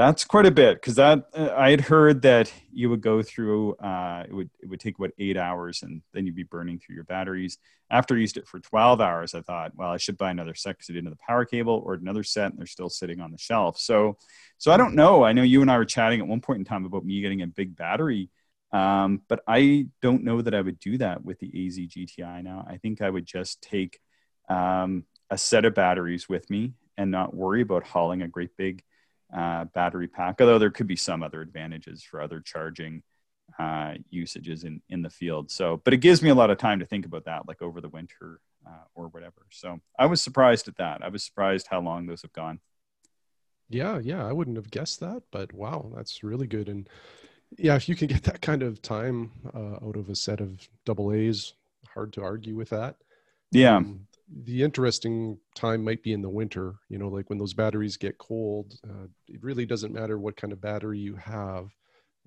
that's 0.00 0.24
quite 0.24 0.46
a 0.46 0.50
bit 0.50 0.80
because 0.80 0.94
that 0.94 1.26
uh, 1.34 1.50
I 1.54 1.70
had 1.70 1.82
heard 1.82 2.22
that 2.22 2.50
you 2.72 2.88
would 2.88 3.02
go 3.02 3.22
through 3.22 3.74
uh, 3.74 4.24
it 4.26 4.32
would 4.32 4.48
it 4.62 4.66
would 4.66 4.80
take 4.80 4.98
about 4.98 5.10
eight 5.18 5.36
hours 5.36 5.82
and 5.82 6.00
then 6.14 6.24
you'd 6.24 6.34
be 6.34 6.42
burning 6.42 6.78
through 6.78 6.94
your 6.94 7.04
batteries. 7.04 7.58
After 7.90 8.14
I 8.14 8.18
used 8.18 8.38
it 8.38 8.48
for 8.48 8.60
12 8.60 9.00
hours, 9.00 9.34
I 9.34 9.42
thought, 9.42 9.72
well, 9.74 9.90
I 9.90 9.98
should 9.98 10.16
buy 10.16 10.30
another 10.30 10.54
set 10.54 10.78
because 10.78 10.88
into 10.88 11.10
the 11.10 11.16
power 11.16 11.44
cable 11.44 11.82
or 11.84 11.94
another 11.94 12.22
set 12.22 12.46
and 12.46 12.58
they're 12.58 12.66
still 12.66 12.88
sitting 12.88 13.20
on 13.20 13.30
the 13.30 13.36
shelf. 13.36 13.78
So 13.78 14.16
so 14.56 14.72
I 14.72 14.78
don't 14.78 14.94
know. 14.94 15.22
I 15.22 15.32
know 15.32 15.42
you 15.42 15.60
and 15.60 15.70
I 15.70 15.76
were 15.76 15.84
chatting 15.84 16.20
at 16.20 16.26
one 16.26 16.40
point 16.40 16.60
in 16.60 16.64
time 16.64 16.86
about 16.86 17.04
me 17.04 17.20
getting 17.20 17.42
a 17.42 17.46
big 17.46 17.76
battery. 17.76 18.30
Um, 18.72 19.20
but 19.28 19.42
I 19.46 19.88
don't 20.00 20.24
know 20.24 20.40
that 20.40 20.54
I 20.54 20.62
would 20.62 20.80
do 20.80 20.96
that 20.98 21.22
with 21.24 21.40
the 21.40 21.48
AZ 21.48 21.76
GTI 21.76 22.42
now. 22.42 22.64
I 22.66 22.78
think 22.78 23.02
I 23.02 23.10
would 23.10 23.26
just 23.26 23.60
take 23.60 24.00
um, 24.48 25.04
a 25.28 25.36
set 25.36 25.66
of 25.66 25.74
batteries 25.74 26.26
with 26.26 26.48
me 26.48 26.72
and 26.96 27.10
not 27.10 27.34
worry 27.34 27.60
about 27.60 27.84
hauling 27.84 28.22
a 28.22 28.28
great 28.28 28.56
big 28.56 28.82
uh, 29.36 29.64
battery 29.66 30.08
pack, 30.08 30.40
although 30.40 30.58
there 30.58 30.70
could 30.70 30.86
be 30.86 30.96
some 30.96 31.22
other 31.22 31.40
advantages 31.40 32.02
for 32.02 32.20
other 32.20 32.40
charging 32.40 33.02
uh, 33.58 33.94
usages 34.10 34.64
in, 34.64 34.80
in 34.88 35.02
the 35.02 35.10
field. 35.10 35.50
So, 35.50 35.80
but 35.84 35.94
it 35.94 35.98
gives 35.98 36.22
me 36.22 36.30
a 36.30 36.34
lot 36.34 36.50
of 36.50 36.58
time 36.58 36.78
to 36.80 36.86
think 36.86 37.06
about 37.06 37.24
that, 37.24 37.48
like 37.48 37.62
over 37.62 37.80
the 37.80 37.88
winter 37.88 38.40
uh, 38.66 38.84
or 38.94 39.08
whatever. 39.08 39.46
So 39.50 39.80
I 39.98 40.06
was 40.06 40.22
surprised 40.22 40.68
at 40.68 40.76
that. 40.76 41.02
I 41.02 41.08
was 41.08 41.24
surprised 41.24 41.66
how 41.70 41.80
long 41.80 42.06
those 42.06 42.22
have 42.22 42.32
gone. 42.32 42.60
Yeah, 43.68 44.00
yeah, 44.02 44.26
I 44.26 44.32
wouldn't 44.32 44.56
have 44.56 44.70
guessed 44.70 45.00
that, 45.00 45.22
but 45.30 45.52
wow, 45.52 45.92
that's 45.94 46.24
really 46.24 46.46
good. 46.46 46.68
And 46.68 46.88
yeah, 47.56 47.76
if 47.76 47.88
you 47.88 47.94
can 47.94 48.08
get 48.08 48.22
that 48.24 48.40
kind 48.40 48.62
of 48.62 48.82
time 48.82 49.30
uh, 49.54 49.84
out 49.86 49.96
of 49.96 50.08
a 50.08 50.14
set 50.14 50.40
of 50.40 50.68
double 50.84 51.12
A's, 51.12 51.54
hard 51.94 52.12
to 52.14 52.22
argue 52.22 52.56
with 52.56 52.70
that. 52.70 52.96
Yeah. 53.52 53.76
Um, 53.76 54.06
the 54.44 54.62
interesting 54.62 55.38
time 55.54 55.84
might 55.84 56.02
be 56.02 56.12
in 56.12 56.22
the 56.22 56.28
winter 56.28 56.74
you 56.88 56.98
know 56.98 57.08
like 57.08 57.28
when 57.28 57.38
those 57.38 57.54
batteries 57.54 57.96
get 57.96 58.18
cold 58.18 58.74
uh, 58.88 59.06
it 59.28 59.42
really 59.42 59.66
doesn't 59.66 59.92
matter 59.92 60.18
what 60.18 60.36
kind 60.36 60.52
of 60.52 60.60
battery 60.60 60.98
you 60.98 61.16
have 61.16 61.70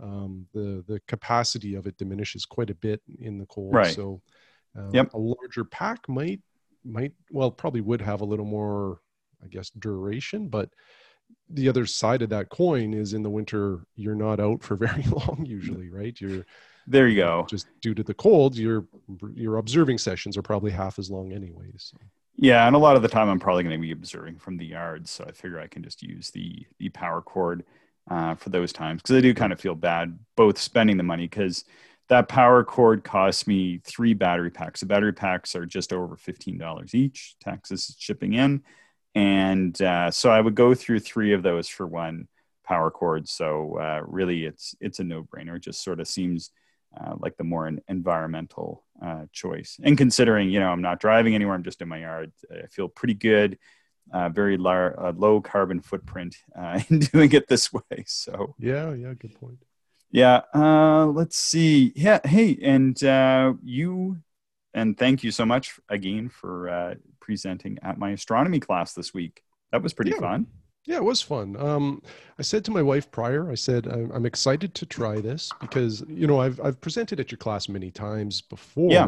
um, 0.02 0.46
the 0.54 0.84
the 0.88 1.00
capacity 1.08 1.76
of 1.76 1.88
it 1.88 1.98
diminishes 1.98 2.46
quite 2.46 2.70
a 2.70 2.76
bit 2.76 3.02
in 3.20 3.38
the 3.38 3.46
cold 3.46 3.74
right. 3.74 3.94
so 3.94 4.22
um, 4.78 4.90
yep. 4.94 5.14
a 5.14 5.18
larger 5.18 5.64
pack 5.64 6.08
might 6.10 6.42
might 6.84 7.14
well 7.32 7.52
probably 7.52 7.82
would 7.82 8.02
have 8.02 8.22
a 8.22 8.26
little 8.26 8.46
more 8.46 9.00
i 9.44 9.48
guess 9.48 9.70
duration 9.70 10.50
but 10.50 10.70
the 11.50 11.70
other 11.70 11.86
side 11.86 12.22
of 12.22 12.30
that 12.30 12.50
coin 12.50 12.94
is 12.94 13.14
in 13.14 13.24
the 13.24 13.30
winter 13.30 13.86
you're 13.96 14.16
not 14.16 14.40
out 14.40 14.62
for 14.62 14.76
very 14.76 15.04
long 15.04 15.46
usually 15.46 15.90
right 15.90 16.20
you're 16.20 16.46
there 16.88 17.08
you 17.08 17.16
go. 17.16 17.46
Just 17.50 17.68
due 17.82 17.94
to 17.94 18.04
the 18.04 18.14
cold, 18.14 18.56
your 18.56 18.86
your 19.36 19.58
observing 19.58 19.98
sessions 19.98 20.38
are 20.38 20.42
probably 20.42 20.72
half 20.72 21.00
as 21.00 21.10
long 21.10 21.32
anyways. 21.32 21.92
So. 21.92 21.98
Yeah, 22.36 22.66
and 22.66 22.76
a 22.76 22.80
lot 22.80 22.96
of 22.96 23.02
the 23.02 23.08
time 23.08 23.30
I'm 23.30 23.40
probably 23.40 23.64
going 23.64 23.80
to 23.80 23.82
be 23.82 23.92
observing 23.92 24.40
from 24.40 24.58
the 24.58 24.66
yard, 24.66 25.08
so 25.08 25.24
I 25.28 25.32
figure 25.32 25.60
I 25.60 25.68
can 25.68 25.84
just 25.84 26.02
use 26.02 26.32
the 26.32 26.66
the 26.80 26.90
power 26.90 27.22
cord 27.22 27.64
uh, 28.10 28.36
for 28.36 28.50
those 28.50 28.74
times 28.74 29.02
because 29.02 29.16
I 29.16 29.22
do 29.22 29.34
kind 29.34 29.54
of 29.54 29.60
feel 29.60 29.76
bad 29.76 30.18
both 30.36 30.58
spending 30.58 30.98
the 30.98 31.04
money 31.04 31.28
because 31.28 31.64
that 32.10 32.28
power 32.28 32.64
cord 32.64 33.04
costs 33.04 33.48
me 33.48 33.80
three 33.84 34.14
battery 34.14 34.50
packs. 34.50 34.82
The 34.82 34.86
battery 34.88 35.14
packs 35.14 35.56
are 35.56 35.66
just 35.66 35.94
over 35.94 36.16
fifteen 36.16 36.58
dollars 36.58 36.96
each, 36.96 37.36
taxes 37.40 37.96
shipping 38.00 38.34
in, 38.34 38.64
and 39.16 39.80
uh, 39.82 40.12
so 40.12 40.32
I 40.32 40.42
would 40.42 40.56
go 40.56 40.74
through 40.74 41.00
three 41.00 41.34
of 41.34 41.44
those 41.44 41.68
for 41.68 41.86
one 41.86 42.28
power 42.66 42.90
cord. 42.90 43.30
So 43.30 43.78
uh, 43.78 44.02
really, 44.06 44.46
it's 44.46 44.76
it's 44.82 45.00
a 45.00 45.04
no 45.04 45.24
brainer. 45.24 45.58
It 45.58 45.64
just 45.64 45.84
sort 45.84 46.00
of 46.00 46.08
seems 46.08 46.52
uh, 47.00 47.16
like 47.18 47.38
the 47.38 47.44
more 47.44 47.70
environmental 47.88 48.84
uh, 49.04 49.26
choice. 49.32 49.80
And 49.84 49.98
considering, 49.98 50.50
you 50.50 50.60
know, 50.60 50.70
I'm 50.70 50.82
not 50.82 51.00
driving 51.00 51.36
anywhere, 51.36 51.56
I'm 51.56 51.64
just 51.64 51.82
in 51.82 51.88
my 51.88 52.00
yard, 52.00 52.32
I 52.52 52.68
feel 52.68 52.88
pretty 52.88 53.16
good. 53.16 53.58
Uh, 54.12 54.28
very 54.30 54.58
lar- 54.58 55.00
uh, 55.00 55.14
low 55.14 55.40
carbon 55.40 55.80
footprint 55.80 56.36
uh, 56.58 56.80
in 56.90 57.00
doing 57.00 57.32
it 57.32 57.48
this 57.48 57.72
way. 57.72 58.04
So 58.06 58.54
yeah, 58.60 58.94
yeah, 58.94 59.14
good 59.14 59.34
point. 59.40 59.64
Yeah, 60.12 60.42
uh, 60.54 61.08
let's 61.08 61.38
see. 61.38 61.92
Yeah, 61.96 62.20
hey, 62.24 62.60
and 62.62 63.02
you, 63.64 64.18
and 64.74 64.98
thank 64.98 65.24
you 65.24 65.32
so 65.32 65.46
much 65.46 65.80
again 65.90 66.30
for 66.30 66.98
presenting 67.20 67.80
at 67.82 67.98
my 67.98 68.12
astronomy 68.12 68.60
class 68.60 68.94
this 68.94 69.14
week. 69.14 69.42
That 69.72 69.82
was 69.82 69.94
pretty 69.94 70.12
yeah. 70.12 70.20
fun. 70.20 70.48
Yeah, 70.86 70.98
it 70.98 71.04
was 71.04 71.22
fun. 71.22 71.56
Um, 71.58 72.02
I 72.38 72.42
said 72.42 72.66
to 72.66 72.72
my 72.72 72.82
wife 72.82 73.10
prior, 73.10 73.50
I 73.50 73.56
said 73.56 73.88
I'm, 73.88 74.26
excited 74.26 74.76
to 74.76 74.86
try 74.86 75.22
this 75.22 75.50
because 75.62 76.04
you 76.10 76.28
know 76.28 76.42
I've 76.42 76.60
I've 76.62 76.82
presented 76.82 77.20
at 77.20 77.32
your 77.32 77.38
class 77.38 77.70
many 77.70 77.90
times 77.90 78.42
before, 78.42 78.92
yeah. 78.92 79.06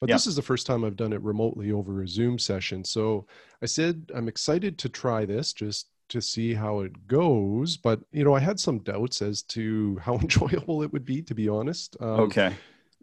but 0.00 0.08
yeah. 0.08 0.14
this 0.14 0.26
is 0.26 0.36
the 0.36 0.42
first 0.42 0.66
time 0.66 0.84
I've 0.84 0.96
done 0.96 1.12
it 1.12 1.22
remotely 1.22 1.72
over 1.72 2.02
a 2.02 2.08
Zoom 2.08 2.38
session. 2.38 2.84
So 2.84 3.26
I 3.62 3.66
said 3.66 4.10
I'm 4.14 4.28
excited 4.28 4.78
to 4.78 4.88
try 4.88 5.24
this 5.24 5.52
just 5.52 5.88
to 6.10 6.20
see 6.20 6.54
how 6.54 6.80
it 6.80 7.08
goes. 7.08 7.76
But 7.76 8.00
you 8.12 8.22
know 8.22 8.34
I 8.34 8.40
had 8.40 8.60
some 8.60 8.78
doubts 8.80 9.20
as 9.20 9.42
to 9.42 9.98
how 10.02 10.14
enjoyable 10.18 10.82
it 10.82 10.92
would 10.92 11.04
be, 11.04 11.22
to 11.22 11.34
be 11.34 11.48
honest. 11.48 11.96
Um, 12.00 12.20
okay. 12.20 12.54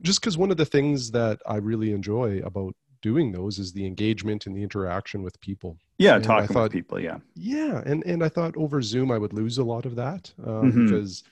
Just 0.01 0.21
because 0.21 0.37
one 0.37 0.51
of 0.51 0.57
the 0.57 0.65
things 0.65 1.11
that 1.11 1.39
I 1.45 1.57
really 1.57 1.91
enjoy 1.91 2.39
about 2.43 2.75
doing 3.03 3.31
those 3.31 3.59
is 3.59 3.71
the 3.71 3.85
engagement 3.85 4.47
and 4.47 4.55
the 4.55 4.63
interaction 4.63 5.21
with 5.21 5.39
people. 5.41 5.77
Yeah, 5.99 6.15
and 6.15 6.23
talking 6.23 6.47
thought, 6.47 6.63
with 6.63 6.71
people. 6.71 6.99
Yeah, 6.99 7.17
yeah, 7.35 7.83
and 7.85 8.03
and 8.05 8.23
I 8.23 8.29
thought 8.29 8.57
over 8.57 8.81
Zoom 8.81 9.11
I 9.11 9.19
would 9.19 9.33
lose 9.33 9.59
a 9.59 9.63
lot 9.63 9.85
of 9.85 9.95
that 9.97 10.33
um, 10.43 10.71
mm-hmm. 10.71 10.85
because 10.85 11.23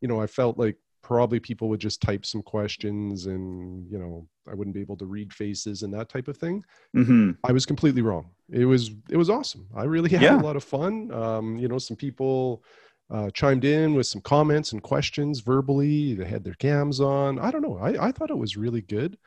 you 0.00 0.06
know 0.06 0.20
I 0.20 0.28
felt 0.28 0.56
like 0.56 0.76
probably 1.02 1.40
people 1.40 1.68
would 1.68 1.80
just 1.80 2.00
type 2.00 2.24
some 2.24 2.42
questions 2.42 3.26
and 3.26 3.90
you 3.90 3.98
know 3.98 4.28
I 4.48 4.54
wouldn't 4.54 4.74
be 4.74 4.80
able 4.80 4.96
to 4.98 5.06
read 5.06 5.32
faces 5.32 5.82
and 5.82 5.92
that 5.94 6.08
type 6.08 6.28
of 6.28 6.36
thing. 6.36 6.62
Mm-hmm. 6.96 7.32
I 7.42 7.52
was 7.52 7.66
completely 7.66 8.02
wrong. 8.02 8.30
It 8.50 8.66
was 8.66 8.90
it 9.10 9.16
was 9.16 9.30
awesome. 9.30 9.66
I 9.74 9.84
really 9.84 10.10
had 10.16 10.22
yeah. 10.22 10.40
a 10.40 10.42
lot 10.42 10.56
of 10.56 10.62
fun. 10.62 11.10
Um, 11.10 11.58
you 11.58 11.66
know, 11.66 11.78
some 11.78 11.96
people 11.96 12.62
uh, 13.10 13.30
chimed 13.30 13.64
in 13.64 13.94
with 13.94 14.06
some 14.06 14.20
comments 14.20 14.72
and 14.72 14.82
questions 14.82 15.40
verbally. 15.40 16.14
They 16.14 16.24
had 16.24 16.44
their 16.44 16.54
cams 16.54 17.00
on. 17.00 17.38
I 17.38 17.50
don't 17.50 17.62
know. 17.62 17.78
I, 17.78 18.08
I 18.08 18.12
thought 18.12 18.30
it 18.30 18.38
was 18.38 18.56
really 18.56 18.82
good. 18.82 19.18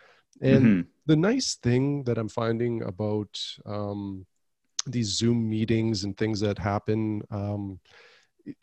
And 0.42 0.66
mm-hmm. 0.66 0.82
the 1.06 1.16
nice 1.16 1.56
thing 1.56 2.04
that 2.04 2.18
I'm 2.18 2.30
finding 2.30 2.84
about 2.84 3.40
um, 3.66 4.26
these 4.86 5.08
Zoom 5.08 5.50
meetings 5.50 6.04
and 6.04 6.16
things 6.16 6.40
that 6.42 6.58
happen, 6.58 7.22
um, 7.32 7.80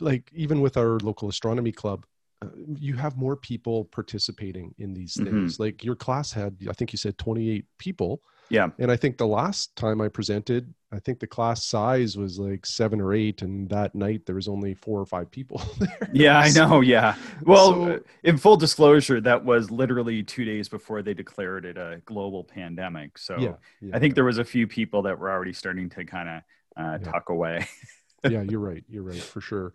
like 0.01 0.31
even 0.33 0.61
with 0.61 0.77
our 0.77 0.99
local 1.01 1.29
astronomy 1.29 1.73
club, 1.73 2.07
uh, 2.43 2.49
you 2.79 2.95
have 2.95 3.17
more 3.17 3.37
people 3.37 3.85
participating 3.87 4.75
in 4.79 4.95
these 4.95 5.15
mm-hmm. 5.15 5.27
things. 5.27 5.59
Like 5.59 5.85
your 5.85 5.97
class 5.97 6.33
had, 6.33 6.57
I 6.69 6.73
think 6.73 6.93
you 6.93 6.99
said 6.99 7.19
28 7.19 7.65
people. 7.79 8.23
Yeah. 8.51 8.69
And 8.79 8.91
I 8.91 8.97
think 8.97 9.19
the 9.19 9.27
last 9.27 9.75
time 9.77 10.01
I 10.01 10.09
presented, 10.09 10.73
I 10.93 11.01
think 11.01 11.19
the 11.19 11.27
class 11.27 11.65
size 11.65 12.17
was 12.17 12.39
like 12.39 12.65
seven 12.65 13.01
or 13.01 13.13
eight, 13.13 13.43
and 13.43 13.69
that 13.71 13.95
night 13.95 14.27
there 14.27 14.37
was 14.37 14.47
only 14.47 14.75
four 14.75 15.01
or 15.01 15.07
five 15.07 15.31
people 15.31 15.61
there. 15.79 16.11
Yeah, 16.13 16.39
I 16.39 16.51
know. 16.51 16.81
Yeah. 16.81 17.17
Well, 17.43 17.73
so, 17.73 18.01
in 18.23 18.37
full 18.37 18.57
disclosure, 18.57 19.21
that 19.23 19.45
was 19.45 19.71
literally 19.71 20.23
two 20.23 20.45
days 20.45 20.69
before 20.69 21.03
they 21.03 21.15
declared 21.15 21.65
it 21.65 21.77
a 21.77 22.01
global 22.05 22.45
pandemic. 22.45 23.19
So 23.19 23.37
yeah, 23.39 23.55
yeah, 23.81 23.97
I 23.97 23.99
think 23.99 24.15
there 24.15 24.25
was 24.25 24.39
a 24.39 24.45
few 24.45 24.67
people 24.67 25.03
that 25.03 25.19
were 25.19 25.31
already 25.31 25.53
starting 25.53 25.89
to 25.91 26.05
kind 26.05 26.29
of 26.29 26.37
uh, 26.77 26.99
yeah. 27.01 27.11
tuck 27.11 27.29
away. 27.29 27.67
yeah, 28.25 28.43
you're 28.43 28.61
right. 28.61 28.85
You're 28.89 29.03
right 29.03 29.21
for 29.21 29.41
sure. 29.41 29.73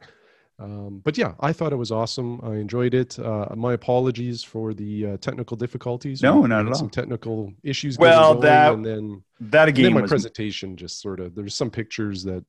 Um, 0.59 1.01
but 1.05 1.17
yeah, 1.17 1.33
I 1.39 1.53
thought 1.53 1.71
it 1.71 1.77
was 1.77 1.91
awesome. 1.91 2.41
I 2.43 2.55
enjoyed 2.55 2.93
it. 2.93 3.17
Uh, 3.17 3.47
my 3.55 3.73
apologies 3.73 4.43
for 4.43 4.73
the 4.73 5.05
uh, 5.05 5.17
technical 5.17 5.55
difficulties. 5.55 6.21
No, 6.21 6.41
we 6.41 6.49
not 6.49 6.61
at 6.61 6.67
all. 6.67 6.75
Some 6.75 6.89
technical 6.89 7.53
issues. 7.63 7.97
Well, 7.97 8.35
that 8.39 8.73
and 8.73 8.85
then 8.85 9.23
that 9.39 9.69
again. 9.69 9.85
then 9.85 9.93
my 9.93 10.01
was, 10.01 10.09
presentation 10.09 10.75
just 10.75 11.01
sort 11.01 11.21
of 11.21 11.33
there's 11.33 11.55
some 11.55 11.69
pictures 11.69 12.23
that 12.25 12.43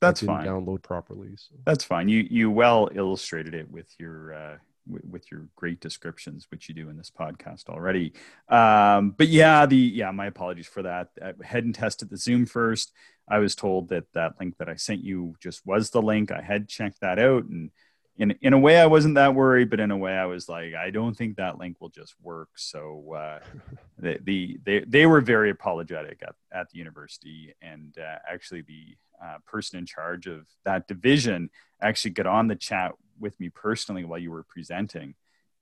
that's 0.00 0.22
I 0.22 0.26
fine. 0.26 0.46
Download 0.46 0.82
properly. 0.82 1.30
So. 1.36 1.56
That's 1.64 1.82
fine. 1.82 2.08
You 2.08 2.26
you 2.30 2.50
well 2.50 2.88
illustrated 2.94 3.54
it 3.54 3.68
with 3.70 3.92
your 3.98 4.34
uh, 4.34 4.56
w- 4.86 5.06
with 5.10 5.30
your 5.30 5.48
great 5.56 5.80
descriptions, 5.80 6.46
which 6.50 6.68
you 6.68 6.74
do 6.74 6.88
in 6.88 6.96
this 6.96 7.10
podcast 7.10 7.68
already. 7.68 8.12
Um, 8.48 9.10
but 9.10 9.28
yeah, 9.28 9.66
the 9.66 9.76
yeah, 9.76 10.10
my 10.10 10.26
apologies 10.26 10.66
for 10.66 10.82
that. 10.82 11.10
I 11.22 11.32
hadn't 11.44 11.74
tested 11.74 12.10
the 12.10 12.16
Zoom 12.16 12.46
first. 12.46 12.92
I 13.28 13.38
was 13.38 13.54
told 13.54 13.88
that 13.88 14.12
that 14.14 14.34
link 14.38 14.56
that 14.58 14.68
I 14.68 14.76
sent 14.76 15.02
you 15.02 15.36
just 15.40 15.66
was 15.66 15.90
the 15.90 16.02
link. 16.02 16.30
I 16.30 16.42
had 16.42 16.68
checked 16.68 17.00
that 17.00 17.18
out, 17.18 17.44
and 17.44 17.70
in 18.18 18.32
in 18.40 18.52
a 18.52 18.58
way, 18.58 18.80
I 18.80 18.86
wasn't 18.86 19.16
that 19.16 19.34
worried, 19.34 19.70
but 19.70 19.80
in 19.80 19.90
a 19.90 19.96
way, 19.96 20.12
I 20.12 20.26
was 20.26 20.48
like, 20.48 20.74
I 20.74 20.90
don't 20.90 21.16
think 21.16 21.36
that 21.36 21.58
link 21.58 21.80
will 21.80 21.88
just 21.88 22.14
work. 22.22 22.48
So 22.56 23.14
uh, 23.14 23.40
the, 23.98 24.18
the 24.22 24.58
they 24.64 24.80
they 24.80 25.06
were 25.06 25.20
very 25.20 25.50
apologetic 25.50 26.22
at 26.22 26.34
at 26.52 26.70
the 26.70 26.78
university, 26.78 27.54
and 27.60 27.96
uh, 27.98 28.18
actually 28.30 28.62
the 28.62 28.96
uh, 29.22 29.38
person 29.46 29.78
in 29.78 29.86
charge 29.86 30.26
of 30.26 30.46
that 30.64 30.86
division 30.86 31.50
actually 31.80 32.10
got 32.12 32.26
on 32.26 32.48
the 32.48 32.56
chat 32.56 32.92
with 33.18 33.38
me 33.40 33.48
personally 33.48 34.04
while 34.04 34.18
you 34.18 34.30
were 34.30 34.44
presenting 34.44 35.14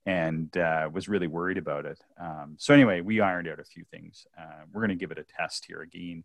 and 0.05 0.55
uh, 0.57 0.87
was 0.91 1.09
really 1.09 1.27
worried 1.27 1.57
about 1.57 1.85
it. 1.85 1.99
Um, 2.19 2.55
so 2.57 2.73
anyway, 2.73 3.01
we 3.01 3.21
ironed 3.21 3.47
out 3.47 3.59
a 3.59 3.63
few 3.63 3.83
things. 3.91 4.27
Uh, 4.37 4.63
we're 4.71 4.81
going 4.81 4.89
to 4.89 4.95
give 4.95 5.11
it 5.11 5.17
a 5.17 5.23
test 5.23 5.65
here 5.65 5.81
again 5.81 6.23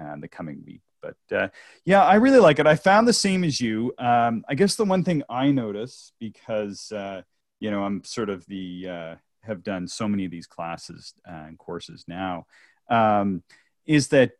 uh, 0.00 0.16
the 0.18 0.28
coming 0.28 0.62
week. 0.64 0.80
But 1.02 1.36
uh, 1.36 1.48
yeah, 1.84 2.04
I 2.04 2.16
really 2.16 2.38
like 2.38 2.58
it. 2.58 2.66
I 2.66 2.74
found 2.74 3.06
the 3.06 3.12
same 3.12 3.44
as 3.44 3.60
you. 3.60 3.92
Um, 3.98 4.44
I 4.48 4.54
guess 4.54 4.76
the 4.76 4.84
one 4.84 5.04
thing 5.04 5.22
I 5.28 5.50
notice 5.50 6.12
because 6.18 6.90
uh, 6.90 7.22
you 7.60 7.70
know 7.70 7.84
I'm 7.84 8.02
sort 8.02 8.30
of 8.30 8.44
the 8.46 9.18
have 9.42 9.62
done 9.62 9.88
so 9.88 10.06
many 10.06 10.24
of 10.24 10.30
these 10.30 10.46
classes 10.46 11.14
and 11.24 11.56
courses 11.58 12.04
now 12.06 12.46
um, 12.90 13.42
is 13.86 14.08
that 14.08 14.32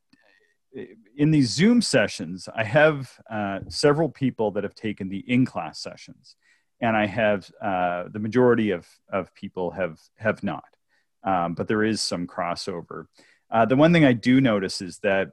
in 1.16 1.30
these 1.30 1.50
Zoom 1.50 1.80
sessions, 1.80 2.48
I 2.54 2.64
have 2.64 3.12
uh, 3.30 3.60
several 3.68 4.08
people 4.08 4.50
that 4.52 4.64
have 4.64 4.74
taken 4.74 5.08
the 5.08 5.24
in-class 5.26 5.80
sessions, 5.80 6.36
and 6.80 6.96
I 6.96 7.06
have 7.06 7.50
uh, 7.60 8.04
the 8.12 8.18
majority 8.18 8.70
of 8.70 8.86
of 9.12 9.34
people 9.34 9.70
have 9.72 9.98
have 10.16 10.42
not, 10.42 10.76
um, 11.24 11.54
but 11.54 11.68
there 11.68 11.84
is 11.84 12.00
some 12.00 12.26
crossover. 12.26 13.06
Uh, 13.50 13.64
the 13.64 13.76
one 13.76 13.92
thing 13.92 14.04
I 14.04 14.12
do 14.12 14.40
notice 14.40 14.82
is 14.82 14.98
that 14.98 15.32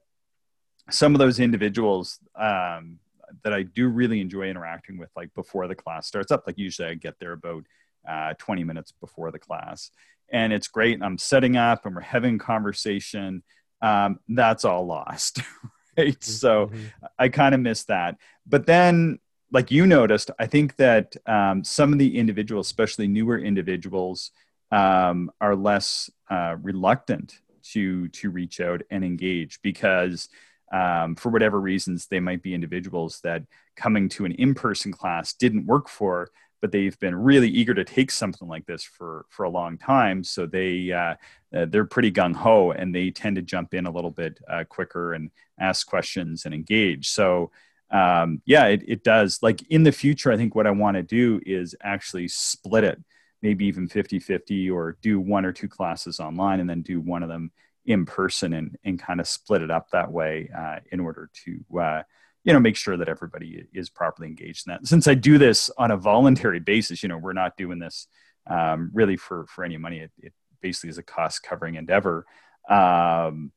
some 0.90 1.14
of 1.14 1.20
those 1.20 1.40
individuals 1.40 2.20
um, 2.36 3.00
that 3.44 3.54
I 3.54 3.64
do 3.64 3.90
really 3.90 4.22
enjoy 4.22 4.44
interacting 4.44 4.98
with, 4.98 5.10
like 5.16 5.34
before 5.34 5.68
the 5.68 5.76
class 5.76 6.08
starts 6.08 6.32
up, 6.32 6.44
like 6.48 6.58
usually 6.58 6.88
I 6.88 6.94
get 6.94 7.20
there 7.20 7.34
about 7.34 7.64
uh, 8.08 8.34
20 8.38 8.64
minutes 8.64 8.92
before 8.92 9.32
the 9.32 9.40
class, 9.40 9.92
and 10.32 10.54
it's 10.54 10.68
great. 10.68 11.02
I'm 11.02 11.18
setting 11.18 11.58
up 11.58 11.86
and 11.86 11.94
we're 11.94 12.02
having 12.02 12.38
conversation 12.38 13.44
um, 13.82 14.20
that's 14.28 14.66
all 14.66 14.86
lost. 14.86 15.42
Right. 15.98 16.20
Mm-hmm. 16.20 16.30
So 16.30 16.72
I 17.18 17.30
kind 17.30 17.56
of 17.56 17.62
miss 17.62 17.86
that. 17.86 18.18
But 18.46 18.66
then, 18.66 19.20
like 19.50 19.72
you 19.72 19.88
noticed, 19.88 20.30
I 20.38 20.46
think 20.46 20.76
that 20.76 21.16
um, 21.26 21.64
some 21.64 21.94
of 21.94 22.00
the 22.00 22.18
individuals, 22.18 22.68
especially 22.68 23.08
newer 23.08 23.40
individuals, 23.40 24.32
um, 24.72 25.32
are 25.40 25.56
less 25.56 26.10
uh, 26.30 26.58
reluctant 26.62 27.40
to 27.72 28.10
to 28.10 28.30
reach 28.30 28.60
out 28.60 28.82
and 28.92 29.06
engage 29.06 29.62
because 29.62 30.28
um, 30.72 31.16
for 31.16 31.30
whatever 31.30 31.60
reasons 31.60 32.08
they 32.08 32.20
might 32.20 32.44
be 32.44 32.54
individuals 32.54 33.20
that 33.24 33.44
coming 33.76 34.10
to 34.10 34.26
an 34.26 34.32
in-person 34.34 34.92
class 34.92 35.34
didn't 35.34 35.66
work 35.66 35.88
for 35.88 36.30
but 36.66 36.72
they've 36.72 37.00
been 37.00 37.14
really 37.14 37.48
eager 37.48 37.76
to 37.76 37.84
take 37.84 38.10
something 38.10 38.48
like 38.48 38.66
this 38.66 38.84
for 38.84 39.28
for 39.30 39.44
a 39.44 39.50
long 39.52 39.78
time. 39.78 40.24
So 40.24 40.48
they 40.48 40.92
uh, 40.92 41.14
uh, 41.56 41.68
they're 41.70 41.86
pretty 41.86 42.12
gung 42.12 42.36
ho, 42.36 42.72
and 42.72 42.94
they 42.94 43.12
tend 43.12 43.36
to 43.36 43.44
jump 43.44 43.76
in 43.76 43.86
a 43.86 43.92
little 43.92 44.10
bit 44.10 44.40
uh, 44.50 44.64
quicker 44.68 45.14
and 45.14 45.30
ask 45.60 45.86
questions 45.86 46.44
and 46.44 46.56
engage. 46.56 47.10
So 47.10 47.52
um, 47.92 48.42
yeah, 48.48 48.66
it, 48.66 48.82
it 48.88 49.04
does. 49.04 49.44
Like 49.44 49.62
in 49.70 49.84
the 49.84 49.92
future, 49.92 50.32
I 50.32 50.38
think 50.38 50.56
what 50.56 50.66
I 50.66 50.72
want 50.72 50.98
to 50.98 51.04
do 51.04 51.40
is 51.46 51.76
actually 51.84 52.30
split 52.30 52.84
it, 52.84 53.00
maybe 53.44 53.68
even 53.68 53.88
50 53.88 54.18
50, 54.18 54.72
or 54.72 54.98
do 55.04 55.20
one 55.20 55.46
or 55.46 55.54
two 55.54 55.68
classes 55.68 56.20
online 56.20 56.62
and 56.62 56.68
then 56.68 56.82
do 56.82 57.00
one 57.00 57.22
of 57.22 57.30
them 57.30 57.52
in 57.86 58.08
person 58.08 58.54
and, 58.54 58.76
and 58.84 58.98
kind 58.98 59.20
of 59.20 59.28
split 59.28 59.62
it 59.62 59.70
up 59.70 59.92
that 59.92 60.12
way 60.12 60.50
uh, 60.58 60.78
in 60.92 61.00
order 61.00 61.30
to 61.46 61.80
uh, 61.80 62.02
you 62.46 62.54
know 62.54 62.60
make 62.60 62.78
sure 62.78 62.96
that 62.96 63.10
everybody 63.10 63.66
is 63.74 63.90
properly 63.90 64.30
engaged 64.30 64.68
in 64.68 64.72
that. 64.72 64.88
Since 64.88 65.08
i 65.08 65.14
do 65.14 65.38
this 65.38 65.70
on 65.78 65.92
a 65.92 65.98
voluntary 65.98 66.60
basis 66.62 67.04
you 67.04 67.10
know 67.10 67.18
we're 67.18 67.34
not 67.34 67.58
doing 67.58 67.80
this 67.80 68.08
um, 68.48 68.92
really 68.94 69.18
for 69.18 69.46
for 69.48 69.66
any 69.66 69.78
money. 69.78 70.00
It, 70.00 70.12
it, 70.20 70.34
basically 70.62 70.90
is 70.90 70.98
a 70.98 71.04
cost 71.04 71.44
covering 71.44 71.76
endeavor. 71.76 72.26
Um, 72.68 73.52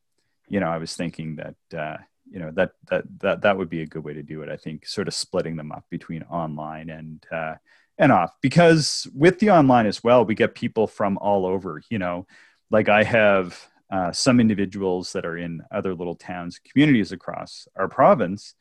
you 0.48 0.60
know 0.60 0.68
i 0.68 0.78
was 0.78 0.94
thinking 0.94 1.36
that 1.36 1.78
uh, 1.78 1.96
you 2.30 2.38
know 2.38 2.50
that 2.52 2.72
that 2.90 3.04
that 3.20 3.40
that 3.42 3.56
would 3.56 3.70
be 3.70 3.82
a 3.82 3.86
good 3.86 4.04
way 4.04 4.14
to 4.14 4.22
do 4.22 4.42
it 4.42 4.48
i 4.48 4.56
think 4.56 4.86
sort 4.86 5.08
of 5.08 5.14
splitting 5.14 5.56
them 5.56 5.72
up 5.72 5.84
between 5.90 6.22
online 6.24 6.90
and 6.90 7.24
uh, 7.32 7.54
and 7.98 8.12
off. 8.12 8.32
Because 8.40 9.06
with 9.14 9.38
the 9.38 9.50
online 9.50 9.86
as 9.86 10.02
well 10.04 10.24
we 10.24 10.34
get 10.34 10.54
people 10.54 10.86
from 10.86 11.18
all 11.18 11.46
over 11.46 11.82
you 11.90 11.98
know. 11.98 12.26
Like 12.70 12.88
i 12.90 13.02
have 13.02 13.58
uh, 13.90 14.12
some 14.12 14.40
individuals 14.40 15.12
that 15.14 15.24
are 15.24 15.38
in 15.38 15.62
other 15.70 15.94
little 15.94 16.14
towns 16.14 16.58
communities 16.58 17.12
across 17.12 17.66
our 17.74 17.88
province 17.88 18.54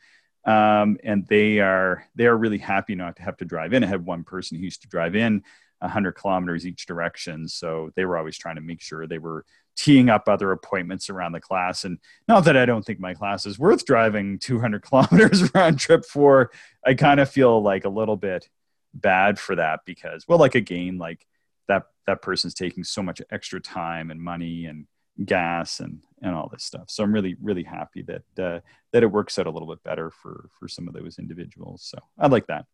um, 0.48 0.98
and 1.04 1.28
they 1.28 1.60
are 1.60 2.06
they 2.16 2.26
are 2.26 2.38
really 2.38 2.58
happy 2.58 2.96
not 2.96 3.18
to 3.18 3.22
have 3.22 3.38
to 3.38 3.46
drive 3.46 3.74
in. 3.74 3.84
I 3.84 3.88
had 3.88 4.06
one 4.06 4.24
person 4.24 4.58
who 4.58 4.64
used 4.64 4.82
to 4.82 4.88
drive 4.88 5.16
in 5.16 5.44
100 5.80 6.14
kilometers 6.14 6.66
each 6.66 6.86
direction, 6.86 7.48
so 7.48 7.92
they 7.96 8.06
were 8.06 8.18
always 8.18 8.38
trying 8.38 8.56
to 8.56 8.62
make 8.62 8.82
sure 8.82 9.06
they 9.06 9.20
were 9.20 9.46
teeing 9.76 10.10
up 10.10 10.28
other 10.28 10.52
appointments 10.54 11.10
around 11.10 11.34
the 11.34 11.42
class. 11.42 11.84
And 11.84 12.00
not 12.28 12.46
that 12.46 12.58
I 12.58 12.66
don't 12.66 12.84
think 12.84 13.00
my 13.00 13.14
class 13.14 13.46
is 13.46 13.60
worth 13.60 13.86
driving 13.86 14.40
200 14.40 14.82
kilometers 14.82 15.54
round 15.54 15.80
trip 15.80 16.04
for, 16.04 16.50
I 16.84 16.96
kind 16.96 17.20
of 17.20 17.30
feel 17.30 17.62
like 17.62 17.86
a 17.86 17.90
little 17.90 18.18
bit 18.18 18.50
bad 18.94 19.38
for 19.38 19.56
that 19.56 19.82
because, 19.86 20.26
well, 20.28 20.40
like 20.40 20.56
again, 20.56 20.98
like 20.98 21.28
that 21.68 21.84
that 22.08 22.22
person's 22.22 22.54
taking 22.54 22.86
so 22.86 23.04
much 23.04 23.22
extra 23.30 23.60
time 23.60 24.12
and 24.12 24.22
money 24.22 24.66
and 24.66 24.88
gas 25.26 25.80
and 25.80 26.02
and 26.22 26.36
all 26.36 26.50
this 26.52 26.64
stuff. 26.64 26.90
So 26.90 27.04
I'm 27.04 27.14
really 27.14 27.36
really 27.42 27.64
happy 27.64 28.04
that 28.04 28.44
uh, 28.44 28.60
that 28.94 29.04
it 29.04 29.12
works 29.12 29.38
out 29.40 29.48
a 29.48 29.52
little 29.52 29.68
bit 29.68 29.84
better 29.84 30.12
for 30.12 30.50
for 30.58 30.68
some 30.68 30.88
of 30.88 30.94
those 30.94 31.20
individuals. 31.20 31.84
So 31.84 31.98
I 32.18 32.28
like 32.28 32.48
that. 32.48 32.66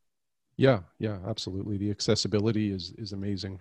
Yeah, 0.58 0.82
yeah, 1.00 1.18
absolutely. 1.28 1.78
The 1.78 1.92
accessibility 1.92 2.72
is 2.72 2.94
is 2.98 3.14
amazing. 3.14 3.60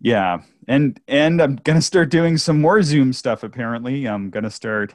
Yeah, 0.00 0.42
and 0.66 1.00
and 1.06 1.40
I'm 1.40 1.56
gonna 1.56 1.80
start 1.82 2.10
doing 2.10 2.36
some 2.36 2.60
more 2.60 2.82
Zoom 2.82 3.12
stuff. 3.12 3.42
Apparently, 3.42 4.06
I'm 4.06 4.30
gonna 4.30 4.50
start 4.50 4.94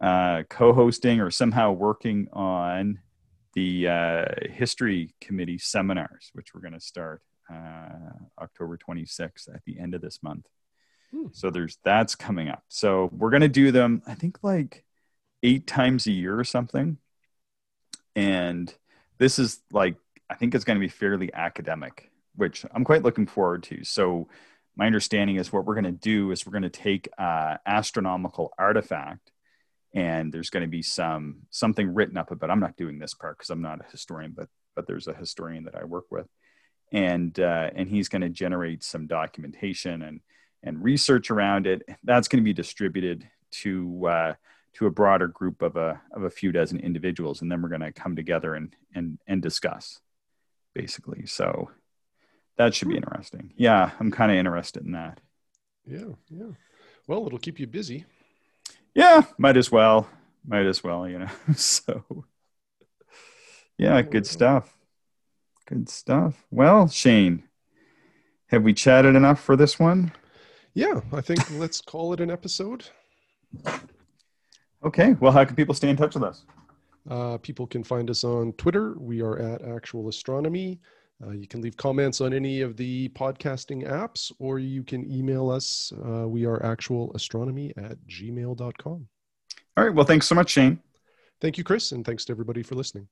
uh, 0.00 0.44
co-hosting 0.48 1.20
or 1.20 1.30
somehow 1.30 1.72
working 1.72 2.28
on 2.32 3.00
the 3.54 3.88
uh, 3.88 4.24
history 4.50 5.14
committee 5.20 5.58
seminars, 5.58 6.30
which 6.32 6.54
we're 6.54 6.62
gonna 6.62 6.80
start 6.80 7.22
uh, 7.52 8.12
October 8.40 8.78
26th 8.78 9.54
at 9.54 9.62
the 9.66 9.78
end 9.78 9.94
of 9.94 10.00
this 10.00 10.22
month. 10.22 10.46
Hmm. 11.12 11.26
So 11.32 11.50
there's 11.50 11.78
that's 11.84 12.14
coming 12.14 12.48
up. 12.48 12.64
So 12.68 13.10
we're 13.12 13.30
gonna 13.30 13.48
do 13.48 13.72
them. 13.72 14.02
I 14.06 14.14
think 14.14 14.38
like 14.42 14.84
eight 15.42 15.66
times 15.66 16.06
a 16.06 16.12
year 16.12 16.38
or 16.38 16.44
something. 16.44 16.98
And 18.14 18.72
this 19.18 19.38
is 19.38 19.60
like 19.72 19.96
I 20.28 20.34
think 20.34 20.54
it's 20.54 20.64
going 20.64 20.76
to 20.76 20.84
be 20.84 20.88
fairly 20.88 21.32
academic, 21.32 22.10
which 22.34 22.64
I'm 22.74 22.84
quite 22.84 23.04
looking 23.04 23.26
forward 23.26 23.62
to. 23.64 23.84
So 23.84 24.28
my 24.76 24.86
understanding 24.86 25.36
is 25.36 25.52
what 25.52 25.64
we're 25.64 25.74
going 25.74 25.84
to 25.84 25.92
do 25.92 26.30
is 26.32 26.44
we're 26.44 26.52
going 26.52 26.62
to 26.62 26.70
take 26.70 27.08
astronomical 27.18 28.52
artifact 28.58 29.30
and 29.94 30.32
there's 30.32 30.50
going 30.50 30.62
to 30.62 30.68
be 30.68 30.82
some 30.82 31.38
something 31.50 31.94
written 31.94 32.16
up 32.16 32.30
about 32.30 32.50
i'm 32.50 32.60
not 32.60 32.76
doing 32.76 32.98
this 32.98 33.14
part 33.14 33.38
because 33.38 33.50
i'm 33.50 33.62
not 33.62 33.80
a 33.80 33.90
historian 33.90 34.32
but 34.36 34.48
but 34.74 34.86
there's 34.86 35.08
a 35.08 35.14
historian 35.14 35.64
that 35.64 35.74
i 35.74 35.84
work 35.84 36.04
with 36.10 36.26
and 36.92 37.40
uh, 37.40 37.70
and 37.74 37.88
he's 37.88 38.08
going 38.08 38.22
to 38.22 38.28
generate 38.28 38.84
some 38.84 39.06
documentation 39.06 40.02
and 40.02 40.20
and 40.62 40.82
research 40.82 41.30
around 41.30 41.66
it. 41.66 41.82
That's 42.04 42.28
going 42.28 42.42
to 42.42 42.44
be 42.44 42.52
distributed 42.52 43.28
to 43.62 44.06
uh, 44.06 44.34
to 44.74 44.86
a 44.86 44.90
broader 44.90 45.28
group 45.28 45.62
of 45.62 45.76
a 45.76 46.00
of 46.12 46.24
a 46.24 46.30
few 46.30 46.52
dozen 46.52 46.80
individuals, 46.80 47.42
and 47.42 47.50
then 47.50 47.62
we're 47.62 47.68
going 47.68 47.80
to 47.80 47.92
come 47.92 48.16
together 48.16 48.54
and 48.54 48.74
and 48.94 49.18
and 49.26 49.42
discuss, 49.42 50.00
basically. 50.74 51.26
So 51.26 51.70
that 52.56 52.74
should 52.74 52.88
be 52.88 52.94
hmm. 52.94 53.04
interesting. 53.04 53.52
Yeah, 53.56 53.90
I'm 54.00 54.10
kind 54.10 54.30
of 54.30 54.38
interested 54.38 54.84
in 54.84 54.92
that. 54.92 55.20
Yeah, 55.86 56.14
yeah. 56.30 56.52
Well, 57.06 57.26
it'll 57.26 57.38
keep 57.38 57.60
you 57.60 57.66
busy. 57.66 58.04
Yeah, 58.94 59.22
might 59.38 59.56
as 59.56 59.70
well. 59.70 60.08
Might 60.46 60.66
as 60.66 60.82
well, 60.82 61.08
you 61.08 61.18
know. 61.18 61.30
so 61.54 62.24
yeah, 63.78 64.00
good 64.02 64.26
stuff. 64.26 64.74
Good 65.66 65.88
stuff. 65.88 66.44
Well, 66.50 66.88
Shane, 66.88 67.44
have 68.48 68.62
we 68.62 68.72
chatted 68.72 69.16
enough 69.16 69.40
for 69.40 69.56
this 69.56 69.78
one? 69.78 70.12
Yeah, 70.76 71.00
I 71.10 71.22
think 71.22 71.50
let's 71.52 71.80
call 71.80 72.12
it 72.12 72.20
an 72.20 72.30
episode. 72.30 72.84
Okay. 74.84 75.16
Well, 75.18 75.32
how 75.32 75.44
can 75.44 75.56
people 75.56 75.74
stay 75.74 75.88
in 75.88 75.96
touch 75.96 76.14
with 76.14 76.22
us? 76.22 76.44
Uh, 77.08 77.38
people 77.38 77.66
can 77.66 77.82
find 77.82 78.10
us 78.10 78.24
on 78.24 78.52
Twitter. 78.52 78.94
We 78.98 79.22
are 79.22 79.38
at 79.38 79.62
Actual 79.62 80.08
Astronomy. 80.08 80.78
Uh, 81.24 81.30
you 81.30 81.48
can 81.48 81.62
leave 81.62 81.78
comments 81.78 82.20
on 82.20 82.34
any 82.34 82.60
of 82.60 82.76
the 82.76 83.08
podcasting 83.10 83.88
apps, 83.90 84.30
or 84.38 84.58
you 84.58 84.84
can 84.84 85.10
email 85.10 85.48
us. 85.48 85.94
Uh, 86.06 86.28
we 86.28 86.44
are 86.44 86.60
actualastronomy 86.60 87.72
at 87.78 87.96
gmail.com. 88.06 89.08
All 89.78 89.84
right. 89.84 89.94
Well, 89.94 90.04
thanks 90.04 90.26
so 90.26 90.34
much, 90.34 90.50
Shane. 90.50 90.78
Thank 91.40 91.56
you, 91.56 91.64
Chris, 91.64 91.92
and 91.92 92.04
thanks 92.04 92.26
to 92.26 92.32
everybody 92.32 92.62
for 92.62 92.74
listening. 92.74 93.08